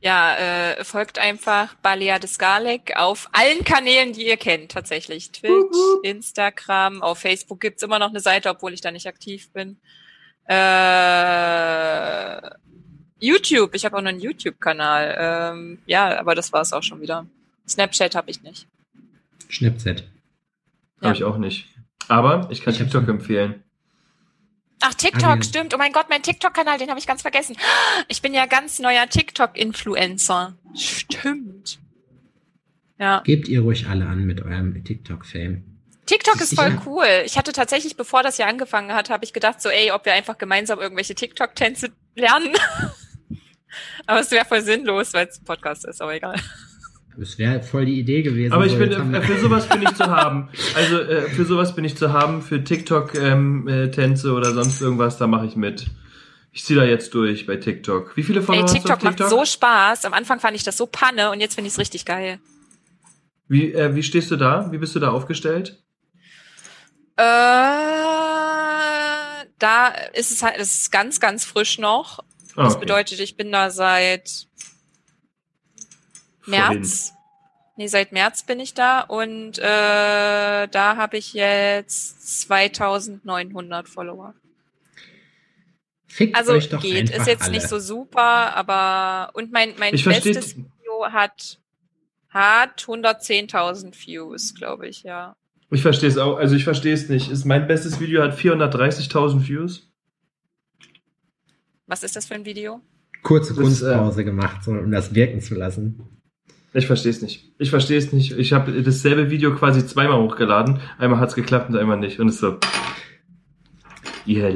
[0.00, 5.30] Ja, äh, folgt einfach Balea des Garlic auf allen Kanälen, die ihr kennt, tatsächlich.
[5.30, 5.76] Twitch.
[6.02, 9.76] Instagram, auf Facebook gibt's immer noch eine Seite, obwohl ich da nicht aktiv bin.
[10.46, 12.40] Äh,
[13.18, 15.16] YouTube, ich habe auch noch einen YouTube-Kanal.
[15.18, 17.26] Ähm, ja, aber das war's auch schon wieder.
[17.68, 18.66] Snapchat habe ich nicht.
[19.48, 20.00] Schnapchat.
[21.00, 21.08] Ja.
[21.08, 21.68] Habe ich auch nicht.
[22.08, 23.62] Aber ich kann Ich TikTok empfehlen.
[24.80, 25.42] Ach, TikTok, Adrian.
[25.44, 25.74] stimmt.
[25.74, 27.56] Oh mein Gott, mein TikTok-Kanal, den habe ich ganz vergessen.
[28.08, 30.56] Ich bin ja ganz neuer TikTok-Influencer.
[30.74, 31.78] Stimmt.
[32.98, 33.20] Ja.
[33.20, 35.71] Gebt ihr ruhig alle an mit eurem TikTok-Fame.
[36.06, 37.06] TikTok ist voll cool.
[37.24, 40.12] Ich hatte tatsächlich, bevor das hier angefangen hat, habe ich gedacht, so, ey, ob wir
[40.12, 42.52] einfach gemeinsam irgendwelche TikTok-Tänze lernen.
[44.06, 46.36] aber es wäre voll sinnlos, weil es ein Podcast ist, aber egal.
[47.16, 48.52] Das wäre voll die Idee gewesen.
[48.52, 50.48] Aber ich bin, äh, für sowas bin ich zu haben.
[50.74, 52.42] Also äh, für sowas bin ich zu haben.
[52.42, 55.86] Für TikTok-Tänze oder sonst irgendwas, da mache ich mit.
[56.52, 58.16] Ich ziehe da jetzt durch bei TikTok.
[58.16, 59.38] Wie viele Follower ey, hast du TikTok auf macht TikTok?
[59.38, 60.04] so Spaß.
[60.04, 62.40] Am Anfang fand ich das so Panne und jetzt finde ich es richtig geil.
[63.46, 64.72] wie, äh, wie stehst du da?
[64.72, 65.82] Wie bist du da aufgestellt?
[67.16, 67.22] Äh,
[69.58, 72.20] da ist es halt, es ist ganz, ganz frisch noch.
[72.56, 72.80] Ah, Das okay.
[72.80, 74.46] bedeutet, ich bin da seit
[76.46, 77.12] März.
[77.76, 79.62] Nee, seit März bin ich da und äh,
[80.68, 84.34] da habe ich jetzt 2900 Follower.
[86.06, 87.52] Fickt Also geht, ist jetzt alle.
[87.52, 91.58] nicht so super, aber und mein mein Ich bestes Video hat
[92.28, 95.34] hat 110.000 Views, glaube ich, ja.
[95.72, 96.36] Ich verstehe es auch.
[96.36, 97.30] Also ich verstehe es nicht.
[97.30, 99.90] Ist mein bestes Video hat 430.000 Views.
[101.86, 102.80] Was ist das für ein Video?
[103.22, 106.00] Kurze Das, äh, Kunstpause gemacht, so, um das wirken zu lassen.
[106.74, 107.52] Ich verstehe es nicht.
[107.58, 108.32] Ich verstehe es nicht.
[108.32, 110.80] Ich habe dasselbe Video quasi zweimal hochgeladen.
[110.98, 112.20] Einmal hat's geklappt und einmal nicht.
[112.20, 112.58] Und es ist so.
[114.26, 114.50] Ihr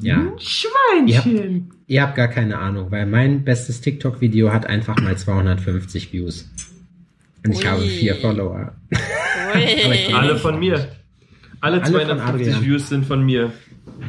[0.00, 0.32] Ja.
[0.38, 1.74] Schweinchen.
[1.86, 6.48] Ihr habt gar keine Ahnung, weil mein bestes TikTok-Video hat einfach mal 250 Views.
[7.44, 7.64] Und ich Ui.
[7.64, 8.76] habe vier Follower.
[10.14, 10.96] Alle von mir.
[11.60, 12.64] Alle, Alle von 250 Adrian.
[12.64, 13.52] Views sind von mir.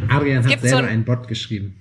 [0.10, 1.76] Adrian hat gibt so selber ein- einen Bot geschrieben.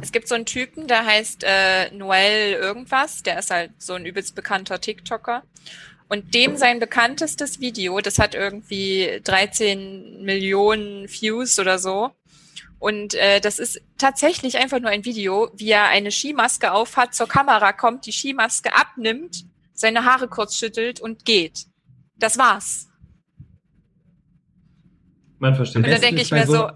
[0.00, 4.04] Es gibt so einen Typen, der heißt äh, Noel irgendwas, der ist halt so ein
[4.04, 5.42] übelst bekannter TikToker.
[6.08, 12.10] Und dem sein bekanntestes Video, das hat irgendwie 13 Millionen Views oder so.
[12.80, 17.28] Und äh, das ist tatsächlich einfach nur ein Video, wie er eine Skimaske aufhat, zur
[17.28, 21.66] Kamera kommt, die Skimaske abnimmt, seine Haare kurz schüttelt und geht.
[22.18, 22.88] Das war's.
[25.42, 25.84] Man versteht.
[25.84, 26.68] Und dann denke ich mir so- so,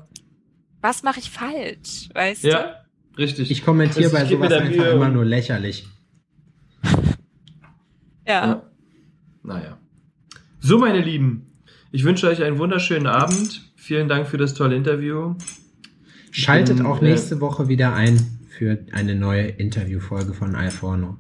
[0.81, 2.09] was mache ich falsch?
[2.13, 2.49] Weißt du?
[2.49, 2.75] Ja,
[3.17, 3.51] richtig.
[3.53, 5.87] Ich kommentiere Das- bei sowas einfach Mühe immer nur lächerlich.
[8.27, 8.45] Ja.
[8.47, 8.63] Ja.
[9.45, 9.79] Naja.
[10.59, 11.53] So, meine Lieben.
[11.93, 13.63] Ich wünsche euch einen wunderschönen Abend.
[13.77, 15.37] Vielen Dank für das tolle Interview.
[16.33, 18.19] Schaltet bin, auch äh, nächste Woche wieder ein
[18.49, 21.19] für eine neue Interviewfolge von Alforno.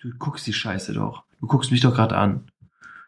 [0.00, 1.24] Du guckst die Scheiße doch.
[1.40, 2.50] Du guckst mich doch gerade an.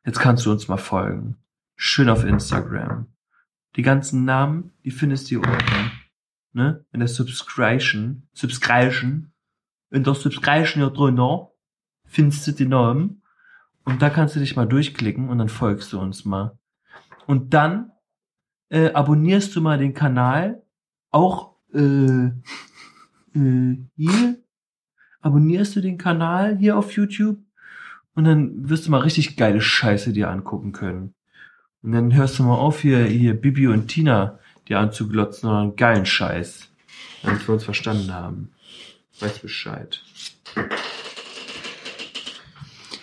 [0.04, 1.36] Jetzt kannst du uns mal folgen.
[1.76, 3.06] Schön auf Instagram.
[3.76, 5.92] Die ganzen Namen, die findest du hier unten.
[6.52, 6.84] Ne?
[6.92, 8.28] In der Subscription.
[8.34, 9.32] Subscription.
[9.90, 11.50] In der Subscription hier drunter
[12.04, 13.22] findest du die Namen.
[13.84, 16.58] Und da kannst du dich mal durchklicken und dann folgst du uns mal.
[17.26, 17.92] Und dann
[18.68, 20.62] äh, abonnierst du mal den Kanal.
[21.10, 22.30] Auch äh,
[23.34, 24.42] äh, hier.
[25.22, 27.38] Abonnierst du den Kanal hier auf YouTube.
[28.14, 31.14] Und dann wirst du mal richtig geile Scheiße dir angucken können.
[31.82, 34.38] Und dann hörst du mal auf, hier, hier Bibi und Tina
[34.68, 36.68] dir anzuglotzen oder einen geilen Scheiß.
[37.22, 38.50] Damit wir uns verstanden haben.
[39.20, 40.02] Weiß Bescheid.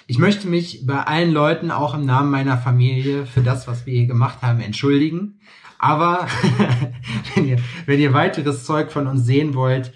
[0.05, 3.93] Ich möchte mich bei allen Leuten, auch im Namen meiner Familie, für das, was wir
[3.93, 5.39] hier gemacht haben, entschuldigen.
[5.77, 6.27] Aber
[7.35, 9.93] wenn, ihr, wenn ihr weiteres Zeug von uns sehen wollt,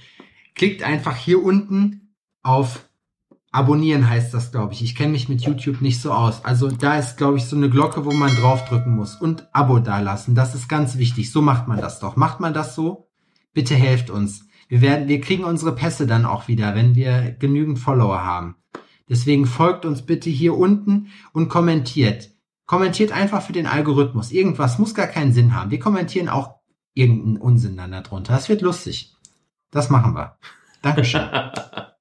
[0.55, 2.02] klickt einfach hier unten
[2.43, 2.87] auf
[3.53, 4.81] Abonnieren heißt das, glaube ich.
[4.81, 6.43] Ich kenne mich mit YouTube nicht so aus.
[6.43, 9.15] Also da ist, glaube ich, so eine Glocke, wo man draufdrücken muss.
[9.15, 10.33] Und Abo dalassen.
[10.33, 11.31] Das ist ganz wichtig.
[11.31, 12.15] So macht man das doch.
[12.15, 13.11] Macht man das so?
[13.53, 14.47] Bitte helft uns.
[14.69, 18.55] Wir werden, wir kriegen unsere Pässe dann auch wieder, wenn wir genügend Follower haben.
[19.07, 22.31] Deswegen folgt uns bitte hier unten und kommentiert.
[22.65, 24.31] Kommentiert einfach für den Algorithmus.
[24.31, 25.69] Irgendwas muss gar keinen Sinn haben.
[25.69, 26.55] Wir kommentieren auch
[26.95, 28.33] irgendeinen Unsinn dann darunter.
[28.33, 29.13] Das wird lustig.
[29.69, 30.39] Das machen wir.
[30.81, 31.21] Dankeschön.